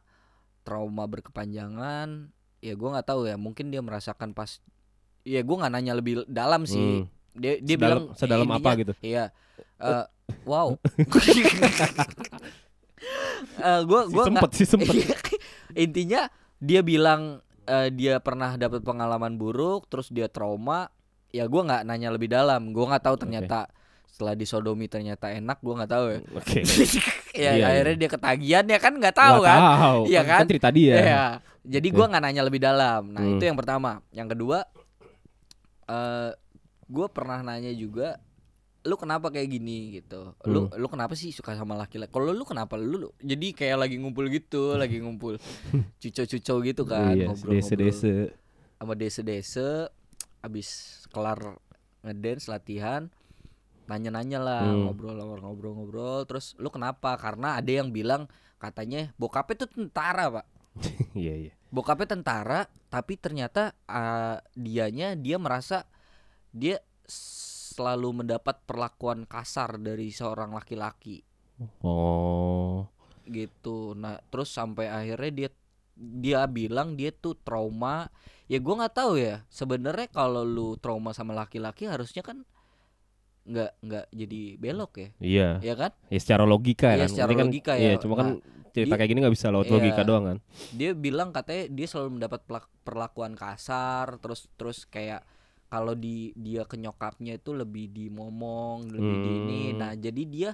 trauma 0.62 1.06
berkepanjangan. 1.06 2.30
Ya 2.60 2.74
gua 2.74 2.94
nggak 2.94 3.08
tahu 3.08 3.26
ya, 3.26 3.36
mungkin 3.36 3.70
dia 3.70 3.80
merasakan 3.80 4.32
pas 4.32 4.60
Ya 5.24 5.42
gua 5.42 5.58
nggak 5.60 5.74
nanya 5.74 5.94
lebih 5.94 6.22
dalam 6.26 6.64
sih 6.64 7.02
Hmm. 7.02 7.10
dia 7.34 7.58
dia 7.58 7.76
Sedalam- 7.76 8.06
bilang 8.06 8.06
sedalam 8.14 8.46
apa 8.48 8.58
intinya- 8.60 8.80
gitu? 8.80 8.94
iya 9.02 9.26
Eh, 9.78 10.06
wow 10.44 10.78
Eh, 13.56 13.82
gua 13.84 14.02
Si 14.04 14.12
gua 14.12 14.24
sempet 14.26 14.50
sih 14.54 14.68
sempet. 14.70 14.94
nggak- 14.94 15.34
intinya 15.76 16.22
dia 16.58 16.82
bilang 16.82 17.40
eh, 17.64 17.90
dia 17.90 18.18
pernah 18.20 18.54
dapat 18.56 18.82
pengalaman 18.82 19.36
buruk 19.36 19.86
terus 19.88 20.08
dia 20.08 20.28
trauma 20.28 20.90
ya 21.36 21.44
gua 21.46 21.62
nggak 21.64 21.82
nanya 21.84 22.10
lebih 22.10 22.30
dalam 22.30 22.72
gua 22.72 22.86
nggak 22.90 23.04
tahu 23.04 23.16
ternyata 23.18 23.68
setelah 24.06 24.32
disodomi 24.34 24.88
ternyata 24.88 25.28
enak 25.30 25.60
gua 25.60 25.74
nggak 25.78 25.92
tahu 25.92 26.06
ya 26.08 26.20
Oke. 26.34 26.60
ya 27.36 27.52
Iya, 27.54 27.66
akhirnya 27.68 27.96
dia 27.98 28.10
ketagihan 28.10 28.64
ya 28.66 28.80
kan 28.80 28.94
nggak 28.96 29.12
tahu 29.14 29.36
Nggak 29.38 29.52
kan 29.52 29.62
tahu. 29.76 30.00
Iya 30.08 30.22
kan? 30.24 30.42
cerita 30.46 30.70
dia. 30.72 30.96
Iya. 30.96 31.24
Jadi 31.68 31.88
gua 31.90 32.06
nggak 32.08 32.24
nanya 32.24 32.42
lebih 32.42 32.62
dalam. 32.62 33.02
Nah, 33.10 33.20
Hmm. 33.20 33.36
itu 33.36 33.44
yang 33.44 33.58
pertama. 33.58 34.00
Yang 34.10 34.28
kedua 34.32 34.58
eh 35.86 36.32
gua 36.88 37.08
pernah 37.08 37.42
nanya 37.42 37.72
juga 37.72 38.22
lu 38.86 38.96
kenapa 38.96 39.28
kayak 39.28 39.50
gini 39.50 39.98
gitu. 39.98 40.38
Lu 40.46 40.70
Hmm. 40.70 40.78
lu 40.78 40.86
kenapa 40.86 41.12
sih 41.12 41.34
suka 41.34 41.52
sama 41.52 41.74
laki-laki? 41.76 42.08
Kalau 42.08 42.30
lu 42.30 42.46
kenapa 42.46 42.78
lu, 42.78 43.02
lu- 43.02 43.16
jadi 43.20 43.48
kayak 43.52 43.78
lagi 43.82 43.96
ngumpul 43.98 44.30
gitu, 44.30 44.62
lagi 44.82 45.02
ngumpul 45.02 45.42
cuco-cuco 45.98 46.54
gitu 46.62 46.84
kan, 46.86 47.12
Iya, 47.12 47.28
ngobrol-ngobrol 47.28 47.52
dese-dese. 47.58 48.14
sama 48.78 48.94
dese-dese 48.94 49.90
abis 50.40 50.70
kelar 51.16 51.40
ngedance 52.04 52.52
latihan 52.52 53.08
nanya-nanya 53.86 54.40
lah 54.42 54.62
Hmm. 54.66 54.92
ngobrol 54.92 55.16
ngobrol-ngobrol 55.40 56.28
terus 56.28 56.58
lu 56.60 56.68
kenapa 56.68 57.16
karena 57.16 57.56
ada 57.56 57.72
yang 57.72 57.94
bilang 57.94 58.28
katanya 58.60 59.16
bokapnya 59.16 59.64
tuh 59.64 59.72
tentara 59.72 60.28
pak 60.28 60.46
Iya, 61.16 61.34
iya. 61.48 61.54
bokapnya 61.72 62.20
tentara 62.20 62.68
tapi 62.90 63.16
ternyata 63.16 63.72
uh, 63.86 64.42
dianya 64.54 65.16
dia 65.16 65.40
merasa 65.40 65.88
dia 66.50 66.82
selalu 67.08 68.24
mendapat 68.24 68.60
perlakuan 68.66 69.24
kasar 69.24 69.78
dari 69.78 70.10
seorang 70.10 70.52
laki-laki 70.52 71.24
Oh. 71.80 72.84
gitu 73.24 73.96
nah 73.96 74.20
terus 74.28 74.52
sampai 74.52 74.92
akhirnya 74.92 75.32
dia 75.32 75.50
dia 75.96 76.42
bilang 76.46 76.94
dia 76.94 77.10
tuh 77.10 77.38
trauma 77.38 78.12
ya 78.46 78.58
gua 78.58 78.74
nggak 78.80 78.96
tahu 78.96 79.14
ya 79.16 79.42
sebenarnya 79.48 80.08
kalau 80.08 80.42
lu 80.42 80.76
trauma 80.76 81.12
sama 81.12 81.34
laki-laki 81.34 81.86
harusnya 81.86 82.22
kan 82.22 82.46
nggak 83.44 83.72
nggak 83.80 84.06
jadi 84.10 84.42
belok 84.56 84.92
ya 84.96 85.10
Iya. 85.20 85.50
ya 85.62 85.74
kan 85.76 85.92
Ya 86.10 86.20
secara 86.20 86.44
logika 86.44 86.90
Iya, 86.90 86.98
kan. 87.00 87.10
secara 87.10 87.30
Ini 87.30 87.36
kan, 87.36 87.46
logika 87.46 87.74
Iya, 87.76 87.86
ya. 87.88 87.98
cuma 87.98 88.14
kan 88.16 88.28
cerita 88.72 88.86
dia- 88.88 88.98
kayak 88.98 89.08
gini 89.08 89.20
nggak 89.22 89.36
bisa 89.36 89.48
lewat 89.48 89.66
Iya. 89.66 89.74
logika 89.76 90.02
doang 90.02 90.24
kan. 90.26 90.38
dia 90.72 90.92
bilang 90.92 91.30
katanya 91.30 91.64
dia 91.70 91.88
selalu 91.88 92.10
mendapat 92.16 92.42
perlakuan 92.82 93.34
kasar 93.34 94.18
terus 94.18 94.50
terus 94.56 94.86
kayak 94.86 95.22
kalau 95.68 95.94
di 95.94 96.30
dia 96.34 96.64
ke 96.64 96.76
nyokapnya 96.76 97.36
itu 97.36 97.52
lebih 97.52 97.86
dimomong 97.88 98.86
lebih 98.88 99.16
di 99.16 99.30
ini 99.36 99.62
Hmm. 99.68 99.78
nah 99.80 99.92
jadi 99.94 100.22
dia 100.24 100.52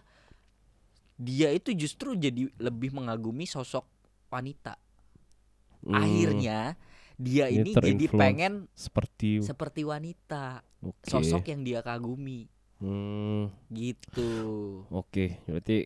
dia 1.15 1.47
itu 1.49 1.71
justru 1.73 2.11
jadi 2.13 2.49
lebih 2.57 2.91
mengagumi 2.91 3.45
sosok 3.45 3.85
wanita 4.27 4.75
Hmm, 5.81 5.97
akhirnya 5.97 6.77
dia 7.15 7.45
Dia 7.45 7.55
ini 7.57 7.71
jadi 7.71 8.05
pengen 8.07 8.53
seperti 8.71 9.39
seperti 9.39 9.81
wanita 9.81 10.61
oke. 10.79 11.05
sosok 11.05 11.43
yang 11.47 11.61
dia 11.61 11.79
kagumi 11.79 12.47
Hmm, 12.77 13.53
gitu 13.69 14.81
oke. 14.89 15.37
Berarti 15.43 15.85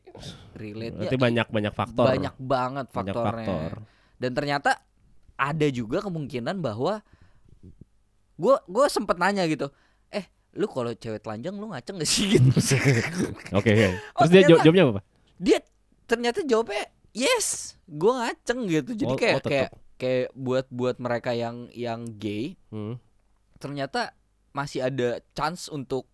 relate 0.53 0.95
berarti 0.95 1.17
banyak 1.17 1.47
banyak 1.49 1.73
faktor. 1.73 2.07
banyak 2.07 2.36
banget 2.38 2.86
Banyak 2.88 2.95
faktornya 3.11 3.45
faktor. 3.45 3.71
dan 4.15 4.32
ternyata 4.32 4.71
ada 5.36 5.67
juga 5.67 5.99
kemungkinan 5.99 6.55
bahwa 6.57 7.03
gua 8.36 8.63
gua 8.65 8.88
sempet 8.88 9.15
nanya 9.15 9.43
gitu 9.43 9.67
eh 10.07 10.23
lu 10.53 10.67
kalau 10.67 10.91
cewek 10.93 11.19
telanjang 11.19 11.51
lu 11.53 11.67
ngaceng 11.67 11.95
gak 11.95 12.07
sih 12.07 12.28
gitu 12.34 12.47
Oke, 13.51 13.71
oke. 13.71 13.88
Oh, 14.13 14.23
Terus 14.23 14.30
dia 14.30 14.41
jawab- 14.41 14.47
ternyata- 14.47 14.63
jawabnya 14.63 14.84
apa? 14.86 15.01
dia 15.36 15.57
ternyata 16.05 16.39
jawabnya 16.41 16.84
yes 17.11 17.47
gua 17.86 18.13
ngaceng 18.23 18.59
gitu 18.65 18.91
jadi 18.93 19.07
Oh, 19.09 19.17
kayak 19.17 19.34
oh, 19.34 19.41
tetep. 19.41 19.51
kayak 19.51 19.69
kayak 19.96 20.32
buat 20.34 20.68
buat 20.70 20.98
mereka 20.98 21.32
yang 21.32 21.68
yang 21.72 22.04
gay 22.16 22.56
Hmm. 22.68 23.00
ternyata 23.56 24.12
masih 24.52 24.84
ada 24.84 25.20
chance 25.32 25.68
untuk 25.68 26.08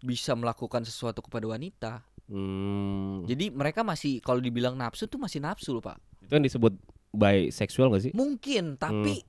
bisa 0.00 0.32
melakukan 0.32 0.82
sesuatu 0.82 1.20
kepada 1.20 1.46
wanita 1.46 1.92
Hmm. 2.26 3.26
jadi 3.26 3.50
mereka 3.50 3.82
masih 3.82 4.18
kalau 4.18 4.38
dibilang 4.38 4.74
nafsu 4.74 5.04
tuh 5.04 5.18
masih 5.18 5.38
nafsu 5.38 5.72
loh 5.72 5.82
pak 5.82 5.98
Itu 6.22 6.32
kan 6.32 6.42
disebut 6.42 6.74
bisexual 7.10 7.90
gak 7.90 8.06
sih? 8.06 8.12
Mungkin, 8.14 8.78
tapi 8.78 9.18
Hmm. 9.18 9.28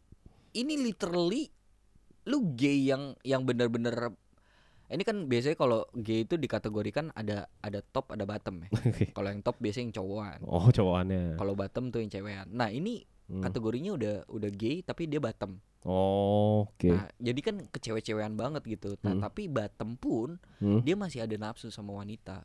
ini 0.53 0.77
literally 0.77 1.49
lu 2.29 2.53
gay 2.53 2.85
yang 2.85 3.17
yang 3.21 3.41
benar-benar 3.41 4.13
ini 4.85 5.01
kan 5.01 5.25
biasanya 5.25 5.55
kalau 5.55 5.87
gay 5.95 6.21
itu 6.21 6.37
dikategorikan 6.37 7.09
ada 7.15 7.49
ada 7.57 7.81
top 7.81 8.13
ada 8.13 8.21
bottom 8.21 8.61
ya. 8.61 8.69
kalau 9.17 9.33
yang 9.33 9.41
top 9.41 9.57
biasanya 9.57 9.89
yang 9.89 9.95
cowokan. 9.97 10.39
oh, 10.45 10.67
cowokannya. 10.69 11.39
Kalau 11.39 11.53
bottom 11.55 11.89
tuh 11.89 12.03
yang 12.03 12.11
cewekan. 12.11 12.47
Nah, 12.51 12.69
ini 12.69 13.01
Hmm. 13.31 13.39
kategorinya 13.39 13.95
udah 13.95 14.15
udah 14.27 14.51
gay 14.51 14.83
tapi 14.83 15.07
dia 15.07 15.23
bottom. 15.23 15.55
Oh, 15.81 16.67
oke. 16.67 16.91
Nah, 16.91 17.07
jadi 17.15 17.39
kan 17.39 17.55
kecewe-cewean 17.65 18.35
banget 18.35 18.61
gitu. 18.67 18.99
Nah, 19.01 19.15
Hmm. 19.15 19.23
tapi 19.23 19.47
bottom 19.47 19.95
pun 19.95 20.35
Hmm. 20.59 20.83
dia 20.83 20.93
masih 20.93 21.23
ada 21.23 21.33
nafsu 21.33 21.71
sama 21.71 21.95
wanita 21.95 22.43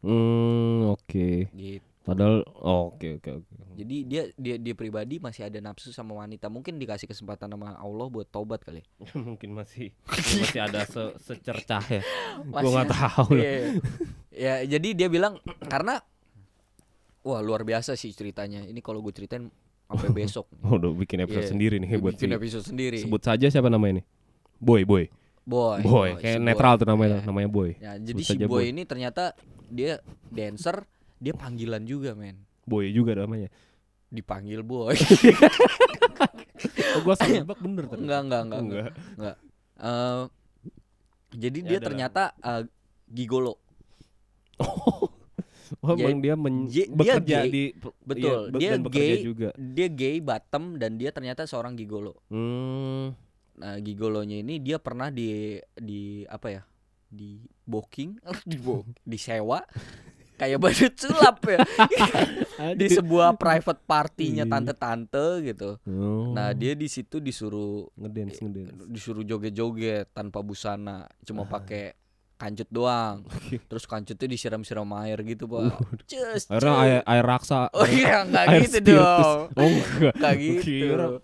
Hmm, 0.00 0.88
oke. 0.88 1.52
gitu. 1.52 1.84
Padahal 2.00 2.40
oh, 2.56 2.90
oke 2.90 3.20
oke 3.20 3.44
oke. 3.44 3.52
Jadi 3.76 3.96
dia 4.08 4.22
dia 4.34 4.56
dia 4.56 4.72
pribadi 4.72 5.20
masih 5.20 5.44
ada 5.44 5.60
nafsu 5.60 5.92
sama 5.92 6.16
wanita. 6.16 6.48
Mungkin 6.48 6.80
dikasih 6.80 7.04
kesempatan 7.04 7.52
sama 7.52 7.76
Allah 7.76 8.08
buat 8.08 8.24
tobat 8.26 8.64
kali. 8.64 8.80
Mungkin 9.14 9.52
masih 9.52 9.92
masih 10.08 10.64
ada 10.64 10.88
se 10.88 11.12
secercah 11.20 11.84
ya. 11.84 12.00
Gua 12.48 12.56
Masih 12.56 12.72
nggak 12.72 12.88
tahu 12.88 13.28
lah. 13.36 13.44
Iya, 13.44 13.52
iya. 13.52 13.70
ya 14.32 14.54
jadi 14.66 14.88
dia 14.96 15.08
bilang 15.12 15.36
karena 15.72 16.00
wah 17.20 17.44
luar 17.44 17.68
biasa 17.68 17.92
sih 17.94 18.10
ceritanya 18.10 18.64
ini 18.64 18.80
kalau 18.80 19.04
gue 19.04 19.12
ceritain 19.12 19.52
sampai 19.90 20.08
besok 20.20 20.46
Oh, 20.60 20.76
udah 20.76 20.90
bikin 20.94 21.18
episode 21.20 21.42
Iya, 21.42 21.50
sendiri 21.50 21.76
nih 21.76 21.88
buat 21.96 22.14
bikin 22.14 22.30
si- 22.30 22.36
episode 22.36 22.64
sendiri 22.64 22.98
Sebut 22.98 23.18
saja 23.20 23.46
siapa 23.46 23.66
namanya 23.66 23.98
nih? 23.98 24.06
Boy, 24.56 24.82
Boy. 24.82 25.04
boy 25.42 25.80
Boy, 25.80 26.10
kayak 26.16 26.36
si 26.36 26.40
netral 26.40 26.72
Boy. 26.72 26.78
tuh 26.78 26.88
namanya, 26.88 27.16
Iya. 27.16 27.26
namanya 27.26 27.48
Boy. 27.48 27.70
ya 27.76 27.92
jadi 27.96 28.20
Sebut 28.20 28.38
si 28.38 28.46
boy, 28.46 28.48
Boy. 28.48 28.64
ini 28.68 28.82
ternyata 28.84 29.34
dia 29.66 29.98
dancer 30.28 30.86
dia 31.16 31.32
panggilan 31.32 31.82
juga 31.82 32.12
men 32.12 32.38
Boy 32.62 32.88
juga 32.88 33.14
namanya. 33.14 33.50
dipanggil 34.08 34.62
boy 34.62 34.94
Oh, 36.90 37.00
gua 37.02 37.14
salah 37.14 37.40
nebak 37.40 37.58
bener 37.58 37.84
tadi. 37.86 38.00
enggak 38.00 38.20
enggak 38.20 38.40
enggak 38.42 38.60
enggak, 38.60 38.88
Enggak. 39.14 39.36
Eh, 39.80 40.22
jadi 41.32 41.58
Ya, 41.58 41.66
dia 41.66 41.78
ternyata 41.80 42.22
eh, 42.36 42.62
gigolo 43.08 43.54
Oh, 44.58 45.08
Ya, 45.96 46.04
emang 46.04 46.18
dia 46.18 46.34
men- 46.34 46.66
dia- 46.66 46.84
dia 46.84 46.94
bekerja 47.16 47.38
gay. 47.40 47.48
di 47.48 47.64
Betul, 48.00 48.40
be- 48.48 48.58
dia 48.58 48.70
dan 48.72 48.82
gay. 48.86 49.22
juga. 49.22 49.48
dia 49.54 49.88
gay 49.88 50.16
bottom 50.18 50.74
dan 50.74 50.94
dia 50.94 51.10
ternyata 51.10 51.44
seorang 51.44 51.74
gigolo 51.74 52.18
Hmm. 52.26 53.14
Nah, 53.54 53.76
gigolonya 53.76 54.38
ini 54.38 54.56
dia 54.56 54.76
pernah 54.76 55.08
di 55.08 55.54
di 55.70 56.00
apa 56.24 56.48
ya? 56.50 56.62
Di 57.06 57.36
booking, 57.62 58.16
di 58.46 58.56
bo, 58.56 58.82
disewa 59.00 59.60
kayak 60.34 60.56
badut 60.56 60.96
sulap 60.96 61.36
ya 61.44 61.60
di 62.72 62.88
sebuah 62.88 63.36
private 63.36 63.84
partinya 63.84 64.42
Iya. 64.42 64.50
tante-tante 64.50 65.26
gitu. 65.44 65.76
Oh. 65.82 66.32
Nah, 66.32 66.50
dia 66.52 66.72
di 66.72 66.88
situ 66.88 67.20
disuruh 67.20 67.92
ngedance 67.94 68.40
ngedance. 68.40 68.88
disuruh 68.88 69.20
joget-joget 69.20 70.08
tanpa 70.10 70.40
busana, 70.40 71.04
cuma 71.20 71.44
pakai 71.44 71.92
kancut 72.40 72.68
doang. 72.72 73.28
Terus 73.68 73.84
kancutnya 73.84 74.24
disiram-siram 74.24 74.88
air 75.04 75.20
gitu, 75.28 75.44
Pak. 75.44 75.76
Cus. 76.08 76.48
Air, 76.48 77.04
air 77.04 77.24
raksa. 77.24 77.68
Oh 77.76 77.84
iya, 77.84 78.24
enggak 78.24 78.44
air 78.48 78.60
gitu 78.64 78.80
spiritus. 78.80 78.96
dong. 78.96 79.40
Oh 79.60 79.68
enggak. 79.68 80.12
Enggak 80.16 80.34
Kira 80.40 80.56
gitu. 80.64 81.16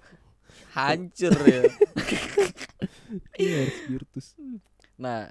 Hancur 0.76 1.34
ya. 1.48 1.62
Iya, 3.40 3.56
air 3.64 3.70
spiritus. 3.72 4.26
Nah, 5.00 5.30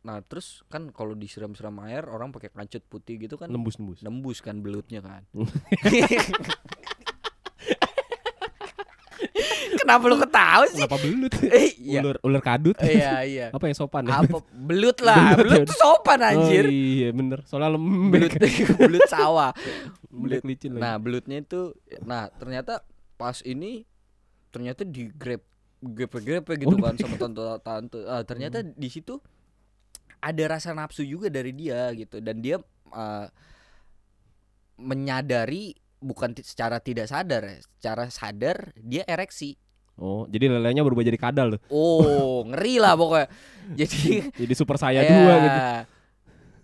nah 0.00 0.22
terus 0.22 0.62
kan 0.70 0.92
kalau 0.94 1.18
disiram-siram 1.18 1.74
air 1.84 2.06
orang 2.06 2.30
pakai 2.30 2.52
kancut 2.54 2.84
putih 2.86 3.20
gitu 3.20 3.36
kan 3.36 3.48
Nembus-nembus. 3.52 4.00
nembus 4.06 4.38
kan 4.44 4.60
belutnya 4.62 5.00
kan. 5.02 5.26
Kenapa 9.90 10.06
lu 10.06 10.16
ketawa 10.22 10.64
sih? 10.70 10.86
Kenapa 10.86 10.98
belut? 11.02 11.32
Eh, 11.50 11.70
iya. 11.82 11.98
Ular 11.98 12.16
ular 12.22 12.42
kadut. 12.46 12.78
Iya, 12.78 13.14
iya. 13.34 13.46
Apa 13.50 13.66
yang 13.66 13.74
sopan 13.74 14.06
ya? 14.06 14.22
Apa 14.22 14.38
belut 14.54 15.02
lah, 15.06 15.34
belut 15.34 15.66
tuh 15.66 15.74
sopan 15.74 16.22
anjir. 16.22 16.62
Oh, 16.62 16.70
iya 16.70 17.08
bener. 17.10 17.42
Soalnya 17.42 17.74
Belut 17.74 18.30
lembek. 18.38 18.78
belut 18.78 19.02
sawah. 19.10 19.50
Belut 20.06 20.46
licin. 20.46 20.78
Nah, 20.78 20.94
belutnya 21.02 21.42
itu 21.42 21.74
nah 22.06 22.30
ternyata 22.30 22.86
pas 23.18 23.42
ini 23.42 23.82
ternyata 24.54 24.86
di 24.86 25.10
grab 25.10 25.42
grepe-grepe 25.82 26.54
gitu 26.60 26.70
Oh, 26.70 26.78
kan 26.78 26.94
sama 26.94 27.18
tante-tante. 27.18 27.98
Ah, 28.06 28.22
ternyata 28.22 28.62
di 28.62 28.86
situ 28.86 29.18
ada 30.22 30.44
rasa 30.46 30.70
nafsu 30.70 31.02
juga 31.02 31.26
dari 31.26 31.50
dia 31.50 31.90
gitu 31.98 32.22
dan 32.22 32.38
dia 32.38 32.62
ah, 32.94 33.26
menyadari 34.78 35.74
bukan 36.00 36.32
secara 36.40 36.80
tidak 36.80 37.08
sadar 37.10 37.42
ya, 37.44 37.58
secara 37.58 38.06
sadar 38.06 38.70
dia 38.78 39.02
ereksi. 39.04 39.58
Oh, 40.00 40.24
jadi 40.32 40.48
lelenya 40.48 40.80
berubah 40.80 41.04
jadi 41.04 41.20
kadal 41.20 41.54
tuh. 41.54 41.60
Oh, 41.68 42.40
ngeri 42.48 42.80
lah 42.80 42.96
pokoknya. 42.96 43.28
Jadi 43.76 44.32
Jadi 44.32 44.52
super 44.56 44.80
saya 44.80 45.04
ya, 45.04 45.12
dua 45.12 45.34
gitu. 45.38 45.60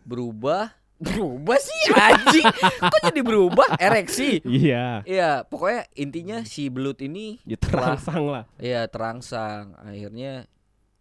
Berubah 0.08 0.72
berubah 0.96 1.60
sih 1.60 1.92
anjing. 1.92 2.48
Kok 2.80 3.00
jadi 3.12 3.20
berubah 3.20 3.76
ereksi? 3.76 4.40
Iya. 4.48 5.04
Iya, 5.04 5.44
pokoknya 5.44 5.84
intinya 5.92 6.40
si 6.48 6.72
belut 6.72 7.04
ini 7.04 7.36
Ya 7.44 7.60
terangsang 7.60 8.24
lah. 8.24 8.44
ya 8.56 8.88
terangsang, 8.88 9.76
akhirnya 9.76 10.48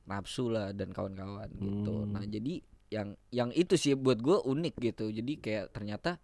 nafsu 0.04 0.52
lah 0.52 0.76
dan 0.76 0.92
kawan-kawan 0.92 1.48
gitu. 1.56 2.04
Hmm. 2.04 2.12
Nah, 2.12 2.28
jadi 2.28 2.60
yang 2.92 3.16
yang 3.32 3.50
itu 3.56 3.80
sih 3.80 3.96
buat 3.96 4.20
gue 4.20 4.36
unik 4.44 4.76
gitu. 4.84 5.08
Jadi 5.16 5.40
kayak 5.40 5.72
ternyata 5.72 6.20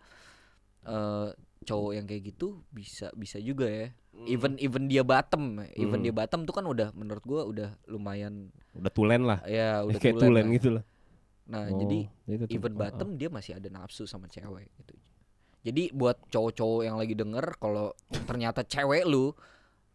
eh 0.83 1.31
cowok 1.61 1.91
yang 1.95 2.05
kayak 2.09 2.35
gitu 2.35 2.59
bisa 2.75 3.07
bisa 3.15 3.39
juga 3.39 3.71
ya. 3.71 3.87
Even 4.21 4.53
even 4.57 4.85
dia 4.85 5.01
bottom, 5.01 5.63
even 5.73 5.97
Hmm. 5.97 6.05
dia 6.05 6.13
bottom 6.13 6.43
tuh 6.43 6.51
kan 6.51 6.61
udah 6.61 6.91
menurut 6.91 7.23
gua 7.23 7.41
udah 7.43 7.69
lumayan 7.85 8.51
Udah 8.71 8.91
tulen 8.91 9.23
lah. 9.23 9.39
ya 9.43 9.79
udah 9.87 9.97
Kayak 9.97 10.15
tulen 10.15 10.27
tulen 10.27 10.45
lah. 10.45 10.53
gitu 10.53 10.69
lah. 10.71 10.83
Nah, 11.47 11.63
Oh, 11.65 11.79
jadi 11.79 11.99
tuh. 12.37 12.47
even 12.49 12.73
Oh, 12.73 12.77
bottom 12.77 13.09
dia 13.15 13.27
masih 13.27 13.55
ada 13.55 13.67
nafsu 13.67 14.03
sama 14.03 14.27
cewek 14.27 14.67
gitu. 14.77 14.93
Jadi 15.61 15.89
buat 15.91 16.17
cowok-cowok 16.27 16.81
yang 16.81 16.95
lagi 16.95 17.13
denger 17.13 17.45
kalau 17.55 17.93
ternyata 18.25 18.61
cewek 18.61 19.03
lu 19.03 19.31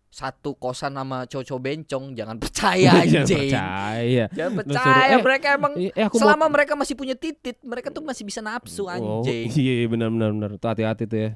satu 0.08 0.54
kosan 0.54 0.94
sama 0.94 1.24
cowok-cowok 1.24 1.60
bencong 1.60 2.04
jangan 2.12 2.36
percaya 2.36 2.92
Jangan 3.04 3.20
anjing. 3.20 3.38
percaya. 3.46 4.24
Jangan 4.28 4.52
percaya 4.56 5.12
eh, 5.12 5.20
mereka 5.20 5.46
emang 5.52 5.72
Eh, 5.76 5.92
eh, 5.92 6.04
aku 6.04 6.16
selama 6.16 6.40
mau 6.40 6.50
mereka 6.50 6.72
masih 6.72 6.94
punya 6.94 7.12
titit, 7.12 7.60
mereka 7.60 7.90
tuh 7.90 8.00
masih 8.00 8.22
bisa 8.22 8.40
nafsu 8.40 8.84
Oh, 8.84 8.90
anjing. 8.90 9.50
iya 9.54 9.74
iya, 9.82 9.86
benar 9.86 10.08
benar 10.08 10.30
benar. 10.32 10.50
Hati-hati 10.56 11.04
tuh 11.04 11.18
ya. 11.20 11.30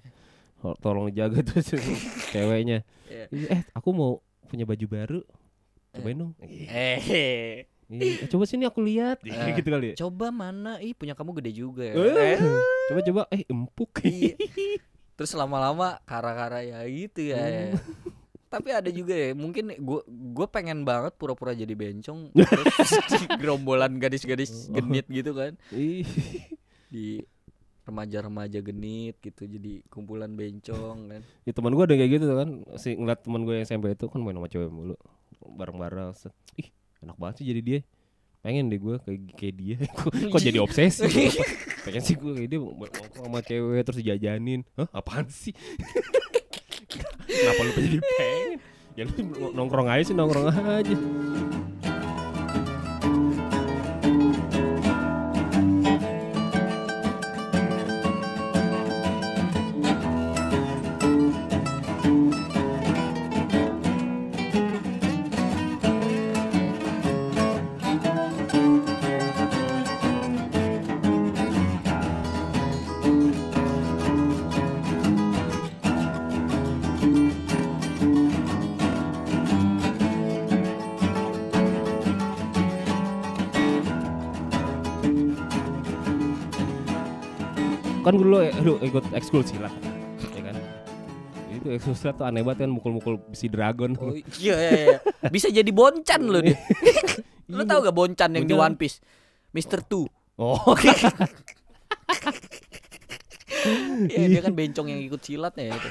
Tol- 0.61 0.79
Tolong 0.79 1.09
jaga 1.11 1.41
tuh 1.41 1.59
ceweknya. 2.33 2.85
Iya. 3.07 3.25
Iya, 3.29 3.49
Eh, 3.51 3.61
aku 3.73 3.89
mau 3.91 4.11
punya 4.45 4.63
baju 4.63 4.87
baru. 4.87 5.21
Cobain 5.91 6.17
dong. 6.17 6.33
Eh, 6.39 7.67
Iya, 7.91 8.07
eh, 8.23 8.29
coba 8.29 8.45
sini 8.45 8.63
aku 8.63 8.79
lihat. 8.81 9.19
Eh. 9.21 9.51
gitu 9.53 9.67
kali 9.67 9.87
ya. 9.91 9.95
coba 9.99 10.31
mana? 10.31 10.79
Ih, 10.79 10.93
punya 10.93 11.13
kamu 11.13 11.35
gede 11.35 11.51
juga 11.57 11.83
ya. 11.83 11.95
Eh, 11.95 12.37
Eh, 12.37 12.39
Coba 12.87 13.01
coba 13.03 13.21
eh 13.29 13.43
empuk. 13.45 13.91
Iya. 14.03 14.39
terus 15.13 15.35
lama-lama 15.35 16.01
kara-kara 16.03 16.63
ya 16.63 16.81
gitu 16.83 17.21
ya, 17.27 17.45
ya. 17.45 17.77
tapi 18.49 18.73
ada 18.73 18.89
juga 18.89 19.13
ya 19.13 19.31
mungkin 19.31 19.69
gue 19.71 20.01
gue 20.09 20.47
pengen 20.49 20.81
banget 20.81 21.13
pura-pura 21.15 21.53
jadi 21.53 21.69
bencong 21.71 22.33
terus 22.41 22.73
di 23.05 23.29
gerombolan 23.39 23.95
gadis-gadis 23.95 24.73
genit 24.73 25.05
gitu 25.07 25.37
kan 25.37 25.61
Ih. 25.71 26.09
di 26.89 27.21
remaja-remaja 27.91 28.59
genit 28.63 29.19
gitu 29.19 29.43
jadi 29.45 29.83
kumpulan 29.91 30.31
bencong 30.33 31.11
kan. 31.11 31.21
Ya, 31.43 31.53
teman 31.53 31.75
gue 31.75 31.85
ada 31.85 31.95
kayak 31.99 32.11
gitu 32.17 32.25
kan. 32.31 32.49
Si 32.79 32.95
ngeliat 32.95 33.21
teman 33.27 33.43
gue 33.43 33.55
yang 33.59 33.67
SMP 33.67 33.93
itu 33.93 34.07
kan 34.07 34.23
main 34.23 34.39
sama 34.39 34.49
cewek 34.49 34.71
mulu. 34.71 34.97
Bareng-bareng 35.43 36.15
ih 36.57 36.71
enak 37.03 37.17
banget 37.19 37.35
sih 37.43 37.47
jadi 37.51 37.61
dia. 37.61 37.81
Pengen 38.41 38.73
deh 38.73 38.81
gue 38.81 38.97
kayak 39.05 39.21
kayak 39.37 39.55
dia. 39.59 39.77
Kok, 39.99 40.33
kok 40.33 40.41
jadi 40.41 40.59
obsesi? 40.63 41.05
Gua? 41.13 41.45
pengen 41.81 42.03
sih 42.05 42.15
gue 42.17 42.33
kayak 42.37 42.49
dia 42.49 42.61
nongkrong 42.61 43.09
sama 43.29 43.41
cewek 43.45 43.83
terus 43.85 43.99
dijajanin. 44.01 44.65
Hah? 44.81 44.89
Apaan 44.97 45.29
sih? 45.29 45.53
Kenapa 47.29 47.61
lu 47.67 47.71
jadi 47.77 47.99
pengen? 48.01 48.51
Ya 48.97 49.03
lu 49.05 49.13
nongkrong 49.53 49.89
aja 49.93 50.03
sih 50.03 50.17
nongkrong 50.17 50.49
aja 50.51 50.97
kan 88.11 88.15
dulu 88.19 88.37
eh, 88.43 88.53
lu 88.61 88.75
ikut 88.83 89.05
ekskul 89.15 89.47
silat 89.47 89.71
ya 90.35 90.43
kan 90.43 90.57
itu 91.55 91.69
ekskul 91.71 91.95
silat 91.95 92.19
tuh 92.19 92.27
aneh 92.27 92.43
banget 92.43 92.67
kan 92.67 92.71
mukul-mukul 92.75 93.23
besi 93.31 93.47
dragon 93.47 93.95
oh 93.97 94.13
iya 94.43 94.55
iya, 94.59 94.71
iya. 94.75 94.99
bisa 95.31 95.47
jadi 95.47 95.71
boncan 95.71 96.27
lo 96.27 96.43
dia 96.43 96.59
lo 97.55 97.63
tau 97.63 97.83
gak 97.83 97.95
boncan 97.95 98.31
yang 98.35 98.47
di 98.47 98.55
Boncan. 98.55 98.75
One 98.75 98.77
Piece 98.79 98.99
Mister 99.55 99.79
Two 99.83 100.11
oh 100.35 100.75
Iya 104.09 104.27
dia 104.33 104.41
kan 104.41 104.53
bencong 104.55 104.87
yang 104.89 105.01
ikut 105.05 105.21
silat 105.21 105.53
ya 105.57 105.75
itu. 105.77 105.89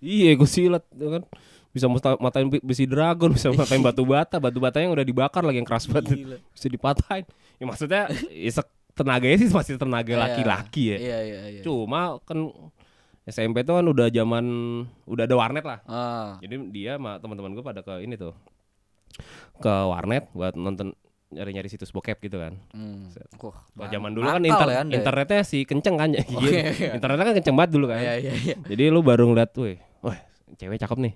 Iya, 0.00 0.30
gue 0.34 0.48
silat 0.48 0.84
ya 0.90 1.08
kan. 1.20 1.22
Bisa 1.70 1.86
musta- 1.86 2.18
matain 2.18 2.50
besi 2.50 2.82
dragon, 2.88 3.30
bisa 3.30 3.52
matain 3.54 3.78
batu 3.78 4.02
bata, 4.02 4.42
batu 4.42 4.58
batanya 4.58 4.90
yang 4.90 4.94
udah 4.98 5.06
dibakar 5.06 5.42
lagi 5.46 5.62
yang 5.62 5.68
keras 5.68 5.86
banget. 5.86 6.18
Gila. 6.18 6.36
Bisa 6.50 6.66
dipatahin. 6.66 7.24
Ya 7.60 7.64
maksudnya 7.68 8.02
ya, 8.32 8.50
sek- 8.50 8.74
tenaganya 8.92 9.36
sih 9.36 9.48
masih 9.48 9.74
tenaga 9.76 10.10
Iya. 10.10 10.20
laki-laki 10.20 10.82
ya. 10.86 10.98
Iya 10.98 11.18
iya 11.20 11.40
iya. 11.50 11.62
Cuma 11.62 12.18
kan 12.22 12.50
SMP 13.24 13.62
tuh 13.62 13.78
kan 13.78 13.86
udah 13.86 14.08
zaman 14.08 14.44
udah 15.04 15.24
ada 15.24 15.36
warnet 15.36 15.62
lah. 15.62 15.78
Ah. 15.84 16.36
Jadi 16.40 16.54
dia 16.70 16.96
sama 16.96 17.16
teman-teman 17.18 17.52
gue 17.52 17.62
pada 17.62 17.80
ke 17.80 18.02
ini 18.02 18.14
tuh. 18.14 18.34
Ke 19.56 19.70
warnet 19.86 20.30
buat 20.32 20.54
nonton 20.54 20.96
nyari-nyari 21.30 21.70
situs 21.70 21.94
bokep 21.94 22.18
gitu 22.20 22.42
kan. 22.42 22.58
Hmm. 22.74 23.06
Wah, 23.38 23.86
zaman 23.86 24.10
dulu 24.10 24.26
kan 24.26 24.42
inter- 24.42 24.66
ya 24.68 24.82
ya? 24.82 24.98
internetnya 24.98 25.40
sih 25.46 25.62
kenceng 25.62 25.94
kan 25.94 26.10
ya. 26.10 26.26
Oh, 26.28 26.42
iya, 26.42 26.74
iya. 26.74 26.90
Internetnya 26.98 27.24
kan 27.24 27.34
kenceng 27.38 27.54
banget 27.54 27.70
dulu 27.70 27.86
kan. 27.86 28.02
Iya 28.02 28.14
iya 28.18 28.32
iya. 28.34 28.54
Jadi 28.66 28.82
lu 28.90 28.98
baru 29.00 29.30
ngeliat, 29.30 29.54
weh, 29.54 29.78
wah 30.02 30.18
cewek 30.58 30.80
cakep 30.80 30.98
nih. 30.98 31.14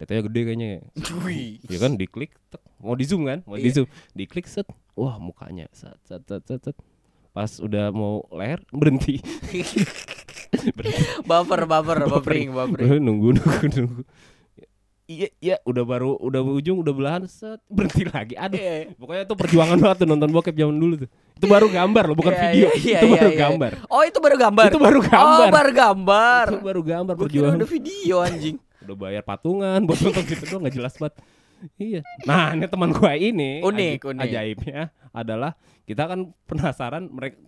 Tetenya 0.00 0.24
gede 0.24 0.40
kayaknya. 0.42 0.68
ya. 1.62 1.76
Kan 1.76 1.94
diklik, 1.94 2.32
tek. 2.48 2.64
mau 2.80 2.96
di 2.96 3.04
zoom 3.04 3.28
kan, 3.28 3.44
mau 3.44 3.54
di 3.54 3.68
Iya. 3.68 3.74
zoom, 3.76 3.86
diklik 4.10 4.48
set, 4.48 4.64
wah 4.94 5.20
mukanya, 5.20 5.68
set, 5.70 6.00
set, 6.02 6.24
set, 6.24 6.40
set, 6.42 6.60
set. 6.64 6.76
Pas 7.30 7.60
udah 7.60 7.92
mau 7.92 8.24
leher 8.30 8.64
berhenti, 8.70 9.20
Baper 11.22 11.62
baper 11.64 11.98
buffering 12.04 12.50
buffering. 12.50 12.98
nunggu 12.98 13.28
nunggu 13.36 13.66
nunggu. 13.70 14.02
Iya 15.04 15.26
iya 15.36 15.56
udah 15.60 15.82
baru 15.84 16.14
udah 16.16 16.38
ujung 16.40 16.78
udah 16.80 16.94
belahan 16.94 17.26
set 17.26 17.58
berhenti 17.66 18.06
lagi. 18.06 18.34
Aduh, 18.34 18.54
Iya. 18.56 18.94
pokoknya 18.94 19.22
itu 19.26 19.34
perjuangan 19.34 19.76
banget 19.76 19.96
tuh 19.98 20.08
nonton 20.08 20.30
bokep 20.30 20.54
zaman 20.54 20.74
dulu 20.74 20.94
tuh. 21.02 21.08
Itu 21.34 21.46
baru 21.46 21.66
gambar 21.66 22.02
loh, 22.06 22.16
bukan 22.16 22.30
Iya, 22.30 22.42
video. 22.46 22.54
iya, 22.54 22.70
iya, 22.70 22.96
itu 22.96 23.06
iya, 23.06 23.14
baru 23.16 23.30
iya. 23.30 23.38
gambar. 23.38 23.70
Oh 23.86 24.02
itu 24.02 24.18
baru 24.18 24.36
gambar. 24.38 24.64
Itu 24.64 24.78
baru 24.78 25.00
gambar. 25.02 25.38
Oh 25.38 25.46
baru 25.50 25.70
gambar. 25.74 26.44
Itu 26.46 26.58
baru 26.62 26.80
gambar 26.80 27.14
Gue 27.14 27.22
perjuangan. 27.26 27.56
udah 27.58 27.68
video 27.68 28.16
anjing. 28.22 28.56
Udah 28.90 28.98
bayar 28.98 29.22
patungan 29.22 29.78
buat 29.82 29.98
nonton 29.98 30.24
gitu 30.24 30.44
doang 30.46 30.62
nggak 30.62 30.74
jelas 30.74 30.94
banget 30.96 31.14
iya 31.76 32.00
nah 32.22 32.50
ini 32.50 32.66
teman 32.66 32.90
gua 32.90 33.12
ini 33.12 33.60
Unik, 33.60 33.96
aja- 33.96 34.08
unik. 34.08 34.22
ajaibnya 34.22 34.80
adalah 35.10 35.52
kita 35.84 36.02
kan 36.04 36.20
penasaran 36.44 37.06
mereka 37.06 37.38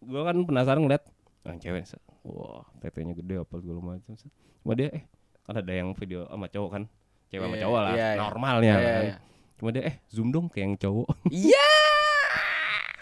gua 0.00 0.22
kan 0.24 0.36
penasaran 0.40 0.80
ngeliat 0.80 1.04
yang 1.42 1.58
cewek 1.58 1.82
wah 2.22 2.62
tetenya 2.78 3.12
gede 3.12 3.34
apa 3.36 3.54
segala 3.56 3.80
macam 3.82 4.12
cuma 4.14 4.72
dia 4.72 4.88
eh 4.90 5.02
kan 5.42 5.54
ada 5.56 5.72
yang 5.72 5.90
video 5.92 6.22
sama 6.24 6.46
cowok 6.46 6.70
kan 6.70 6.82
cewek 7.28 7.42
sama 7.42 7.56
Iya, 7.56 7.62
cowok 7.62 7.80
lah 7.80 7.92
iya, 7.92 8.06
iya. 8.06 8.18
normalnya 8.20 8.74
Iya, 8.74 8.86
kan 8.88 9.02
iya. 9.02 9.16
cuma 9.54 9.68
dia 9.70 9.82
eh 9.84 9.96
zoom 10.06 10.28
dong 10.30 10.46
kayak 10.46 10.62
yang 10.64 10.76
cowok 10.78 11.08
Iya. 11.28 11.68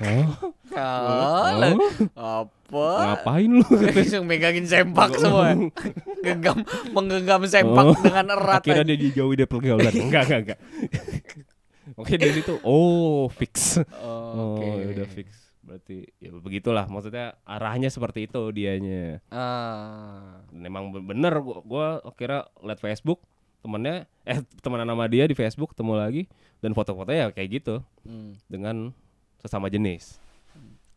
Oh, 0.00 0.52
Kalah. 0.70 1.74
oh, 1.74 2.42
Apa? 2.46 2.86
ngapain 3.04 3.50
lu 3.50 3.66
Langsung 3.66 4.24
megangin 4.24 4.64
sempak 4.64 5.14
semua. 5.14 5.52
Genggam 6.20 6.62
menggenggam 6.90 7.42
sempak 7.44 7.84
Oh. 7.84 7.96
dengan 7.96 8.26
erat. 8.30 8.62
Akhirnya 8.62 8.82
aja. 8.82 8.90
dia 8.90 8.98
dijauhi 9.00 9.34
dari 9.34 9.46
pergaulan. 9.46 9.92
enggak, 9.92 10.22
enggak, 10.24 10.40
enggak. 10.40 10.58
Oke, 11.94 12.14
dari 12.14 12.32
situ 12.32 12.54
oh 12.62 13.26
fix. 13.28 13.82
Oh, 13.98 14.06
Oh, 14.06 14.56
Oke. 14.56 14.66
ya 14.68 14.86
udah 14.94 15.08
fix. 15.08 15.28
Berarti 15.60 15.96
ya 16.16 16.30
begitulah 16.32 16.86
maksudnya 16.86 17.38
arahnya 17.44 17.88
seperti 17.88 18.24
itu 18.24 18.40
dianya. 18.50 19.18
Ah. 19.28 20.42
Dan 20.48 20.62
emang 20.64 20.90
be- 20.90 21.04
bener 21.04 21.34
gua, 21.38 21.58
gua 21.60 21.86
kira 22.12 22.46
liat 22.58 22.78
Facebook 22.78 23.18
temennya 23.60 24.08
eh 24.24 24.40
temenan 24.58 24.88
sama 24.88 25.04
dia 25.04 25.26
di 25.26 25.34
Facebook 25.34 25.74
ketemu 25.74 25.92
lagi 25.94 26.22
dan 26.58 26.72
foto-fotonya 26.72 27.28
kayak 27.30 27.60
gitu 27.60 27.84
Hmm. 28.00 28.32
dengan 28.46 28.96
sesama 29.40 29.66
jenis. 29.66 30.20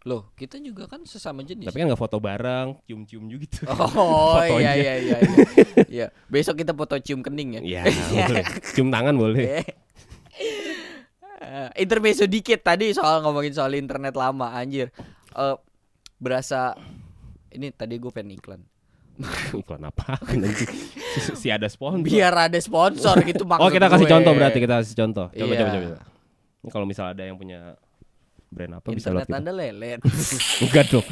Loh, 0.03 0.27
kita 0.35 0.59
juga 0.59 0.83
kan 0.83 1.07
sesama 1.07 1.41
jenis. 1.41 1.63
Tapi 1.63 1.79
kan 1.79 1.87
nggak 1.87 1.97
foto 1.97 2.19
bareng, 2.19 2.75
cium-cium 2.83 3.23
juga 3.25 3.47
gitu. 3.47 3.63
Oh 3.95 4.35
iya 4.59 4.75
iya 4.75 4.93
iya 4.99 5.17
iya. 5.17 5.17
Iya, 5.93 6.07
besok 6.27 6.59
kita 6.59 6.75
foto 6.75 6.99
cium 6.99 7.23
kening 7.23 7.55
ya. 7.57 7.61
Iya, 7.63 7.83
boleh. 8.27 8.45
Cium 8.69 8.91
tangan 8.91 9.15
boleh. 9.15 9.63
Eh, 11.43 11.69
intermezzo 11.77 12.23
dikit 12.23 12.59
tadi 12.59 12.91
soal 12.91 13.19
ngomongin 13.19 13.51
soal 13.51 13.75
internet 13.75 14.15
lama 14.15 14.51
anjir. 14.51 14.91
Eh 15.31 15.55
berasa 16.15 16.75
ini 17.51 17.71
tadi 17.71 17.95
gue 17.95 18.11
pengen 18.11 18.35
iklan. 18.35 18.61
Iklan 19.53 19.83
apa? 19.85 20.19
Nanti 20.33 20.65
si, 21.37 21.47
ada 21.47 21.67
sponsor. 21.67 22.03
Biar 22.03 22.33
ada 22.49 22.59
sponsor 22.59 23.23
gitu 23.23 23.43
maksud 23.45 23.61
Oh 23.61 23.69
kita 23.69 23.87
kasih 23.87 24.07
gue. 24.07 24.13
contoh 24.15 24.31
berarti 24.33 24.59
kita 24.59 24.75
kasih 24.81 24.95
contoh. 24.97 25.27
Coba 25.29 25.47
Iya. 25.47 25.59
coba 25.63 25.69
coba. 25.69 25.83
coba. 25.85 25.99
Ini 26.63 26.69
kalau 26.71 26.85
misal 26.87 27.05
ada 27.11 27.23
yang 27.23 27.35
punya 27.35 27.75
brand 28.53 28.73
apa 28.75 28.87
bisa 28.87 29.09
Internet 29.09 29.15
lewat 29.15 29.27
kita. 29.27 29.37
Anda 29.39 29.51
lelet. 29.51 29.99
Enggak 30.63 30.85
dong. 30.89 31.07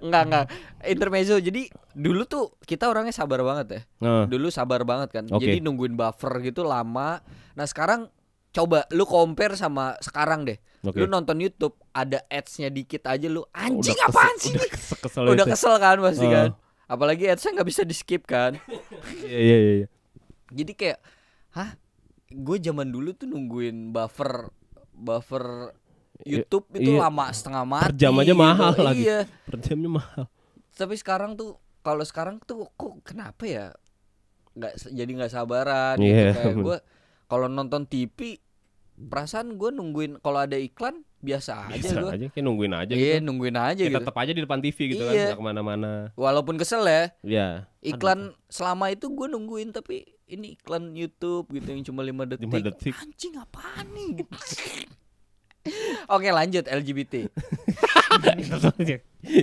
enggak 0.00 0.22
enggak. 0.26 0.46
Intermezzo. 0.84 1.36
Jadi 1.38 1.62
dulu 1.92 2.22
tuh 2.24 2.58
kita 2.60 2.86
orangnya 2.86 3.10
sabar 3.10 3.40
banget 3.40 3.66
ya. 3.70 3.82
Dulu 4.26 4.50
sabar 4.50 4.82
banget 4.82 5.08
kan. 5.12 5.24
Oke. 5.28 5.38
Jadi 5.40 5.58
nungguin 5.60 5.94
buffer 5.94 6.42
gitu 6.42 6.62
lama. 6.62 7.22
Nah, 7.54 7.64
sekarang 7.64 8.10
coba 8.50 8.84
lu 8.90 9.02
compare 9.02 9.54
sama 9.54 9.94
sekarang 9.98 10.42
deh. 10.42 10.58
Oke. 10.82 10.98
Lu 10.98 11.06
nonton 11.06 11.38
YouTube 11.38 11.78
ada 11.90 12.26
ads-nya 12.26 12.68
dikit 12.68 13.06
aja 13.06 13.24
lu 13.24 13.46
anjing 13.50 13.94
Udah 13.94 14.10
apaan 14.10 14.34
kesel- 14.34 14.42
sih? 14.42 14.52
Udah 14.52 14.68
kesel, 14.68 14.96
kesel 14.98 15.22
Udah 15.24 15.46
kesel 15.46 15.74
kan 15.78 15.96
pasti 16.02 16.26
Oh. 16.26 16.30
kan. 16.30 16.48
Apalagi 16.84 17.24
ads-nya 17.24 17.50
nggak 17.54 17.68
bisa 17.70 17.82
di 17.82 17.94
skip 17.94 18.26
kan. 18.26 18.58
Iya 19.22 19.38
iya 19.38 19.56
iya, 19.56 19.72
iya. 19.78 19.88
Jadi 20.50 20.72
kayak 20.74 20.98
hah? 21.54 21.78
Gue 22.28 22.58
zaman 22.58 22.90
dulu 22.90 23.14
tuh 23.14 23.24
nungguin 23.24 23.94
buffer 23.94 24.50
buffer 24.92 25.70
YouTube 26.26 26.66
itu 26.76 26.90
iya. 26.94 27.00
lama 27.06 27.26
setengah 27.30 27.64
mati. 27.64 27.84
Per 27.90 27.94
jam 27.98 28.12
aja 28.16 28.32
gitu. 28.32 28.38
mahal 28.38 28.72
lagi. 28.78 29.02
Iya. 29.02 29.20
Per 29.26 29.56
jamnya 29.60 29.90
mahal. 29.98 30.24
Tapi 30.72 30.94
sekarang 30.96 31.34
tuh 31.34 31.56
kalau 31.82 32.04
sekarang 32.06 32.36
tuh 32.42 32.68
kok 32.74 33.02
kenapa 33.02 33.42
ya? 33.44 33.66
nggak 34.52 34.74
se- 34.76 34.92
jadi 34.92 35.08
nggak 35.08 35.32
sabaran 35.32 35.96
gitu. 35.96 36.12
Iya. 36.12 36.30
Kayak 36.36 36.54
gue 36.60 36.76
kalau 37.24 37.46
nonton 37.48 37.88
TV 37.88 38.36
perasaan 38.92 39.56
gue 39.56 39.72
nungguin 39.72 40.20
kalau 40.20 40.44
ada 40.44 40.54
iklan 40.60 41.00
biasa 41.22 41.70
aja 41.70 41.78
Bisa 41.78 41.96
gue. 42.02 42.10
aja 42.12 42.26
kayak 42.28 42.44
nungguin 42.44 42.74
aja 42.74 42.92
Iya, 42.92 43.16
gitu. 43.16 43.26
nungguin 43.30 43.56
aja 43.56 43.80
Ya, 43.80 43.88
gitu. 43.88 43.98
tetap 44.02 44.16
aja 44.18 44.32
di 44.34 44.40
depan 44.42 44.58
TV 44.60 44.78
gitu 44.90 45.02
kan, 45.06 45.14
Iya. 45.14 45.26
nggak 45.32 45.38
ke 45.38 45.46
mana-mana. 45.46 45.90
Walaupun 46.18 46.58
kesel 46.58 46.82
ya, 46.84 47.14
Iya. 47.22 47.46
iklan 47.80 48.34
selama 48.50 48.90
itu 48.90 49.06
gue 49.08 49.26
nungguin 49.30 49.70
tapi 49.70 50.02
ini 50.26 50.58
iklan 50.58 50.92
YouTube 50.92 51.48
gitu 51.48 51.68
yang 51.72 51.82
cuma 51.86 52.02
5 52.02 52.26
detik. 52.26 52.44
Lima 52.44 52.58
detik. 52.60 52.94
Anjing 52.98 53.34
apaan 53.38 53.86
nih 53.94 54.08
gitu. 54.20 54.34
Oke, 56.08 56.28
lanjut 56.28 56.64
LGBT. 56.64 57.14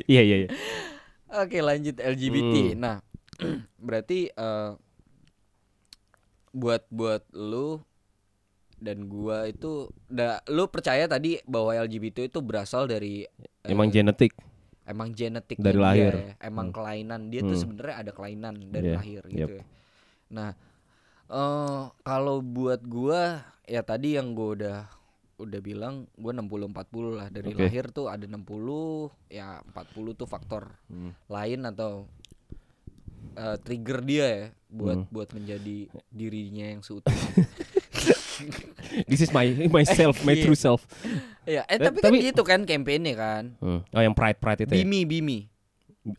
Iya 0.05 0.21
iya 0.21 0.35
iya. 0.37 0.49
Oke 1.31 1.57
lanjut 1.59 1.95
LGBT. 1.95 2.55
Hmm. 2.69 2.77
Nah 2.77 2.95
berarti 3.79 4.27
eh, 4.27 4.71
buat 6.51 6.83
buat 6.89 7.23
lu 7.31 7.79
dan 8.75 9.05
gua 9.05 9.45
itu 9.45 9.87
da, 10.03 10.39
lu 10.47 10.65
percaya 10.65 11.05
tadi 11.05 11.37
bahwa 11.43 11.75
LGBT 11.75 12.25
itu 12.25 12.39
berasal 12.39 12.85
dari 12.85 13.23
eh, 13.25 13.69
Emang 13.69 13.87
genetik. 13.87 14.33
emang 14.83 15.13
genetik 15.13 15.57
Dari 15.57 15.77
lahir. 15.77 16.33
emang 16.39 16.69
Hmm. 16.69 16.75
kelainan 16.75 17.21
dia 17.27 17.41
tuh 17.41 17.53
Hmm. 17.53 17.61
sebenarnya 17.61 17.95
ada 17.99 18.11
kelainan 18.11 18.53
dari 18.67 18.87
Iya, 18.87 18.95
lahir 18.95 19.21
yep. 19.25 19.33
gitu 19.35 19.53
ya. 19.55 19.65
Nah 20.29 20.49
eh 21.29 21.81
kalau 22.01 22.41
buat 22.41 22.81
gua 22.83 23.21
ya 23.63 23.81
tadi 23.81 24.17
yang 24.17 24.33
gua 24.33 24.49
udah 24.51 24.77
udah 25.39 25.59
bilang 25.59 25.95
gua 26.13 26.31
60 26.31 26.69
40 26.69 27.15
lah 27.15 27.27
dari 27.27 27.51
Oke. 27.51 27.63
lahir 27.63 27.87
tuh 27.89 28.05
ada 28.05 28.23
60 28.23 28.43
ya 29.27 29.63
40 29.65 30.13
tuh 30.13 30.27
faktor 30.27 30.75
Hmm. 30.85 31.15
lain 31.25 31.63
atau 31.65 32.05
eh, 33.31 33.57
trigger 33.57 33.99
dia 34.01 34.25
ya 34.27 34.43
buat 34.67 34.99
Hmm. 34.99 35.09
buat 35.09 35.29
menjadi 35.31 35.87
dirinya 36.11 36.65
yang 36.69 36.81
seutuhnya. 36.81 37.31
This 39.05 39.19
is 39.21 39.29
my 39.29 39.43
myself, 39.67 40.23
my 40.23 40.31
Iya. 40.31 40.43
true 40.43 40.55
self. 40.57 40.87
Iya, 41.43 41.63
eh 41.65 41.77
tapi, 41.77 41.99
kan 41.99 42.11
tapi- 42.11 42.23
gitu 42.23 42.41
kan 42.41 42.63
campaignnya 42.63 43.15
kan. 43.15 43.43
Hmm. 43.57 43.81
Oh 43.85 44.01
yang 44.01 44.13
pride 44.13 44.37
pride 44.37 44.63
itu 44.63 44.71
ya? 44.71 44.77
Bimi 44.77 45.03
Bimi. 45.03 45.39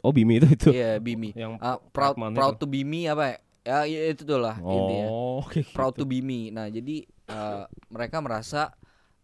Oh 0.01 0.13
Bimi 0.13 0.37
itu 0.37 0.49
itu. 0.49 0.69
Iya, 0.71 0.97
Bimi. 0.99 1.33
Yang 1.33 1.57
Ah, 1.59 1.81
proud 1.81 2.17
proud 2.31 2.55
itu. 2.55 2.61
to 2.61 2.67
be 2.67 2.81
me 2.83 3.05
apa 3.05 3.25
ya? 3.27 3.37
Ya 3.61 3.79
ya 3.87 4.01
itu 4.11 4.25
tuh 4.25 4.37
lah 4.37 4.57
intinya. 4.57 5.07
Oh, 5.07 5.41
oke. 5.41 5.61
Proud 5.71 5.93
to 5.95 6.05
be 6.05 6.21
me. 6.21 6.49
Nah, 6.49 6.67
jadi 6.67 7.05
eh, 7.07 7.63
mereka 7.89 8.19
merasa 8.19 8.73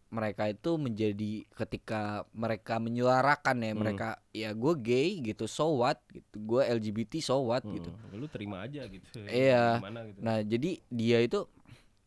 mereka 0.07 0.47
itu 0.47 0.71
menjadi 0.75 1.33
ketika 1.53 2.01
mereka 2.31 2.79
menyuarakan 2.79 3.57
ya 3.59 3.71
Hmm. 3.71 3.81
mereka 3.81 4.09
ya 4.31 4.51
gue 4.51 4.75
gay 4.79 5.09
gitu 5.21 5.45
so 5.45 5.75
what 5.75 5.99
gitu 6.09 6.37
gue 6.39 6.63
LGBT 6.63 7.19
so 7.19 7.43
what 7.43 7.61
Hmm, 7.61 7.75
gitu 7.75 7.91
Lu 8.15 8.27
terima 8.27 8.63
aja 8.63 8.87
gitu. 8.87 9.05
Iya. 9.21 9.83
Gimana 9.83 10.07
gitu. 10.07 10.19
Nah 10.21 10.37
jadi 10.41 10.71
dia 10.87 11.19
itu 11.21 11.41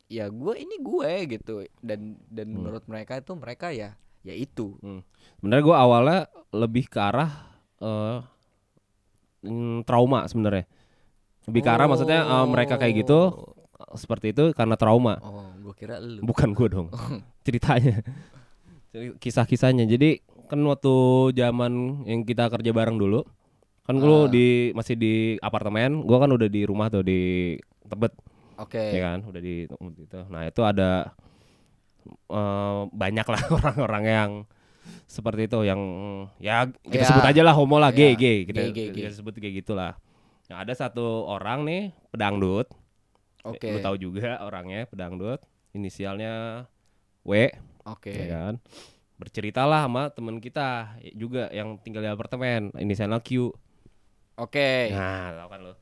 ya 0.08 0.26
gue 0.26 0.54
ini 0.58 0.80
gue 0.80 1.12
gitu 1.30 1.54
dan 1.80 2.18
dan 2.26 2.48
Hmm. 2.48 2.56
menurut 2.58 2.84
mereka 2.86 3.20
itu 3.20 3.36
mereka 3.36 3.70
ya 3.70 3.94
ya 4.20 4.34
itu. 4.34 4.80
Sebenarnya 5.38 5.64
gue 5.64 5.78
awalnya 5.78 6.20
lebih 6.50 6.88
ke 6.88 6.98
arah 6.98 7.32
mm, 9.44 9.84
trauma 9.84 10.26
sebenarnya. 10.26 10.66
Lebih 11.46 11.62
ke 11.62 11.70
arah 11.70 11.86
maksudnya 11.86 12.20
eh, 12.24 12.46
mereka 12.46 12.76
kayak 12.76 12.96
gitu 13.00 13.20
eh, 13.76 13.96
seperti 13.96 14.32
itu 14.32 14.52
karena 14.52 14.76
trauma. 14.76 15.18
Oh 15.20 15.52
gue 15.60 15.74
kira 15.76 16.00
lu. 16.00 16.22
Bukan 16.22 16.52
gue 16.54 16.68
dong. 16.70 16.88
Ceritanya. 17.42 18.02
Kisah-kisahnya. 19.22 19.86
Jadi 19.86 20.20
kan 20.50 20.58
waktu 20.66 20.94
zaman 21.34 22.04
yang 22.04 22.26
kita 22.26 22.50
kerja 22.50 22.74
bareng 22.74 22.98
dulu 22.98 23.22
kan 23.86 23.98
gue 23.98 24.06
Ah. 24.06 24.26
di 24.26 24.48
masih 24.72 24.94
di 24.94 25.14
apartemen, 25.42 26.02
gue 26.02 26.18
kan 26.18 26.30
udah 26.30 26.46
di 26.46 26.62
rumah 26.62 26.90
tuh 26.90 27.02
di 27.02 27.54
Tebet 27.86 28.14
Oke. 28.56 28.78
ya 28.78 29.14
kan 29.14 29.26
udah 29.26 29.42
di 29.42 29.66
itu 29.66 30.20
nah 30.30 30.46
itu 30.46 30.62
ada 30.62 31.10
eh, 32.30 32.82
banyak 32.86 33.26
lah 33.26 33.42
orang-orang 33.58 34.04
yang 34.06 34.32
seperti 35.06 35.50
itu 35.50 35.66
yang 35.66 35.82
ya 36.38 36.70
kita 36.86 37.02
Ya. 37.02 37.10
sebut 37.10 37.26
aja 37.26 37.42
lah 37.42 37.54
homo 37.54 37.78
lah 37.78 37.90
gay 37.90 38.14
Ya. 38.14 38.18
gay 38.20 38.38
kita, 38.46 38.60
Gay, 38.62 38.70
gay, 38.70 38.88
kita 38.92 39.10
gay. 39.10 39.18
sebut 39.18 39.34
kayak 39.34 39.56
gitulah 39.60 39.98
nah 40.50 40.62
ada 40.62 40.74
satu 40.74 41.26
orang 41.26 41.66
nih 41.66 41.82
pedangdut 42.10 42.70
Oke. 43.42 43.70
lu 43.70 43.82
tahu 43.82 43.98
juga 43.98 44.38
orangnya 44.42 44.86
pedangdut 44.86 45.42
inisialnya 45.74 46.66
W 47.26 47.32
Oke. 47.86 48.14
ya 48.14 48.52
kan 48.52 48.56
berceritalah 49.16 49.84
sama 49.84 50.08
temen 50.10 50.40
kita 50.40 50.96
juga 51.12 51.52
yang 51.52 51.76
tinggal 51.78 52.00
di 52.00 52.10
apartemen 52.10 52.72
inisialnya 52.76 53.20
Q 53.20 53.52
Oke. 54.40 54.88
Nah, 54.96 55.36
tau 55.36 55.48
kan 55.52 55.60
lo. 55.60 55.74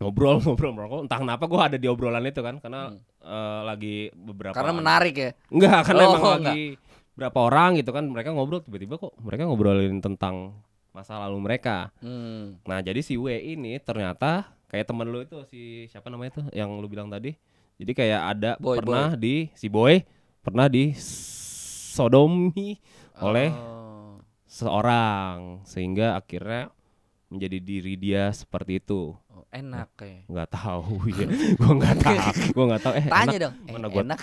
Ngobrol, 0.00 0.40
ngobrol, 0.44 0.72
ngobrol. 0.72 1.04
Entah 1.04 1.20
kenapa 1.20 1.44
gua 1.44 1.68
ada 1.68 1.76
di 1.76 1.84
obrolan 1.84 2.24
itu 2.24 2.40
kan, 2.40 2.56
karena 2.58 2.88
Hmm. 2.88 2.98
eh, 3.22 3.60
lagi 3.62 3.96
beberapa. 4.10 4.56
Karena 4.56 4.72
menarik 4.72 5.14
ya. 5.14 5.30
Enggak, 5.52 5.80
karena 5.84 6.02
Oh, 6.02 6.08
emang 6.10 6.22
enggak. 6.40 6.40
lagi 6.48 6.62
berapa 7.12 7.38
orang 7.44 7.70
gitu 7.76 7.92
kan, 7.92 8.08
mereka 8.08 8.32
ngobrol 8.32 8.64
tiba-tiba 8.64 8.96
kok 8.96 9.12
mereka 9.20 9.44
ngobrolin 9.44 10.00
tentang 10.00 10.56
masa 10.90 11.20
lalu 11.20 11.44
mereka. 11.44 11.92
Hmm. 12.00 12.56
Nah, 12.64 12.80
jadi 12.80 13.04
si 13.04 13.20
W 13.20 13.28
ini 13.28 13.76
ternyata 13.78 14.48
kayak 14.72 14.88
temen 14.88 15.12
lu 15.12 15.20
itu 15.20 15.36
si 15.44 15.60
siapa 15.92 16.08
namanya 16.08 16.40
tuh 16.40 16.46
yang 16.56 16.72
lu 16.80 16.88
bilang 16.88 17.12
tadi. 17.12 17.36
Jadi 17.76 17.92
kayak 17.92 18.20
ada 18.32 18.50
Boy, 18.56 18.80
pernah 18.80 19.12
di 19.12 19.52
si 19.52 19.68
Boy 19.68 20.00
pernah 20.42 20.66
di 20.66 20.90
sodomi 20.92 22.74
oleh 23.16 23.50
Oh. 23.50 24.18
seorang 24.44 25.62
sehingga 25.62 26.14
akhirnya 26.14 26.68
menjadi 27.28 27.58
diri 27.58 27.94
dia 27.94 28.28
seperti 28.28 28.76
itu 28.76 29.16
Oh, 29.24 29.46
enak 29.48 29.88
kayak. 29.94 30.26
nggak 30.26 30.48
tahu 30.50 31.08
ya 31.08 31.26
gua 31.56 31.72
nggak 31.74 31.96
tahu 32.04 32.18
gua 32.52 32.64
nggak 32.68 32.82
tahu 32.82 32.92
eh 32.92 33.06
Tanya 33.06 33.22
enak. 33.28 33.40
dong. 33.40 33.54
Eh, 33.56 33.72
mana 33.72 33.86
gua- 33.88 34.04
enak. 34.04 34.20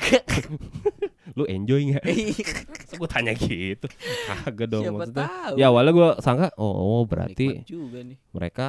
lu 1.38 1.44
enjoy 1.46 1.82
nggak 1.88 2.04
Iya. 2.04 2.36
Terus 2.84 2.94
gua 2.96 3.10
tanya 3.10 3.34
gitu 3.34 3.88
kagak 4.28 4.68
dong 4.68 4.84
Siapa 4.84 4.98
maksudnya 5.00 5.26
tahu. 5.26 5.56
ya 5.56 5.66
awalnya 5.68 5.92
gua 5.92 6.10
sangka 6.20 6.48
oh, 6.54 6.68
oh, 6.68 7.02
berarti 7.04 7.64
juga 7.64 8.02
nih. 8.02 8.18
mereka 8.30 8.66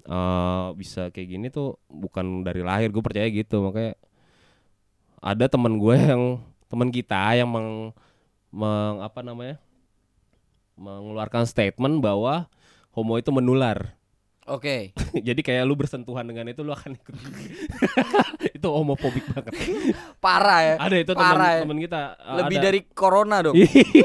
eh 0.00 0.66
bisa 0.72 1.10
kayak 1.10 1.28
gini 1.28 1.46
tuh 1.48 1.76
bukan 1.86 2.40
dari 2.40 2.60
lahir 2.60 2.88
gue 2.88 2.98
percaya 2.98 3.28
gitu 3.28 3.60
makanya 3.60 3.92
ada 5.20 5.44
teman 5.46 5.76
gue 5.76 5.94
yang 5.94 6.40
teman 6.72 6.88
kita 6.88 7.36
yang 7.36 7.52
meng, 7.52 7.92
meng 8.48 9.04
apa 9.04 9.20
namanya 9.20 9.60
mengeluarkan 10.72 11.44
statement 11.44 12.00
bahwa 12.00 12.48
homo 12.96 13.20
itu 13.20 13.28
menular 13.28 13.92
Oke. 14.50 14.90
jadi 15.28 15.38
kayak 15.38 15.62
lu 15.62 15.78
bersentuhan 15.78 16.26
dengan 16.26 16.50
itu 16.50 16.64
lu 16.64 16.74
akan 16.74 16.98
ikut 16.98 17.14
itu 18.58 18.66
homofobik 18.66 19.22
banget 19.30 19.52
Parah 20.18 20.60
ya. 20.64 20.74
ada 20.82 20.96
itu 20.98 21.12
teman 21.14 21.36
ya. 21.38 21.60
teman 21.62 21.78
kita 21.78 22.00
uh, 22.18 22.36
Lebih 22.42 22.56
ada. 22.58 22.64
dari 22.66 22.80
corona 22.90 23.36
dong. 23.44 23.54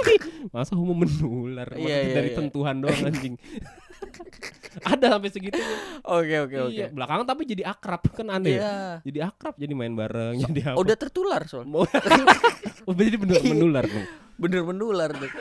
masa 0.54 0.78
homo 0.78 0.94
menular 0.94 1.72
Masa 1.74 1.82
Iya, 1.82 1.98
iya, 2.04 2.14
dari 2.20 2.30
iya. 2.32 2.38
sentuhan 2.38 2.76
doang 2.84 3.02
anjing 3.02 3.34
ada 4.88 5.08
sampai 5.12 5.30
segitu 5.30 5.58
Oke 6.04 6.36
oke 6.40 6.58
oke. 6.64 6.74
iya 6.74 6.88
belakangan 6.88 7.26
tapi 7.26 7.44
jadi 7.44 7.64
akrab 7.66 8.02
kan 8.08 8.28
aneh 8.30 8.54
ya? 8.54 8.60
Iya. 8.60 8.76
jadi 9.04 9.20
akrab 9.26 9.56
jadi 9.56 9.74
main 9.74 9.94
bareng 9.94 10.36
jadi 10.42 10.60
apa 10.68 10.78
Udah 10.78 10.96
tertular 10.96 11.42
soal. 11.44 11.66
oh, 11.68 11.88
jadi 12.98 13.16
bener 13.16 13.42
menular 13.42 13.84
dong 13.84 14.08
Bener 14.38 14.62
menular 14.62 15.10
tuh. 15.12 15.32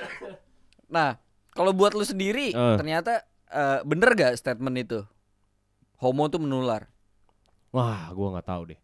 Nah, 0.86 1.20
kalau 1.50 1.70
buat 1.70 1.92
lu 1.92 2.00
sendiri 2.00 2.50
Eh. 2.50 2.76
ternyata 2.76 3.20
eh, 3.46 3.80
bener 3.82 4.12
gak 4.12 4.34
statement 4.34 4.76
itu? 4.78 5.00
Homo 5.96 6.26
tuh 6.26 6.38
menular. 6.38 6.88
wah 7.68 8.08
gua 8.10 8.32
nggak 8.32 8.46
tahu 8.46 8.62
deh 8.66 8.80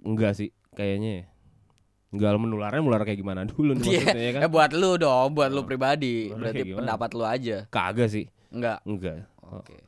enggak 0.00 0.32
sih 0.32 0.48
kayaknya 0.72 1.10
ya. 1.12 1.24
enggak 2.08 2.30
menularnya 2.36 2.80
menular 2.80 3.02
kayak 3.02 3.18
gimana 3.18 3.44
dulu 3.44 3.74
nih 3.74 3.84
Iya. 3.84 3.98
maksudnya 4.00 4.24
ya 4.24 4.32
kan 4.32 4.40
Eh 4.40 4.50
buat 4.50 4.70
lu 4.72 4.90
dong, 4.96 5.28
buat 5.32 5.50
lu 5.50 5.60
Oh. 5.60 5.64
pribadi. 5.64 6.16
Lu 6.28 6.40
Berarti 6.40 6.60
pendapat 6.72 7.10
lu 7.12 7.24
aja. 7.24 7.56
kagak 7.68 8.08
sih 8.08 8.26
Enggak. 8.52 8.80
enggak 8.84 9.28
Oh. 9.48 9.60
Oke. 9.64 9.80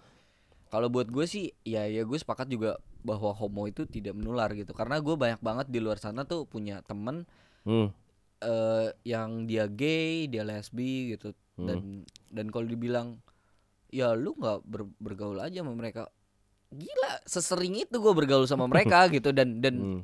Kalau 0.71 0.87
buat 0.87 1.11
gue 1.11 1.27
sih, 1.27 1.51
ya 1.67 1.85
ya 1.91 2.07
gue 2.07 2.19
sepakat 2.19 2.47
juga 2.47 2.79
bahwa 3.03 3.35
homo 3.35 3.67
itu 3.67 3.85
tidak 3.85 4.15
menular 4.15 4.49
gitu. 4.55 4.71
Karena 4.71 5.03
gue 5.03 5.15
banyak 5.19 5.43
banget 5.43 5.67
di 5.69 5.83
luar 5.83 5.99
sana 5.99 6.25
tuh 6.25 6.47
punya 6.47 6.81
temen 6.87 7.27
hmm. 7.67 7.89
eh 8.41 8.89
yang 9.03 9.51
dia 9.51 9.67
gay, 9.67 10.31
dia 10.31 10.47
lesbi 10.47 11.19
gitu. 11.19 11.35
Hmm. 11.59 11.67
Dan 11.67 11.79
dan 12.31 12.47
kalau 12.55 12.71
dibilang 12.71 13.19
ya 13.91 14.15
lu 14.15 14.39
nggak 14.39 14.63
ber- 14.65 14.97
bergaul 15.03 15.43
aja 15.43 15.61
sama 15.61 15.75
mereka. 15.75 16.07
Gila, 16.71 17.27
sesering 17.27 17.83
itu 17.83 17.97
gue 17.99 18.15
bergaul 18.15 18.47
sama 18.47 18.71
mereka 18.71 19.05
gitu 19.15 19.35
dan 19.35 19.59
dan 19.59 19.75
hmm. 19.75 20.01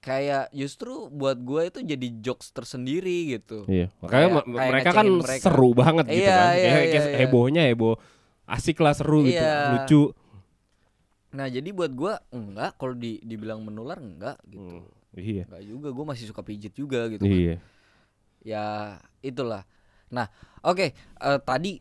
Kayak 0.00 0.48
justru 0.50 1.06
buat 1.08 1.36
gue 1.36 1.62
itu 1.66 1.78
jadi 1.86 2.08
jokes 2.20 2.50
tersendiri 2.50 3.30
gitu. 3.30 3.64
iya 3.66 3.92
makanya 4.00 4.08
Kayak- 4.40 4.46
kayak 4.46 4.70
mereka 4.70 4.90
kan 4.90 5.06
mereka. 5.14 5.44
seru 5.44 5.70
banget 5.72 6.04
gitu 6.08 6.20
Iya, 6.20 6.32
kan 6.32 6.40
iya, 6.40 6.48
Kayak- 6.48 6.64
iya, 6.64 6.90
kayak 6.90 7.04
iya. 7.06 7.18
hebohnya 7.20 7.62
heboh 7.64 7.94
asik 8.46 8.76
lah 8.78 8.92
seru 8.92 9.22
gitu 9.22 9.36
Iya. 9.36 9.56
lucu 9.76 10.02
Nah 11.30 11.46
jadi 11.46 11.70
buat 11.70 11.92
gue 11.92 12.10
enggak 12.32 12.74
kalau 12.74 12.90
di 12.92 13.20
dibilang 13.20 13.60
menular 13.60 13.96
enggak 13.96 14.34
gitu. 14.44 14.82
Hmm. 14.82 14.88
iya 15.14 15.46
Enggak 15.46 15.62
juga, 15.64 15.88
gue 15.90 16.04
masih 16.04 16.24
suka 16.26 16.42
pijit 16.42 16.72
juga 16.72 17.06
gitu. 17.06 17.22
kan. 17.22 17.30
iya 17.30 17.56
Ya 18.40 18.64
itulah. 19.20 19.62
Nah 20.08 20.26
oke 20.60 20.90
eh, 20.96 21.38
tadi 21.40 21.78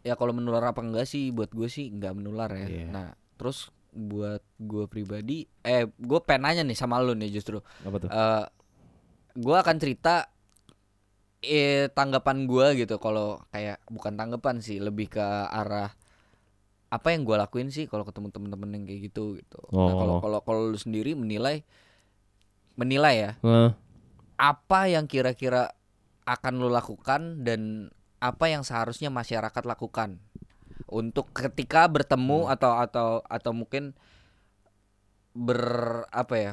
ya 0.00 0.16
kalau 0.16 0.32
menular 0.32 0.64
apa 0.64 0.80
enggak 0.80 1.04
sih 1.04 1.28
buat 1.28 1.52
gue 1.52 1.68
sih 1.68 1.86
enggak 1.86 2.14
menular 2.14 2.50
ya. 2.50 2.66
Iya. 2.66 2.86
Nah 2.88 3.06
terus 3.36 3.70
buat 3.90 4.42
gue 4.56 4.84
pribadi, 4.86 5.44
eh 5.62 5.88
gue 5.88 6.20
pengen 6.22 6.42
nanya 6.44 6.62
nih 6.64 6.76
sama 6.76 7.00
lu 7.00 7.12
nih 7.14 7.32
justru. 7.32 7.58
apa 7.82 7.96
tuh 7.98 8.08
eh 8.08 8.44
gue 9.34 9.56
akan 9.56 9.76
cerita 9.78 10.26
eh 11.38 11.86
tanggapan 11.94 12.50
gue 12.50 12.82
gitu 12.82 12.98
kalau 12.98 13.38
kayak 13.54 13.78
bukan 13.86 14.18
tanggapan 14.18 14.58
sih 14.58 14.82
lebih 14.82 15.06
ke 15.06 15.22
arah 15.48 15.94
apa 16.88 17.08
yang 17.14 17.22
gue 17.22 17.36
lakuin 17.38 17.68
sih 17.70 17.86
kalau 17.86 18.02
ketemu 18.02 18.32
temen-temen 18.32 18.70
yang 18.74 18.84
kayak 18.88 19.00
gitu 19.12 19.36
gitu. 19.38 19.60
Nah 19.70 19.94
kalau 19.94 20.14
Oh. 20.18 20.20
kalau 20.24 20.38
kalau 20.42 20.60
lu 20.72 20.78
sendiri 20.80 21.12
menilai 21.14 21.62
menilai 22.74 23.14
ya 23.14 23.30
Nah, 23.44 23.74
apa 24.38 24.86
yang 24.90 25.06
kira-kira 25.06 25.74
akan 26.24 26.52
lu 26.58 26.68
lakukan 26.70 27.42
dan 27.42 27.90
apa 28.18 28.50
yang 28.50 28.66
seharusnya 28.66 29.10
masyarakat 29.10 29.62
lakukan 29.62 30.18
untuk 30.86 31.34
ketika 31.34 31.90
bertemu 31.90 32.46
Hmm. 32.46 32.54
atau 32.54 32.72
atau 32.78 33.08
atau 33.26 33.50
mungkin 33.50 33.98
ber 35.34 35.62
apa 36.10 36.34
ya 36.38 36.52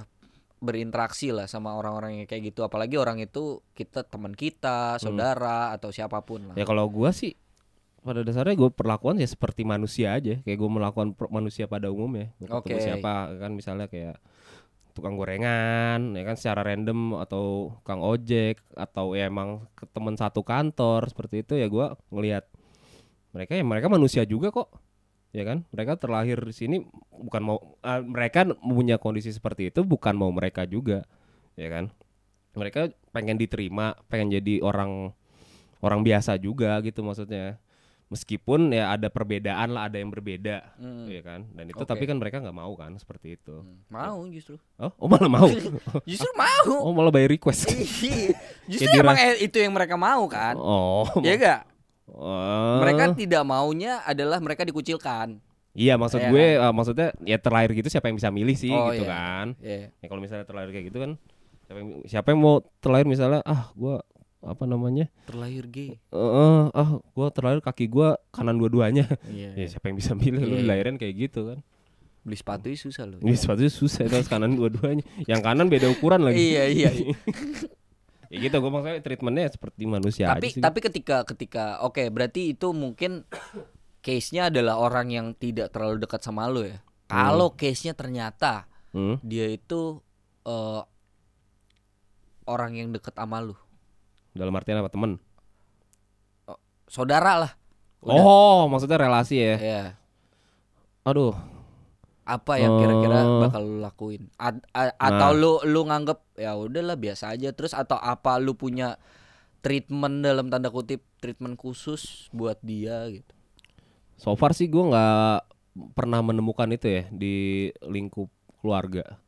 berinteraksi 0.62 1.30
lah 1.30 1.46
sama 1.46 1.78
orang-orang 1.78 2.24
yang 2.24 2.28
kayak 2.28 2.50
gitu 2.54 2.66
apalagi 2.66 2.98
orang 2.98 3.22
itu 3.22 3.62
kita 3.78 4.02
teman 4.08 4.34
kita 4.34 4.98
saudara 4.98 5.70
atau 5.76 5.94
siapa 5.94 6.26
pun 6.26 6.52
lah 6.52 6.56
Ya 6.58 6.66
kalau 6.66 6.90
gua 6.90 7.14
sih 7.14 7.38
pada 8.06 8.22
dasarnya 8.22 8.54
gue 8.54 8.70
perlakuan 8.70 9.18
ya 9.18 9.26
seperti 9.26 9.66
manusia 9.66 10.14
aja, 10.14 10.38
kayak 10.46 10.58
gue 10.62 10.70
melakukan 10.70 11.18
manusia 11.34 11.66
pada 11.66 11.90
umumnya. 11.90 12.30
Gua 12.38 12.62
ketemu 12.62 12.78
Oke. 12.78 12.86
siapa 12.86 13.14
kan 13.42 13.52
misalnya 13.58 13.90
kayak 13.90 14.22
tukang 14.94 15.18
gorengan, 15.18 16.14
ya 16.14 16.22
kan 16.24 16.38
secara 16.38 16.62
random 16.70 17.18
atau 17.18 17.74
kang 17.82 18.06
ojek 18.06 18.62
atau 18.78 19.18
ya 19.18 19.26
emang 19.26 19.66
ke 19.74 19.90
temen 19.90 20.14
satu 20.16 20.46
kantor 20.46 21.10
seperti 21.10 21.42
itu 21.42 21.58
ya 21.58 21.66
gua 21.66 21.98
ngelihat 22.14 22.46
mereka 23.36 23.52
ya 23.52 23.62
mereka 23.62 23.92
manusia 23.92 24.24
juga 24.24 24.48
kok. 24.50 24.72
Ya 25.30 25.44
kan? 25.44 25.68
Mereka 25.70 26.00
terlahir 26.00 26.40
di 26.40 26.56
sini 26.56 26.78
bukan 27.12 27.42
mau 27.44 27.58
ah, 27.84 28.00
mereka 28.00 28.48
punya 28.56 28.96
kondisi 28.96 29.30
seperti 29.30 29.68
itu 29.68 29.84
bukan 29.84 30.16
mau 30.16 30.32
mereka 30.32 30.64
juga. 30.64 31.04
Ya 31.54 31.68
kan? 31.68 31.92
Mereka 32.56 32.96
pengen 33.12 33.36
diterima, 33.36 34.00
pengen 34.08 34.32
jadi 34.32 34.64
orang 34.64 35.12
orang 35.84 36.02
biasa 36.02 36.40
juga 36.40 36.80
gitu 36.80 37.04
maksudnya 37.04 37.60
meskipun 38.06 38.70
ya 38.70 38.94
ada 38.94 39.10
perbedaan 39.10 39.74
lah 39.74 39.90
ada 39.90 39.98
yang 39.98 40.14
berbeda 40.14 40.78
Hmm. 40.78 41.10
ya 41.10 41.20
kan 41.20 41.42
dan 41.52 41.66
itu 41.68 41.82
Oke. 41.82 41.90
tapi 41.90 42.06
kan 42.06 42.16
mereka 42.16 42.38
nggak 42.38 42.54
mau 42.54 42.70
kan 42.78 42.94
seperti 42.96 43.34
itu 43.34 43.66
Hmm, 43.66 43.82
mau 43.90 44.22
justru 44.30 44.62
oh, 44.78 44.94
oh 44.94 45.08
malah 45.10 45.26
mau 45.26 45.50
justru 46.10 46.30
mau 46.38 46.86
oh 46.86 46.94
malah 46.94 47.10
by 47.10 47.26
request 47.26 47.66
Iya. 47.66 48.38
justru 48.72 48.94
emang 48.94 49.18
eh, 49.18 49.42
itu 49.42 49.58
yang 49.58 49.74
mereka 49.74 49.98
mau 49.98 50.22
kan 50.30 50.54
oh 50.54 51.10
ya 51.26 51.34
enggak 51.34 51.60
oh. 52.08 52.80
mereka 52.82 53.14
tidak 53.14 53.44
maunya 53.44 54.02
adalah 54.04 54.38
mereka 54.38 54.62
dikucilkan 54.62 55.40
iya 55.72 55.96
maksud 55.96 56.20
Iya 56.20 56.30
gue 56.30 56.46
eh, 56.56 56.74
maksudnya 56.74 57.08
ya 57.22 57.38
terlahir 57.38 57.72
gitu 57.74 57.88
siapa 57.88 58.08
yang 58.08 58.18
bisa 58.18 58.30
milih 58.30 58.56
sih 58.56 58.72
Oh, 58.72 58.92
gitu 58.92 59.04
iya. 59.04 59.12
kan 59.12 59.48
ya 59.60 59.78
ya 59.92 60.08
kalau 60.08 60.22
misalnya 60.22 60.46
terlahir 60.46 60.70
kayak 60.70 60.86
gitu 60.88 61.00
kan 61.02 61.12
siapa 61.66 61.78
yang, 61.82 61.90
siapa 62.06 62.28
yang 62.32 62.40
mau 62.40 62.56
terlahir 62.80 63.06
misalnya 63.06 63.42
ah 63.44 63.74
gue 63.74 63.96
apa 64.46 64.64
namanya 64.64 65.10
terlahir 65.26 65.66
gay 65.66 65.98
Eh, 65.98 66.20
eh, 66.22 66.64
ah 66.70 66.90
gue 67.02 67.28
terlahir 67.34 67.60
kaki 67.60 67.90
gue 67.90 68.10
kanan 68.30 68.56
dua-duanya 68.56 69.10
iya 69.26 69.52
ya 69.60 69.66
siapa 69.68 69.90
yang 69.90 69.98
bisa 69.98 70.14
milih 70.14 70.42
lu 70.42 70.56
Iya. 70.56 70.62
dilahirin 70.62 70.96
kayak 70.96 71.16
gitu 71.28 71.50
kan 71.50 71.60
beli 72.26 72.38
sepatu 72.38 72.70
susah 72.74 73.06
loh 73.06 73.22
Ini 73.22 73.38
sepatunya 73.38 73.70
susah 73.70 74.02
itu 74.06 74.18
harus 74.18 74.26
kanan 74.26 74.58
dua-duanya. 74.58 75.06
Yang 75.30 75.42
kanan 75.46 75.70
beda 75.70 75.94
ukuran 75.94 76.26
lagi. 76.26 76.42
iya 76.42 76.66
iya 76.66 76.90
iya. 76.90 77.14
ya 78.36 78.42
gitu 78.42 78.60
gue 78.60 78.68
maksudnya 78.68 79.00
treatmentnya 79.00 79.48
seperti 79.48 79.82
manusia 79.86 80.28
tapi 80.28 80.52
aja 80.52 80.56
sih. 80.60 80.62
tapi 80.62 80.80
ketika 80.80 81.24
ketika 81.24 81.80
oke 81.82 82.04
berarti 82.12 82.52
itu 82.52 82.76
mungkin 82.76 83.24
case-nya 84.00 84.52
adalah 84.52 84.76
orang 84.78 85.08
yang 85.10 85.28
tidak 85.34 85.72
terlalu 85.72 85.98
dekat 85.98 86.20
sama 86.20 86.46
lu 86.46 86.68
ya 86.68 86.84
kalau 87.08 87.56
case-nya 87.56 87.96
ternyata 87.96 88.68
Hmm? 88.92 89.20
dia 89.20 89.52
itu 89.52 90.00
eh, 90.44 90.82
orang 92.46 92.76
yang 92.76 92.92
dekat 92.92 93.12
sama 93.12 93.40
lu 93.40 93.56
Dalam 94.32 94.52
artian 94.52 94.80
apa 94.80 94.88
temen? 94.88 95.20
saudara 96.86 97.36
lah 97.38 97.52
Oh 98.00 98.70
maksudnya 98.70 98.96
relasi 98.96 99.36
ya? 99.36 99.56
ya 99.58 99.84
Aduh. 101.04 101.36
Apa 102.26 102.58
yang 102.58 102.82
kira-kira 102.82 103.22
Oh. 103.22 103.40
bakal 103.40 103.62
lu 103.64 103.78
lakuin 103.78 104.34
A- 104.36 104.66
a- 104.74 104.98
atau 104.98 105.32
lu 105.32 105.62
lu 105.64 105.86
nganggep 105.86 106.20
ya 106.36 106.58
udahlah 106.58 106.98
biasa 106.98 107.32
aja 107.32 107.54
terus 107.54 107.72
atau 107.72 107.96
apa 107.96 108.42
lu 108.42 108.58
punya 108.58 108.98
treatment 109.62 110.22
dalam 110.22 110.50
tanda 110.50 110.70
kutip 110.70 111.06
treatment 111.18 111.54
khusus 111.56 112.28
buat 112.30 112.58
dia 112.62 113.06
gitu 113.10 113.34
So 114.16 114.32
far 114.34 114.56
sih 114.56 114.66
gue 114.66 114.80
nggak 114.80 115.38
pernah 115.92 116.24
menemukan 116.24 116.72
itu 116.72 116.88
ya 116.88 117.04
di 117.12 117.68
lingkup 117.84 118.32
keluarga. 118.58 119.20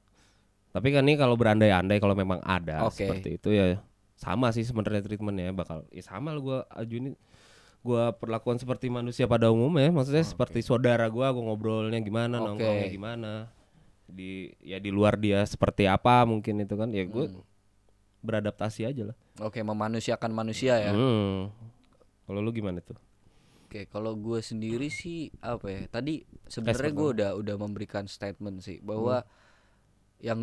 Tapi 0.72 0.96
kan 0.96 1.04
ini 1.04 1.20
kalau 1.20 1.36
berandai-andai 1.36 2.00
kalau 2.00 2.16
memang 2.16 2.40
ada 2.40 2.88
Oke. 2.88 3.04
seperti 3.04 3.36
itu 3.36 3.52
ya 3.52 3.84
sama 4.16 4.50
sih 4.50 4.64
sebenarnya 4.64 5.04
treatmentnya 5.04 5.52
bakal 5.52 5.84
ya 5.92 6.00
sama 6.00 6.32
lah 6.32 6.40
gue 6.40 6.60
ajuin 6.80 7.06
gue 7.82 8.04
perlakuan 8.18 8.58
seperti 8.58 8.88
manusia 8.88 9.26
pada 9.26 9.48
umumnya 9.48 9.88
maksudnya 9.90 10.22
seperti 10.22 10.60
saudara 10.60 11.08
gue 11.08 11.24
gue 11.24 11.44
ngobrolnya 11.44 12.00
gimana 12.00 12.38
Oke. 12.38 12.46
nongkrongnya 12.52 12.90
gimana 12.90 13.32
di 14.06 14.50
ya 14.60 14.78
di 14.78 14.88
luar 14.88 15.16
dia 15.16 15.44
seperti 15.44 15.84
apa 15.84 16.24
mungkin 16.24 16.60
itu 16.60 16.74
kan 16.74 16.90
ya 16.92 17.04
gue 17.04 17.28
Hmm. 17.28 17.44
beradaptasi 18.20 18.84
aja 18.84 19.14
lah 19.14 19.18
oke 19.40 19.60
memanusiakan 19.62 20.32
manusia 20.32 20.80
ya 20.80 20.92
Hmm. 20.92 21.52
kalau 22.24 22.40
lu 22.40 22.52
gimana 22.52 22.80
tuh 22.80 22.98
Oke, 23.68 23.84
kalau 23.92 24.16
gue 24.16 24.40
sendiri 24.40 24.88
sih 24.88 25.28
apa 25.44 25.68
ya? 25.68 25.82
Tadi 25.92 26.24
sebenarnya 26.48 26.88
gue 26.88 27.08
udah 27.20 27.32
udah 27.36 27.56
memberikan 27.60 28.08
statement 28.08 28.64
sih 28.64 28.80
bahwa 28.80 29.28
yang 30.24 30.40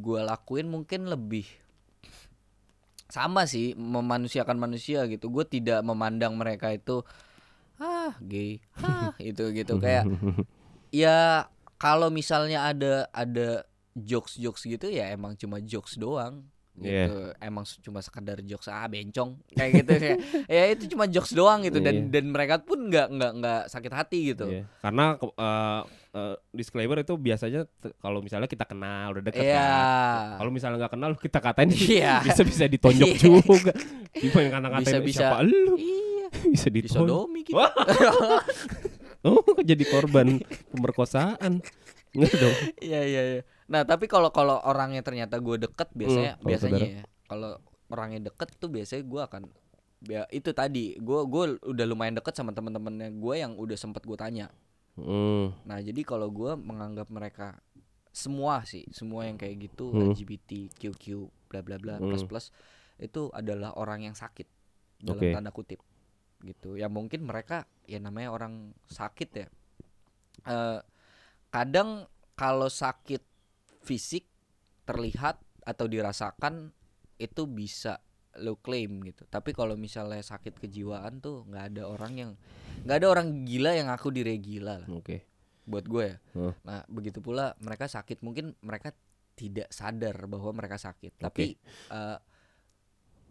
gue 0.00 0.16
lakuin 0.18 0.72
mungkin 0.72 1.04
lebih 1.04 1.44
sama 3.12 3.44
sih 3.44 3.76
memanusiakan 3.76 4.56
manusia 4.56 5.04
gitu. 5.04 5.28
Gue 5.28 5.44
tidak 5.44 5.84
memandang 5.84 6.32
mereka 6.32 6.72
itu 6.72 7.04
ah 7.76 8.16
gay, 8.18 8.56
ah 8.74 9.12
itu 9.20 9.52
gitu. 9.52 9.76
Kayak 9.76 10.08
ya 10.94 11.44
kalau 11.76 12.08
misalnya 12.08 12.64
ada 12.64 13.12
ada 13.12 13.68
jokes 13.92 14.40
jokes 14.40 14.64
gitu 14.64 14.88
ya 14.88 15.12
emang 15.12 15.36
cuma 15.36 15.60
jokes 15.60 16.00
doang. 16.00 16.48
Gitu. 16.72 17.36
Emang 17.36 17.68
s- 17.68 17.76
cuma 17.78 18.00
sekadar 18.00 18.40
jokes 18.40 18.64
ah 18.66 18.88
bencong. 18.88 19.36
Kayak 19.52 19.70
gitu. 19.84 19.92
Kayak 19.92 20.18
ya 20.56 20.62
itu 20.72 20.84
cuma 20.88 21.04
jokes 21.04 21.36
doang 21.36 21.60
gitu. 21.60 21.78
Dan 21.78 22.08
Iya. 22.08 22.08
dan 22.08 22.24
mereka 22.32 22.56
pun 22.58 22.88
nggak 22.88 23.12
nggak 23.12 23.32
nggak 23.36 23.62
sakit 23.68 23.92
hati 23.92 24.32
gitu. 24.32 24.48
Iya. 24.48 24.64
Karena 24.80 25.04
ke- 25.14 25.36
eh, 26.12 26.36
disclaimer 26.50 26.98
itu 26.98 27.14
biasanya 27.14 27.64
kalau 27.98 28.20
misalnya 28.20 28.44
kita 28.44 28.62
kenal 28.62 29.12
udah 29.12 29.24
deket 29.24 29.42
Iya. 29.42 29.56
kan. 29.58 30.36
Kalau 30.36 30.50
misalnya 30.50 30.76
nggak 30.78 30.92
kenal 30.92 31.10
kita 31.14 31.38
katain 31.38 31.70
Iya. 31.70 32.14
bisa 32.26 32.42
bisa 32.42 32.64
ditonjok 32.66 33.08
Iya. 33.08 33.18
juga. 33.18 33.72
Gimana 34.12 34.42
yang 34.42 34.52
kata 34.52 34.68
Bisa- 34.68 34.76
katain 34.92 35.02
bisa. 35.02 35.18
siapa 35.18 35.38
lu? 35.40 35.72
iya 35.76 36.26
Bisa 36.52 36.68
ditonjok. 36.68 37.04
disodomi 37.04 37.40
gitu. 37.42 37.56
Oh, 39.22 39.38
jadi 39.56 39.86
korban 39.86 40.42
pemerkosaan. 40.68 41.62
Enggak 42.12 42.34
dong. 42.34 42.56
iya 42.82 43.00
iya 43.02 43.22
iya 43.24 43.42
nah 43.64 43.88
tapi 43.88 44.04
kalau 44.04 44.28
kalau 44.28 44.60
orangnya 44.60 45.00
ternyata 45.00 45.40
gue 45.40 45.56
deket 45.58 45.88
biasanya 45.92 46.36
Hmm, 46.36 46.44
biasanya 46.44 46.76
saudara. 46.76 46.92
ya 46.92 47.02
kalau 47.24 47.50
orangnya 47.88 48.20
deket 48.28 48.48
tuh 48.58 48.68
biasanya 48.68 49.02
gue 49.02 49.20
akan 49.22 49.42
ya 50.04 50.22
itu 50.28 50.50
tadi 50.52 50.92
gue 50.94 51.20
gue 51.24 51.44
udah 51.62 51.84
lumayan 51.86 52.12
deket 52.12 52.36
sama 52.36 52.52
teman-temannya 52.52 53.16
gue 53.16 53.34
yang 53.34 53.56
udah 53.56 53.72
sempet 53.72 54.02
gue 54.02 54.12
tanya 54.14 54.52
Hmm. 54.92 55.56
Nah, 55.64 55.78
jadi 55.80 56.04
kalau 56.04 56.28
gua 56.28 56.52
menganggap 56.54 57.08
mereka 57.08 57.56
semua 58.12 58.60
sih, 58.68 58.84
semua 58.92 59.24
yang 59.24 59.40
kayak 59.40 59.72
gitu 59.72 59.88
Hmm. 59.88 60.12
LGBT, 60.12 60.68
QQ, 60.76 61.04
bla 61.48 61.64
bla 61.64 61.80
bla, 61.80 61.96
Hmm. 61.96 62.12
plus 62.12 62.24
plus 62.28 62.46
itu 63.00 63.32
adalah 63.32 63.72
orang 63.80 64.04
yang 64.04 64.16
sakit 64.16 64.46
dalam 65.00 65.24
Oke. 65.24 65.32
tanda 65.32 65.50
kutip 65.50 65.80
gitu. 66.44 66.76
Ya 66.76 66.92
mungkin 66.92 67.24
mereka 67.24 67.64
ya 67.88 67.98
namanya 67.98 68.30
orang 68.36 68.76
sakit 68.86 69.30
ya. 69.32 69.48
Eh 70.44 70.80
kadang 71.48 72.04
kalau 72.36 72.68
sakit 72.68 73.22
fisik 73.82 74.28
terlihat 74.84 75.40
atau 75.62 75.86
dirasakan 75.86 76.74
itu 77.16 77.46
bisa 77.48 78.02
lo 78.40 78.56
claim 78.60 79.04
gitu. 79.04 79.24
Tapi 79.28 79.52
kalau 79.52 79.76
misalnya 79.76 80.20
sakit 80.24 80.58
kejiwaan 80.58 81.20
tuh 81.20 81.44
nggak 81.48 81.64
ada 81.76 81.82
orang 81.88 82.12
yang 82.16 82.32
nggak 82.82 82.96
ada 82.98 83.08
orang 83.08 83.28
gila 83.42 83.70
yang 83.72 83.88
aku 83.88 84.10
diri 84.10 84.36
gila 84.36 84.82
lah 84.82 84.88
Oke. 84.90 85.22
buat 85.62 85.86
gue 85.86 86.04
ya. 86.04 86.16
Hmm. 86.34 86.52
Nah, 86.66 86.82
begitu 86.86 87.22
pula 87.22 87.54
mereka 87.58 87.86
sakit 87.86 88.20
mungkin 88.20 88.52
mereka 88.60 88.90
tidak 89.32 89.70
sadar 89.70 90.26
bahwa 90.26 90.50
mereka 90.52 90.76
sakit. 90.76 91.16
Tapi 91.16 91.56
eh, 91.88 92.18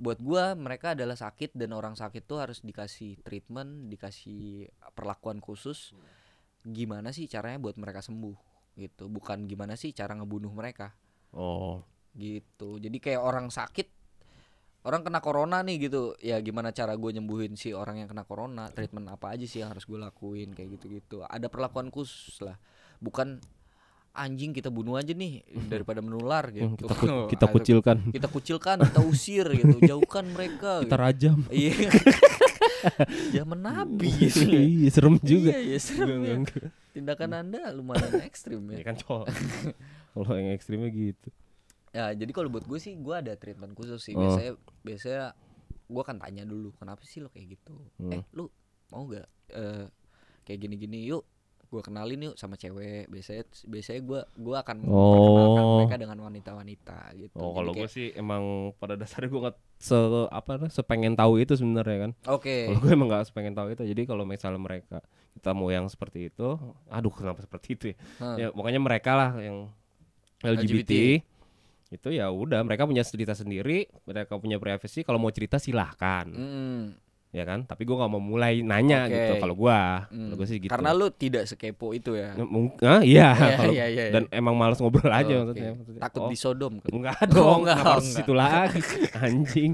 buat 0.01 0.17
gue 0.17 0.43
mereka 0.57 0.97
adalah 0.97 1.13
sakit 1.13 1.53
dan 1.53 1.77
orang 1.77 1.93
sakit 1.93 2.25
tuh 2.25 2.41
harus 2.41 2.65
dikasih 2.65 3.21
treatment, 3.21 3.85
dikasih 3.91 4.65
perlakuan 4.97 5.37
khusus. 5.37 5.93
Gimana 6.65 7.13
sih 7.13 7.29
caranya 7.29 7.61
buat 7.61 7.77
mereka 7.77 8.01
sembuh 8.01 8.37
gitu. 8.81 9.11
Bukan 9.11 9.45
gimana 9.45 9.77
sih 9.77 9.93
cara 9.93 10.17
ngebunuh 10.17 10.49
mereka 10.49 10.95
Oh. 11.31 11.79
gitu. 12.11 12.75
Jadi 12.81 12.97
kayak 12.99 13.21
orang 13.21 13.47
sakit 13.47 14.00
Orang 14.81 15.05
kena 15.05 15.21
corona 15.21 15.61
nih 15.61 15.87
gitu 15.87 16.17
Ya 16.17 16.41
gimana 16.41 16.73
cara 16.73 16.97
gue 16.97 17.11
nyembuhin 17.11 17.53
si 17.53 17.69
orang 17.69 18.01
yang 18.01 18.09
kena 18.09 18.25
corona 18.25 18.65
Treatment 18.67 19.07
apa 19.07 19.33
aja 19.33 19.45
sih 19.45 19.61
yang 19.61 19.69
harus 19.69 19.85
gue 19.85 19.95
lakuin 19.95 20.51
Kayak 20.51 20.77
gitu-gitu 20.77 21.21
Ada 21.21 21.47
perlakuan 21.47 21.93
khusus 21.93 22.41
lah 22.41 22.57
Bukan 22.97 23.37
anjing 24.11 24.51
kita 24.51 24.67
bunuh 24.67 24.97
aja 24.97 25.13
nih 25.13 25.45
Daripada 25.69 26.01
menular 26.01 26.49
Hmm, 26.49 26.73
gitu 26.75 26.89
Kita 26.89 26.93
ku- 26.97 27.29
kita 27.29 27.45
kucilkan. 27.47 27.97
Kita 28.09 28.27
kucilkan, 28.27 28.77
kita 28.81 28.99
usir 29.05 29.45
gitu 29.53 29.77
Jauhkan 29.93 30.25
mereka 30.27 30.81
Kita 30.81 30.97
gitu. 30.97 31.03
rajam. 31.05 31.37
Iya 31.53 31.71
Zaman 33.37 33.59
nabi 33.61 34.09
gitu 34.17 34.49
Iya, 34.49 34.89
serem 34.89 35.15
juga. 35.21 35.53
Iya 35.53 35.59
iya 35.61 35.77
serem 35.79 36.19
ya. 36.25 36.35
Tindakan 36.91 37.31
anda 37.37 37.69
lumayan 37.71 38.19
ekstrim 38.25 38.65
Ya 38.73 38.77
ya 38.81 38.83
kan 38.83 38.95
cowok. 38.97 39.25
Kalau 40.11 40.33
yang 40.35 40.49
ekstrimnya 40.51 40.89
gitu. 40.89 41.29
Ya 41.91 42.11
jadi 42.11 42.31
kalau 42.31 42.47
buat 42.47 42.63
gue 42.63 42.77
sih 42.77 42.95
gue 42.95 43.11
ada 43.13 43.35
treatment 43.35 43.73
khusus 43.73 43.99
sih 43.99 44.13
Oh. 44.13 44.23
biasanya 44.23 44.51
biasanya 44.81 45.25
gue 45.85 46.01
akan 46.01 46.17
tanya 46.17 46.43
dulu 46.43 46.71
kenapa 46.73 47.03
sih 47.03 47.19
lo 47.19 47.27
kayak 47.27 47.51
gitu 47.51 47.75
Hmm. 47.97 48.11
eh 48.13 48.23
lu 48.31 48.47
mau 48.87 49.03
gak 49.05 49.27
eh, 49.51 49.85
kayak 50.41 50.59
gini-gini 50.61 51.03
yuk 51.05 51.27
gue 51.67 51.79
kenalin 51.79 52.19
yuk 52.21 52.35
sama 52.35 52.55
cewek 52.55 53.07
biasanya 53.07 53.43
biasanya 53.65 54.01
gue 54.01 54.19
gua 54.37 54.59
akan 54.59 54.75
Oh. 54.83 55.03
memperkenalkan 55.07 55.63
mereka 55.77 55.95
dengan 55.97 56.19
wanita-wanita 56.21 56.97
gitu 57.17 57.35
Oh 57.37 57.51
kalau 57.53 57.71
gue 57.71 57.87
sih 57.87 58.11
emang 58.13 58.43
pada 58.75 58.95
dasarnya 58.95 59.27
gue 59.27 59.41
nggak 59.41 59.57
se 59.77 59.97
apa 60.27 60.51
sepengen 60.67 61.15
tahu 61.15 61.39
itu 61.39 61.55
sebenarnya 61.55 61.97
kan. 62.01 62.11
oke 62.29 62.55
Kalau 62.67 62.79
gue 62.79 62.91
emang 62.91 63.07
nggak 63.07 63.25
sepengen 63.25 63.51
tahu 63.51 63.67
itu. 63.69 63.83
Jadi 63.83 64.01
kalau 64.05 64.23
misalnya 64.23 64.59
mereka 64.59 64.99
kita 65.33 65.51
mau 65.51 65.67
yang 65.67 65.87
seperti 65.87 66.27
itu, 66.27 66.53
aduh 66.85 67.09
kenapa 67.09 67.39
seperti 67.39 67.67
itu 67.71 67.85
ya? 67.87 67.95
Hah. 68.19 68.35
Ya 68.37 68.47
pokoknya 68.49 68.77
mereka 68.77 69.11
lah 69.15 69.31
yang 69.37 69.71
LGBT, 70.39 70.59
LGBT. 70.85 70.93
Itu 71.91 72.07
ya 72.09 72.27
udah 72.27 72.63
mereka 72.63 72.83
punya 72.83 73.03
cerita 73.03 73.31
sendiri, 73.31 73.85
mereka 74.03 74.35
punya 74.35 74.55
privasi. 74.55 75.03
Kalau 75.03 75.17
mau 75.17 75.27
cerita 75.27 75.55
silahkan, 75.57 76.23
Mm, 76.25 76.95
ya 77.29 77.43
kan? 77.43 77.63
Tapi 77.63 77.81
gue 77.81 77.93
nggak 77.93 78.07
mau 78.09 78.19
mulai 78.19 78.59
nanya 78.61 79.05
Oke. 79.05 79.11
gitu. 79.13 79.33
Kalau 79.37 79.55
gue, 79.57 79.79
mm. 80.07 80.15
kalau 80.21 80.35
gue 80.35 80.47
sih 80.47 80.57
gitu. 80.57 80.71
karena 80.71 80.89
lu 80.91 81.07
tidak 81.09 81.43
sekepo 81.45 81.91
itu 81.91 82.11
ya 82.13 82.31
Mung- 82.37 82.75
ah, 82.81 82.99
iya, 83.01 83.31
Iya, 83.31 83.55
kalau- 83.57 83.73
iya, 83.73 83.85
iya, 83.85 84.03
iya. 84.03 84.11
dan 84.13 84.23
emang 84.29 84.51
malas 84.53 84.79
ngobrol 84.79 85.07
aja 85.09 85.31
Oh, 85.33 85.43
maksudnya. 85.45 85.71
maksudnya. 85.73 86.01
takut 86.01 86.21
Oh, 86.21 86.29
disodom 86.29 86.73
kan? 86.77 86.89
Enggak 86.89 87.19
Oh, 87.23 87.27
dong, 87.29 87.59
enggak, 87.61 87.77
oh, 87.77 87.83
harus 87.89 88.03
enggak. 88.05 88.17
situ 88.19 88.33
lagi 88.33 88.81
Anjing 89.21 89.71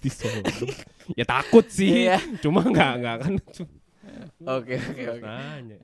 Disodom. 0.00 0.68
Ya 1.12 1.24
takut 1.24 1.66
sih 1.68 2.08
Iya. 2.08 2.18
Cuma 2.40 2.60
enggak, 2.62 2.92
enggak 2.98 3.16
kan 3.20 3.32
oke 4.56 4.74
oke 4.74 5.02
oke. 5.14 5.28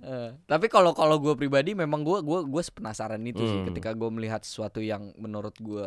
Eh, 0.00 0.30
tapi 0.44 0.66
kalau 0.66 0.92
kalau 0.92 1.16
gue 1.16 1.34
pribadi 1.34 1.72
memang 1.72 2.00
gue 2.00 2.18
gua 2.20 2.40
gue 2.42 2.62
penasaran 2.66 3.20
itu 3.22 3.40
sih 3.40 3.58
Hmm. 3.58 3.68
ketika 3.68 3.92
gue 3.92 4.08
melihat 4.08 4.40
sesuatu 4.40 4.78
yang 4.78 5.12
menurut 5.16 5.54
gue 5.56 5.86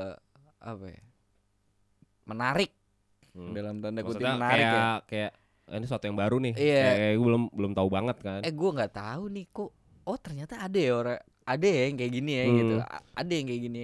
apa 0.58 0.86
ya 0.88 1.02
menarik 2.26 2.72
Hmm. 3.34 3.50
dalam 3.52 3.82
tanda 3.82 4.00
kutip 4.00 4.22
menarik 4.22 4.62
kayak, 4.62 4.70
ya 4.70 4.94
kayak 5.04 5.32
"Ah, 5.66 5.74
Ini 5.74 5.86
sesuatu 5.86 6.06
yang 6.06 6.16
baru 6.16 6.38
nih 6.38 6.54
Iya. 6.54 6.84
Kayak 6.86 7.14
gue 7.14 7.26
belum 7.26 7.44
belum 7.50 7.72
tahu 7.74 7.90
banget 7.90 8.18
kan 8.20 8.40
eh 8.40 8.54
gue 8.54 8.70
nggak 8.70 8.94
tahu 8.94 9.24
nih 9.28 9.46
kok 9.50 9.72
oh 10.04 10.18
ternyata 10.18 10.54
ada 10.60 10.78
ya 10.78 10.94
orang 10.94 11.18
ada 11.44 11.66
ya 11.66 11.82
yang 11.88 11.98
kayak 11.98 12.14
gini 12.14 12.32
ya 12.32 12.46
Hmm. 12.46 12.56
gitu 12.56 12.76
ada 13.12 13.32
yang 13.34 13.48
kayak 13.48 13.62
gini 13.64 13.80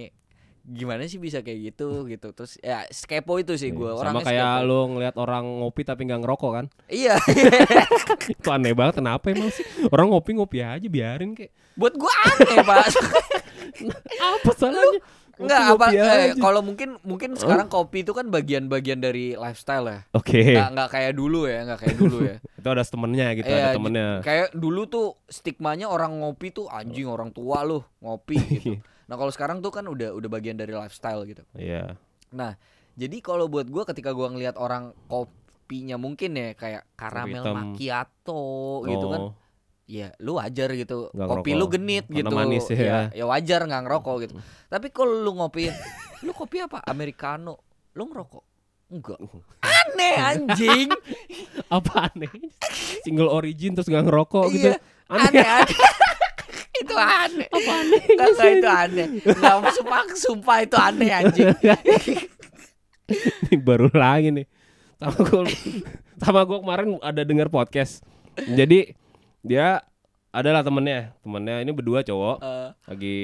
gimana 0.62 1.04
sih 1.04 1.16
bisa 1.16 1.40
kayak 1.40 1.72
gitu 1.72 2.04
gitu. 2.04 2.30
Terus 2.30 2.58
ya 2.58 2.84
skepo 2.86 3.36
itu 3.36 3.54
sih 3.54 3.68
gue 3.68 3.86
Iya. 3.86 3.96
orang 3.96 4.14
Sama 4.14 4.22
kayak 4.22 4.52
lu 4.62 4.78
ngelihat 4.90 5.16
orang 5.16 5.44
ngopi 5.60 5.82
tapi 5.82 6.04
nggak 6.04 6.20
ngerokok 6.20 6.50
kan? 6.52 6.66
Iya. 6.86 7.16
Itu 8.34 8.48
aneh 8.48 8.72
banget 8.72 8.98
kenapa 8.98 9.28
emang 9.28 9.48
sih? 9.48 9.64
Orang 9.88 10.10
ngopi-ngopi 10.10 10.60
aja 10.60 10.84
biarin 10.84 11.32
kayak. 11.32 11.50
Buat 11.74 11.94
gue 11.94 12.12
aneh 12.12 12.58
pak. 12.60 12.84
Apa 14.36 14.50
salahnya? 14.54 15.00
Enggak 15.40 15.72
apa 15.72 15.86
eh, 15.96 16.36
kalau 16.36 16.60
mungkin 16.60 17.00
mungkin 17.00 17.32
sekarang 17.32 17.72
kopi 17.72 18.04
itu 18.04 18.12
kan 18.12 18.28
bagian-bagian 18.28 19.00
dari 19.00 19.32
lifestyle 19.32 19.88
ya. 19.88 19.98
Oke. 20.12 20.52
Nggak 20.52 20.68
nggak 20.76 20.88
kayak 20.92 21.12
dulu 21.16 21.48
ya 21.48 21.64
nggak 21.64 21.80
kayak 21.80 21.96
dulu 21.96 22.18
ya. 22.20 22.36
Itu 22.60 22.68
ada 22.68 22.84
temennya 22.84 23.26
gitu 23.32 23.48
Iya, 23.48 23.56
Ada 23.56 23.72
temennya. 23.72 24.08
kayak 24.20 24.48
dulu 24.52 24.84
tuh 24.84 25.06
stigmanya 25.24 25.88
orang 25.88 26.20
ngopi 26.20 26.52
tuh 26.52 26.68
anjing 26.68 27.08
orang 27.08 27.32
tua 27.32 27.64
loh 27.64 27.88
ngopi 28.04 28.36
gitu 28.36 28.76
nah 29.10 29.18
kalau 29.18 29.28
sekarang 29.28 29.58
tuh 29.58 29.68
kan 29.68 29.82
udah 29.84 30.14
udah 30.14 30.28
bagian 30.30 30.54
dari 30.54 30.70
lifestyle 30.70 31.26
gitu. 31.26 31.42
Iya. 31.52 31.98
Nah 32.30 32.54
jadi 32.94 33.18
kalau 33.18 33.50
buat 33.50 33.66
gua 33.66 33.82
ketika 33.82 34.14
gua 34.14 34.30
ngelihat 34.30 34.54
orang 34.54 34.94
kopinya 35.04 35.98
mungkin 35.98 36.30
ya 36.32 36.54
kayak 36.54 36.86
karamel 36.94 37.42
macchiato 37.44 38.46
gitu 38.86 39.06
kan 39.08 39.20
Oh. 39.20 39.32
ya 39.84 40.14
lu 40.18 40.38
wajar 40.38 40.70
gitu. 40.72 41.10
Nggak 41.10 41.26
kopi 41.28 41.50
ngerokok. 41.50 41.60
lu 41.60 41.74
genit 41.74 42.04
Karena 42.06 42.18
gitu. 42.22 42.34
manis 42.34 42.64
ya. 42.70 43.10
ya 43.10 43.24
wajar 43.26 43.60
nggak 43.66 43.82
ngerokok 43.82 44.16
gitu. 44.22 44.34
Tapi 44.70 44.86
kalau 44.88 45.18
lu 45.18 45.34
ngopiin 45.34 45.74
lu 46.24 46.30
kopi 46.30 46.62
apa? 46.62 46.78
Americano. 46.86 47.58
Lu 47.98 48.06
ngerokok? 48.06 48.44
Enggak 48.90 49.18
aneh 49.62 50.14
anjing. 50.18 50.88
Apa 51.78 52.10
aneh? 52.10 52.30
Single 53.02 53.30
origin 53.30 53.74
terus 53.74 53.86
nggak 53.86 54.02
ngerokok 54.02 54.44
gitu. 54.50 54.70
Iya, 54.70 54.78
aneh 55.10 55.46
aneh 55.46 55.78
itu 56.80 56.94
aneh 56.96 57.48
apa 57.48 57.72
aneh 57.84 58.02
itu 58.08 58.68
aneh 58.68 59.06
enggak 59.22 59.72
sumpah 59.76 60.02
sumpah 60.16 60.56
itu 60.64 60.76
aneh 60.80 61.10
anjing 61.12 61.52
Ini 63.50 63.58
baru 63.58 63.90
lagi 63.90 64.30
nih. 64.30 64.46
Sama 65.00 65.18
gue, 65.26 65.42
sama 66.20 66.40
gue 66.46 66.58
kemarin 66.62 66.88
ada 67.02 67.22
dengar 67.26 67.48
podcast. 67.50 68.04
Jadi 68.38 68.94
dia 69.42 69.82
adalah 70.30 70.62
temennya, 70.62 71.16
temennya 71.24 71.64
ini 71.64 71.72
berdua 71.74 72.06
cowok 72.06 72.38
Eh, 72.38 72.70
lagi 72.86 73.20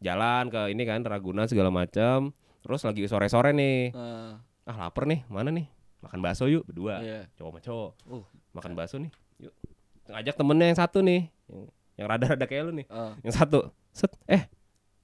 jalan 0.00 0.48
ke 0.48 0.72
ini 0.72 0.82
kan 0.88 1.04
Ragunan 1.04 1.44
segala 1.44 1.68
macam. 1.68 2.32
Terus 2.62 2.86
lagi 2.86 3.04
sore-sore 3.10 3.50
nih, 3.52 3.90
eh, 3.90 4.32
ah 4.70 4.76
lapar 4.78 5.04
nih, 5.10 5.26
mana 5.26 5.50
nih? 5.50 5.66
Makan 6.02 6.18
bakso 6.22 6.46
yuk 6.46 6.62
berdua, 6.66 7.02
iya. 7.02 7.26
cowok 7.34 7.50
sama 7.50 7.60
cowok. 7.62 7.90
Uh. 8.06 8.24
Makan 8.54 8.72
bakso 8.78 8.96
nih, 9.02 9.10
yuk. 9.42 9.54
Ngajak 10.06 10.34
temennya 10.38 10.66
yang 10.70 10.78
satu 10.78 11.02
nih, 11.02 11.26
yang, 12.02 12.10
rada-rada 12.10 12.44
kayak 12.44 12.62
lu 12.66 12.72
nih. 12.74 12.86
Eh, 12.90 13.12
Yang 13.22 13.34
satu, 13.38 13.58
set, 13.94 14.10
eh, 14.26 14.50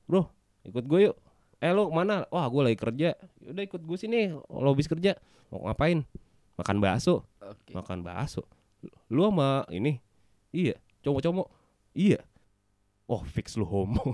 bro, 0.05 0.27
ikut 0.67 0.83
gue 0.83 1.01
yuk. 1.09 1.17
Eh 1.59 1.71
lu 1.71 1.91
mana? 1.91 2.27
Wah 2.31 2.47
gue 2.47 2.63
lagi 2.67 2.79
kerja. 2.79 3.15
Udah 3.43 3.63
ikut 3.63 3.83
gue 3.83 3.97
sini, 3.99 4.31
lo 4.35 4.69
habis 4.71 4.87
kerja. 4.87 5.15
Mau 5.51 5.67
ngapain? 5.67 6.03
Makan 6.55 6.77
bakso. 6.79 7.23
oke 7.39 7.73
Makan 7.75 8.03
bakso. 8.03 8.43
Lu 9.09 9.27
sama 9.27 9.67
ini? 9.71 9.99
Iya. 10.51 10.79
Cowok-cowok? 11.03 11.49
Iya. 11.95 12.23
Oh 13.09 13.23
fix 13.25 13.57
lu 13.57 13.65
homo. 13.65 14.13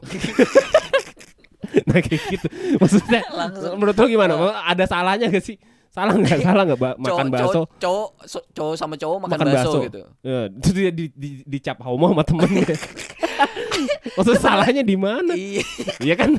nah 1.91 1.99
kayak 2.01 2.22
gitu. 2.30 2.47
Maksudnya 2.78 3.20
Langsung. 3.28 3.76
menurut 3.76 3.97
lu 3.99 4.07
gimana? 4.09 4.35
Ada 4.64 4.85
salahnya 4.87 5.28
gak 5.28 5.45
sih? 5.45 5.57
Salah 5.95 6.11
nggak? 6.12 6.38
Salah 6.40 6.62
nggak 6.64 6.80
ba- 6.80 6.99
makan 6.99 7.26
bakso? 7.30 7.70
cowok, 7.78 7.78
cowok 7.78 8.09
cowok 8.51 8.74
sama 8.74 8.95
cowok 8.95 9.18
makan, 9.20 9.30
Makan 9.32 9.47
bakso, 9.47 9.62
bakso. 9.70 9.78
gitu 9.80 10.01
Ya, 10.20 10.40
terus 10.51 10.74
dia 10.74 10.90
di, 10.90 11.05
di, 11.09 11.28
dicap 11.45 11.78
homo 11.80 12.11
sama 12.11 12.22
temennya. 12.22 12.66
Maksudnya 14.16 14.40
salahnya 14.40 14.82
di 14.82 14.97
mana? 14.97 15.32
iya 15.32 15.62
Iya 16.01 16.14
kan? 16.16 16.34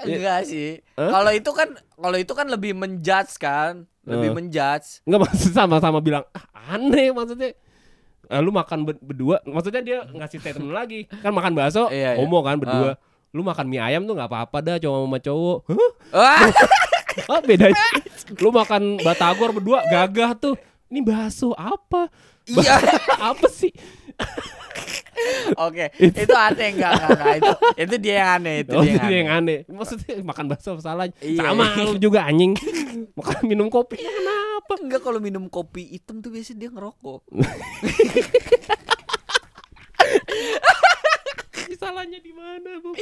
enggak 0.00 0.48
sih 0.48 0.80
Hah? 0.96 1.12
kalau 1.12 1.28
itu 1.30 1.50
kan 1.50 1.68
kalau 1.92 2.16
itu 2.16 2.32
kan 2.32 2.48
lebih 2.48 2.72
menjudge 2.72 3.36
kan 3.36 3.84
lebih 4.02 4.30
Eh. 4.30 4.34
menjudge 4.34 5.04
Enggak 5.04 5.28
maksud 5.28 5.52
sama-sama 5.52 6.00
bilang 6.00 6.24
ah, 6.30 6.40
aneh 6.72 7.10
maksudnya. 7.10 7.52
Eh, 8.24 8.38
lu 8.38 8.48
makan 8.48 8.86
ber- 8.86 8.96
berdua, 8.96 9.42
maksudnya 9.44 9.82
dia 9.82 9.98
ngasih 10.06 10.38
statement 10.38 10.70
lagi. 10.70 11.04
Kan 11.12 11.34
makan 11.34 11.50
bakso, 11.50 11.90
Iya, 11.90 12.14
iya. 12.14 12.16
homo 12.16 12.40
kan 12.40 12.56
berdua. 12.56 12.94
Lu 13.28 13.42
makan 13.42 13.66
mie 13.66 13.76
ayam 13.78 14.02
tuh 14.02 14.14
nggak 14.14 14.24
apa-apa 14.24 14.56
dah 14.60 14.76
cowok 14.78 14.98
sama 15.02 15.18
cowok. 15.20 15.58
Hah? 16.12 16.38
Ah, 17.26 17.40
bedanya. 17.42 17.76
lu 18.38 18.48
makan 18.54 19.02
batagor 19.02 19.50
berdua 19.52 19.82
gagah 19.90 20.32
tuh. 20.38 20.54
Ini 20.90 21.00
bakso 21.04 21.52
apa? 21.54 22.08
iya 22.50 22.74
apa 23.30 23.46
sih? 23.46 23.70
oke 25.60 25.92
itu 26.00 26.32
aneh 26.32 26.68
enggak 26.72 26.92
enggak, 26.96 27.10
enggak. 27.12 27.34
itu 27.36 27.52
itu 27.76 27.94
dia 28.00 28.14
yang 28.24 28.30
aneh 28.40 28.54
itu 28.64 28.72
Oh, 28.72 28.82
dia 28.82 28.96
yang 28.96 29.12
yang 29.12 29.28
aneh 29.28 29.56
aneh. 29.62 29.76
Maksudnya 29.76 30.14
makan 30.24 30.44
bakso 30.48 30.70
salahnya. 30.80 31.14
Iya. 31.20 31.44
Sama 31.44 31.64
lu 31.84 32.00
juga 32.00 32.24
anjing. 32.24 32.56
Makan 33.18 33.38
minum 33.44 33.68
kopi 33.68 34.00
kenapa? 34.00 34.72
enggak 34.80 35.02
kalau 35.02 35.18
minum 35.20 35.50
kopi 35.50 35.82
hitam 35.92 36.22
tuh 36.22 36.30
biasanya 36.30 36.58
dia 36.62 36.70
ngerokok 36.72 37.20
Salahnya 41.80 42.20
di 42.20 42.32
mana, 42.34 42.76
Bu? 42.82 42.92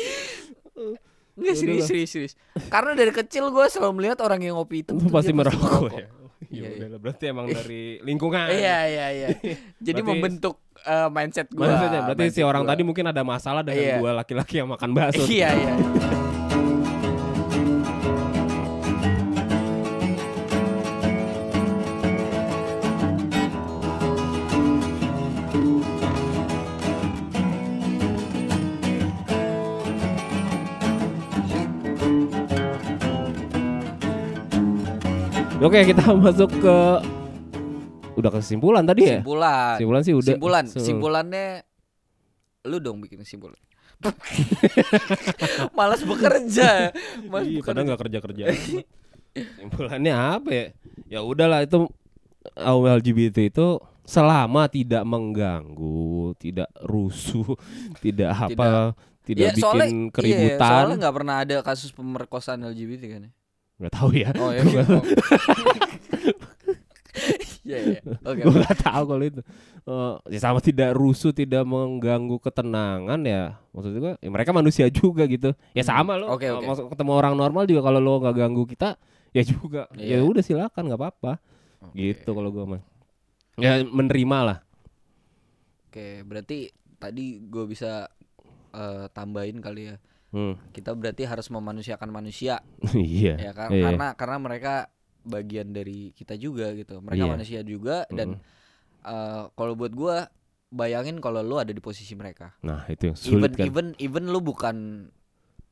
Enggak 1.39 1.49
Ya 1.49 1.55
serius, 1.57 1.85
serius, 1.87 2.11
serius. 2.11 2.33
Karena 2.67 2.93
dari 2.93 3.09
kecil 3.09 3.47
gue 3.49 3.65
selalu 3.65 3.93
melihat 3.95 4.19
orang 4.21 4.43
yang 4.43 4.59
ngopi 4.59 4.83
tuh 4.83 4.99
pasti 5.09 5.31
merokok 5.31 5.95
ya. 5.95 5.95
Iya, 5.95 6.07
Ya 6.49 6.65
iya. 6.65 6.69
udah 6.75 6.89
lah, 6.89 6.99
berarti 6.99 7.25
emang 7.27 7.47
dari 7.47 7.83
lingkungan. 8.01 8.47
Iya 8.49 8.79
iya 8.85 9.07
iya. 9.13 9.29
Jadi 9.87 10.01
Berarti- 10.01 10.11
membentuk 10.11 10.55
eh, 10.81 11.09
mindset 11.09 11.47
gue. 11.49 11.63
Maksudnya 11.63 12.01
berarti 12.05 12.27
si 12.31 12.43
orang 12.43 12.63
tadi 12.65 12.83
mungkin 12.83 13.07
ada 13.07 13.23
masalah 13.23 13.63
dengan 13.63 13.85
Iya. 13.85 13.97
dua 14.01 14.13
laki-laki 14.17 14.59
yang 14.59 14.69
makan 14.69 14.91
bakso. 14.91 15.23
Iya 15.31 15.49
iya. 15.55 15.73
Oke, 35.59 35.83
kita 35.85 36.03
masuk 36.17 36.51
ke 36.55 36.77
udah 38.15 38.31
kesimpulan 38.31 38.83
tadi 38.83 39.07
ya? 39.07 39.19
Simpulan. 39.19 39.77
Simpulan 39.79 40.03
sih 40.03 40.15
udah. 40.15 40.33
Simpulan. 40.35 40.65
Simpulannya 40.67 41.47
lu 42.67 42.79
dong 42.79 43.03
bikin 43.03 43.23
simpulan. 43.23 43.59
Malas 45.79 46.03
bekerja. 46.03 46.95
Malas 47.27 47.45
Iya, 47.45 47.59
bekerja. 47.59 47.67
padahal 47.67 47.85
nggak 47.91 48.01
kerja 48.01 48.19
kerja. 48.23 48.45
Simpulannya 49.59 50.15
apa 50.15 50.51
ya? 50.51 50.67
Ya 51.09 51.21
udahlah 51.23 51.63
itu 51.63 51.91
kaum 52.55 52.85
LGBT 52.87 53.51
itu 53.51 53.67
selama 54.07 54.71
tidak 54.71 55.03
mengganggu, 55.03 56.39
tidak 56.39 56.71
rusuh, 56.81 57.59
tidak 58.05 58.31
apa, 58.33 58.95
tidak, 59.27 59.53
Iya, 59.53 59.59
soalnya- 59.59 59.91
bikin 59.91 59.99
Iya, 60.01 60.13
keributan. 60.15 60.71
soalnya 60.71 60.97
nggak 60.97 61.17
pernah 61.19 61.37
ada 61.43 61.55
kasus 61.61 61.91
pemerkosaan 61.91 62.63
LGBT 62.65 63.03
kan 63.11 63.23
ya. 63.27 63.33
Nggak 63.79 63.93
tahu 63.95 64.11
ya. 64.13 64.31
Oh 64.37 64.51
ya. 64.51 64.63
gitu. 64.63 64.83
Iya, 67.69 67.79
iya. 67.85 68.01
Oke. 68.25 68.41
gue 68.47 68.55
nggak 68.55 68.79
tahu 68.81 69.05
kalau 69.05 69.25
itu 69.27 69.43
Eh, 69.89 70.15
ya 70.37 70.41
sama 70.45 70.61
tidak 70.61 70.93
rusuh 70.93 71.33
tidak 71.33 71.65
mengganggu 71.65 72.37
ketenangan 72.45 73.17
ya 73.25 73.57
maksud 73.73 73.97
gue 73.97 74.13
ya 74.21 74.29
mereka 74.29 74.53
manusia 74.53 74.85
juga 74.93 75.25
gitu 75.25 75.57
ya 75.73 75.81
sama 75.81 76.21
lo 76.21 76.29
Hmm. 76.29 76.37
Oke, 76.37 76.47
oke. 76.53 76.65
Maksud 76.69 76.85
ketemu 76.93 77.13
orang 77.17 77.33
normal 77.33 77.65
juga 77.65 77.89
kalau 77.89 77.97
lo 77.97 78.21
nggak 78.21 78.37
ganggu 78.37 78.69
kita 78.69 79.01
ya 79.33 79.41
juga 79.41 79.89
ya 79.97 80.21
Iya. 80.21 80.29
udah 80.29 80.43
silakan 80.45 80.93
nggak 80.93 81.01
apa-apa 81.01 81.41
gitu 81.97 82.37
kalau 82.37 82.53
gue 82.53 82.65
mah 82.69 82.83
ya 83.57 83.81
menerima 83.83 84.39
lah 84.45 84.59
Oke, 85.89 86.21
berarti 86.21 86.69
tadi 87.01 87.41
gue 87.41 87.65
bisa 87.65 88.13
eh, 88.77 89.05
tambahin 89.17 89.57
kali 89.59 89.89
ya. 89.89 89.97
Hmm. 90.31 90.73
Kita 90.73 90.93
berarti 90.93 91.25
harus 91.25 91.49
memanusiakan 91.49 92.09
manusia 92.09 92.61
iya 92.95 93.35
ya 93.39 93.53
kan? 93.53 93.69
Iya. 93.71 93.85
Karena 93.89 94.07
karena 94.15 94.37
mereka 94.39 94.75
bagian 95.23 95.71
dari 95.71 96.13
kita 96.13 96.35
juga 96.35 96.73
gitu. 96.73 96.99
Mereka 96.99 97.21
Iya. 97.21 97.33
manusia 97.33 97.61
juga 97.61 98.09
dan 98.09 98.37
Mm. 98.37 98.41
eh, 99.05 99.45
kalau 99.53 99.75
buat 99.75 99.93
gua 99.93 100.29
bayangin 100.69 101.17
kalau 101.17 101.41
lu 101.41 101.57
ada 101.57 101.73
di 101.73 101.81
posisi 101.81 102.13
mereka. 102.13 102.53
nah 102.61 102.85
itu 102.87 103.09
yang 103.09 103.17
even 103.17 103.25
sulit 103.41 103.53
kan 103.57 103.65
even 103.65 103.87
even 103.97 104.25
lu 104.29 104.41
bukan 104.41 105.09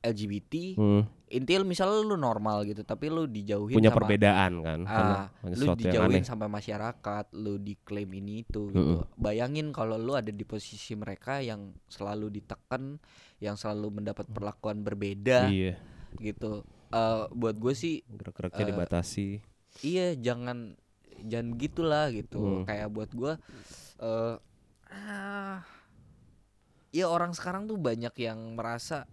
LGBT, 0.00 0.76
Hmm. 0.76 1.02
Intil 1.36 1.68
misalnya 1.68 2.00
lu 2.00 2.16
normal 2.16 2.64
gitu, 2.64 2.80
tapi 2.80 3.12
lu 3.12 3.28
dijauhin 3.28 3.76
punya 3.76 3.92
sama 3.92 3.98
perbedaan 4.00 4.52
kan 4.64 4.80
ah, 4.88 5.28
lu 5.44 5.76
dijauhin 5.76 6.24
sama 6.24 6.48
masyarakat, 6.48 7.36
lu 7.36 7.60
diklaim 7.60 8.08
ini 8.16 8.40
itu 8.42 8.72
gitu. 8.72 9.04
Bayangin 9.20 9.68
kalau 9.76 10.00
lu 10.00 10.16
ada 10.16 10.32
di 10.32 10.44
posisi 10.48 10.96
mereka 10.96 11.44
yang 11.44 11.76
selalu 11.92 12.40
ditekan, 12.40 12.96
yang 13.44 13.60
selalu 13.60 14.00
mendapat 14.00 14.24
perlakuan 14.32 14.80
berbeda 14.80 15.52
iya 15.52 15.76
gitu. 16.16 16.64
Eh 16.88 17.24
buat 17.36 17.60
gue 17.60 17.74
sih 17.76 18.00
gerak-geraknya 18.08 18.64
Eh, 18.64 18.68
dibatasi 18.72 19.28
iya 19.84 20.16
jangan 20.16 20.72
jangan 21.20 21.48
gitulah 21.60 22.08
gitu. 22.16 22.40
Hmm. 22.40 22.64
Kayak 22.64 22.88
buat 22.88 23.10
gue 23.12 23.32
eh 24.00 24.34
ah, 24.88 25.60
ya 26.96 27.06
orang 27.12 27.36
sekarang 27.36 27.68
tuh 27.68 27.76
banyak 27.76 28.14
yang 28.16 28.56
merasa 28.56 29.04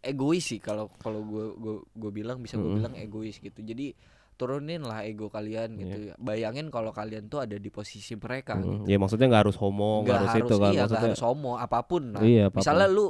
egois 0.00 0.42
sih 0.42 0.58
kalau 0.58 0.88
kalau 0.96 1.20
gue 1.22 1.44
gue 1.56 1.74
gue 1.92 2.10
bilang 2.10 2.40
bisa 2.40 2.56
gue 2.56 2.64
Mm-mm. 2.64 2.80
bilang 2.80 2.94
egois 2.96 3.36
gitu. 3.36 3.60
Jadi 3.60 3.92
turunin 4.34 4.80
lah 4.80 5.04
ego 5.04 5.28
kalian 5.28 5.76
gitu 5.76 5.96
ya. 6.08 6.14
Bayangin 6.16 6.72
kalau 6.72 6.90
kalian 6.90 7.28
tuh 7.28 7.44
ada 7.44 7.60
di 7.60 7.68
posisi 7.68 8.16
mereka 8.16 8.56
Hmm, 8.56 8.84
gitu. 8.84 8.88
ya 8.88 8.96
maksudnya 8.96 9.28
nggak 9.28 9.42
harus 9.44 9.56
homo 9.60 10.00
nggak 10.00 10.16
harus, 10.16 10.34
itu 10.40 10.54
kan 10.56 10.72
iya, 10.72 10.80
maksudnya 10.88 11.08
harus 11.12 11.22
homo 11.22 11.52
apa 11.60 11.78
pun 11.84 12.02
lah. 12.16 12.22
Iya, 12.24 12.42
apa 12.48 12.56
pun. 12.56 12.60
Misalnya 12.64 12.86
lu 12.88 13.06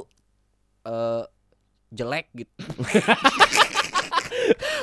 eh 0.83 1.23
jelek 1.91 2.27
gitu. 2.35 2.53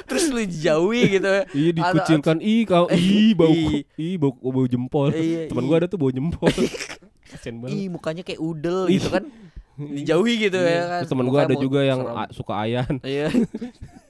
Terus 0.09 0.25
lu 0.33 0.41
jauhi 0.49 1.21
gitu. 1.21 1.29
Iya 1.53 1.71
dikucilkan 1.77 2.41
ih 2.41 2.65
kau 2.65 2.89
ih 2.97 3.37
bau 3.37 3.53
Ih. 4.01 4.17
bau 4.17 4.33
bau 4.41 4.65
jempol. 4.65 5.13
Iya, 5.13 5.53
Temen 5.53 5.65
iya. 5.65 5.69
gua 5.69 5.77
ada 5.85 5.89
tuh 5.89 6.01
bau 6.01 6.09
jempol. 6.09 6.49
Kasian 7.29 7.61
banget. 7.61 7.77
Ih 7.77 7.87
mukanya 7.93 8.23
kayak 8.25 8.41
udel 8.41 8.89
gitu 8.89 9.13
kan. 9.13 9.29
Dijauhi 9.97 10.35
gitu 10.41 10.59
Iya. 10.59 10.69
ya 10.69 10.83
kan. 10.85 11.01
Terus 11.01 11.11
temen 11.11 11.27
gua 11.27 11.33
Mukanya 11.39 11.49
ada 11.49 11.57
juga 11.59 11.81
yang 11.83 12.01
serem. 12.03 12.29
suka 12.33 12.53
ayan. 12.59 12.93
Iya. 13.01 13.27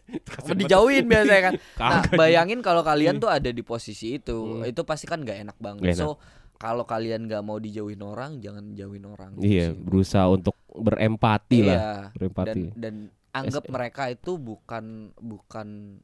Dijauhin 0.61 1.05
biasanya 1.05 1.43
kan. 1.43 1.55
Nah, 1.77 2.03
bayangin 2.11 2.61
kalau 2.61 2.81
kalian 2.83 3.17
Iya. 3.17 3.23
tuh 3.23 3.31
ada 3.31 3.51
di 3.51 3.63
posisi 3.63 4.17
itu, 4.17 4.37
Hmm. 4.57 4.65
itu 4.65 4.81
pasti 4.83 5.05
kan 5.05 5.21
gak 5.21 5.39
enak 5.43 5.57
banget. 5.59 5.81
Nggak 5.83 5.95
enak. 5.95 6.07
So, 6.07 6.17
kalau 6.57 6.83
kalian 6.83 7.29
nggak 7.29 7.39
mau 7.41 7.57
dijauhin 7.57 8.01
orang, 8.01 8.41
jangan 8.41 8.73
jauhin 8.73 9.05
orang. 9.05 9.37
gitu 9.37 9.47
Iya, 9.47 9.67
berusaha 9.71 10.27
untuk 10.27 10.57
berempati 10.67 11.59
lah, 11.63 11.69
Iya. 11.71 11.85
Dan 11.85 12.13
berempati. 12.17 12.63
dan 12.75 12.95
anggap 13.31 13.63
S- 13.63 13.71
mereka 13.71 14.03
itu 14.09 14.33
bukan 14.35 14.85
bukan 15.15 16.01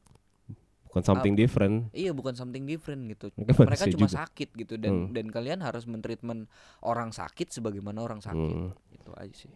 Bukan 0.95 1.03
something 1.03 1.35
different. 1.35 1.91
iya 1.91 2.09
bukan 2.09 2.31
something 2.31 2.63
different 2.63 3.03
gitu. 3.05 3.27
Mereka 3.35 3.67
Mereka 3.67 3.85
cuma 3.91 4.07
juga. 4.07 4.15
sakit 4.17 4.49
gitu 4.55 4.73
dan 4.75 4.93
Hmm. 4.95 5.11
dan 5.11 5.27
kalian 5.27 5.59
harus 5.59 5.83
mentreatment 5.83 6.47
orang 6.79 7.11
sakit 7.11 7.51
sebagaimana 7.51 7.99
orang 7.99 8.23
sakit. 8.23 8.39
Hmm. 8.49 8.71
Itu 8.89 9.11
aja 9.11 9.35
sih. 9.35 9.51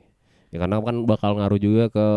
Ya 0.51 0.59
karena 0.59 0.77
kan 0.77 1.07
bakal 1.07 1.39
ngaruh 1.39 1.55
juga 1.55 1.87
ke 1.87 2.07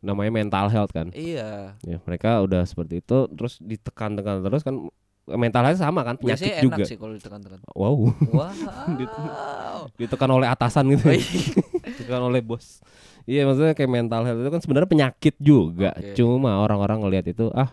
namanya 0.00 0.32
mental 0.32 0.66
health 0.68 0.90
kan. 0.90 1.10
Iya. 1.12 1.78
Ya, 1.80 1.98
mereka 2.00 2.38
udah 2.40 2.62
seperti 2.62 2.98
itu 2.98 3.30
terus 3.30 3.58
ditekan-tekan 3.58 4.42
terus 4.42 4.62
kan 4.62 4.90
mental 5.28 5.62
health 5.62 5.78
sama 5.78 6.02
kan 6.02 6.16
penyakit 6.16 6.48
Biasanya 6.48 6.56
enak 6.56 6.66
juga. 6.72 6.84
sih 6.84 6.96
kalau 6.96 7.14
ditekan-tekan. 7.14 7.60
Wow, 7.70 8.10
Wow. 8.28 9.82
ditekan 10.00 10.30
oleh 10.32 10.46
atasan 10.46 10.88
gitu. 10.88 11.06
Oh, 11.06 11.14
iya. 11.14 11.30
ditekan 11.94 12.22
oleh 12.24 12.40
bos. 12.40 12.82
Iya 13.22 13.44
maksudnya 13.44 13.70
kayak 13.72 13.92
mental 13.92 14.24
health 14.24 14.40
itu 14.40 14.48
kan 14.48 14.60
sebenarnya 14.60 14.88
penyakit 14.88 15.34
juga. 15.36 15.92
Oke. 15.92 16.16
Cuma 16.16 16.58
orang-orang 16.58 17.02
ngelihat 17.02 17.26
itu 17.28 17.52
ah 17.52 17.70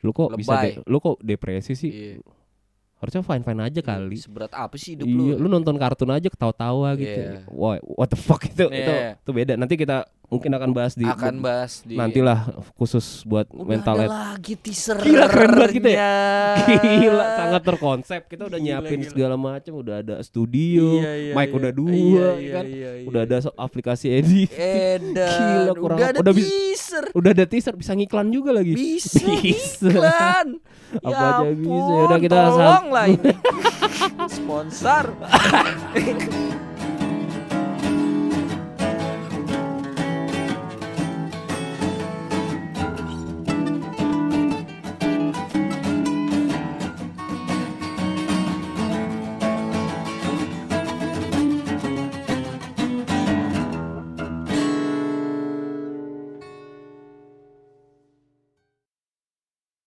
lu 0.00 0.10
kok 0.10 0.30
bisa 0.32 0.54
Lebay. 0.54 0.70
de- 0.72 0.84
lu 0.84 0.98
kok 0.98 1.16
depresi 1.20 1.72
sih? 1.72 1.90
Iya. 1.90 2.22
Harusnya 2.96 3.22
fine 3.22 3.42
fine 3.42 3.60
aja 3.62 3.80
kali. 3.80 4.18
Seberat 4.18 4.50
apa 4.50 4.74
sih 4.74 4.92
hidup 4.92 5.06
Iya, 5.06 5.38
lu? 5.38 5.38
lu 5.38 5.48
nonton 5.48 5.74
kartun 5.74 6.10
aja 6.10 6.26
ketawa-tawa 6.26 6.94
gitu. 6.94 7.14
Iya. 7.14 7.46
Wah, 7.48 7.78
what 7.88 8.08
the 8.08 8.18
fuck 8.18 8.42
itu? 8.42 8.66
Itu 8.66 8.74
Iya. 8.90 9.14
itu 9.16 9.30
beda. 9.30 9.52
Nanti 9.54 9.74
kita 9.74 10.02
mungkin 10.28 10.52
akan 10.52 10.70
bahas 10.70 10.92
di 10.92 11.02
akan 11.02 11.40
bahas 11.40 11.80
di 11.80 11.96
nantilah 11.96 12.44
khusus 12.74 13.24
buat 13.24 13.48
Udah 13.48 13.64
mental 13.64 13.96
ada 13.96 14.02
health. 14.04 14.16
lagi 14.36 14.54
teaser 14.54 14.96
Gila, 14.98 15.24
keren 15.26 15.50
banget 15.50 15.72
kita 15.74 15.88
ya. 15.88 16.12
Gila, 17.00 17.24
sangat 17.34 17.62
terkonsep. 17.64 18.20
Kita 18.26 18.42
udah 18.44 18.56
Gila, 18.56 18.66
nyiapin 18.78 18.98
gila. 18.98 19.08
segala 19.08 19.34
macam, 19.34 19.72
udah 19.74 19.94
ada 19.98 20.14
studio, 20.20 21.00
Iya, 21.00 21.12
iya, 21.18 21.32
mic 21.32 21.48
iya. 21.48 21.56
udah 21.56 21.70
dua 21.72 21.88
Iya, 21.90 22.04
ya 22.04 22.32
iya, 22.36 22.52
kan. 22.52 22.64
iya, 22.66 22.90
iya. 22.94 23.06
Udah 23.06 23.20
ada 23.22 23.36
so- 23.40 23.56
aplikasi 23.56 24.06
edit. 24.10 24.52
Gila, 25.10 25.72
kurang 25.74 25.96
udah 25.96 26.06
ada 26.06 26.18
udah 26.20 26.34
teaser 26.34 27.04
Udah 27.10 27.30
ada 27.32 27.44
teaser 27.44 27.74
bisa 27.74 27.92
ngiklan 27.92 28.28
juga 28.28 28.50
lagi. 28.52 28.72
bisa, 28.72 29.16
Bisa. 29.40 29.88
iklan 29.88 30.48
Apa 30.98 31.08
ya 31.08 31.16
aja 31.16 31.48
bisa. 31.48 31.64
ampun, 31.64 32.04
Udah 32.04 32.18
kita 32.18 32.36
tolong 32.38 32.86
lah 32.90 33.06
ini 33.06 33.32
sponsor 34.36 35.04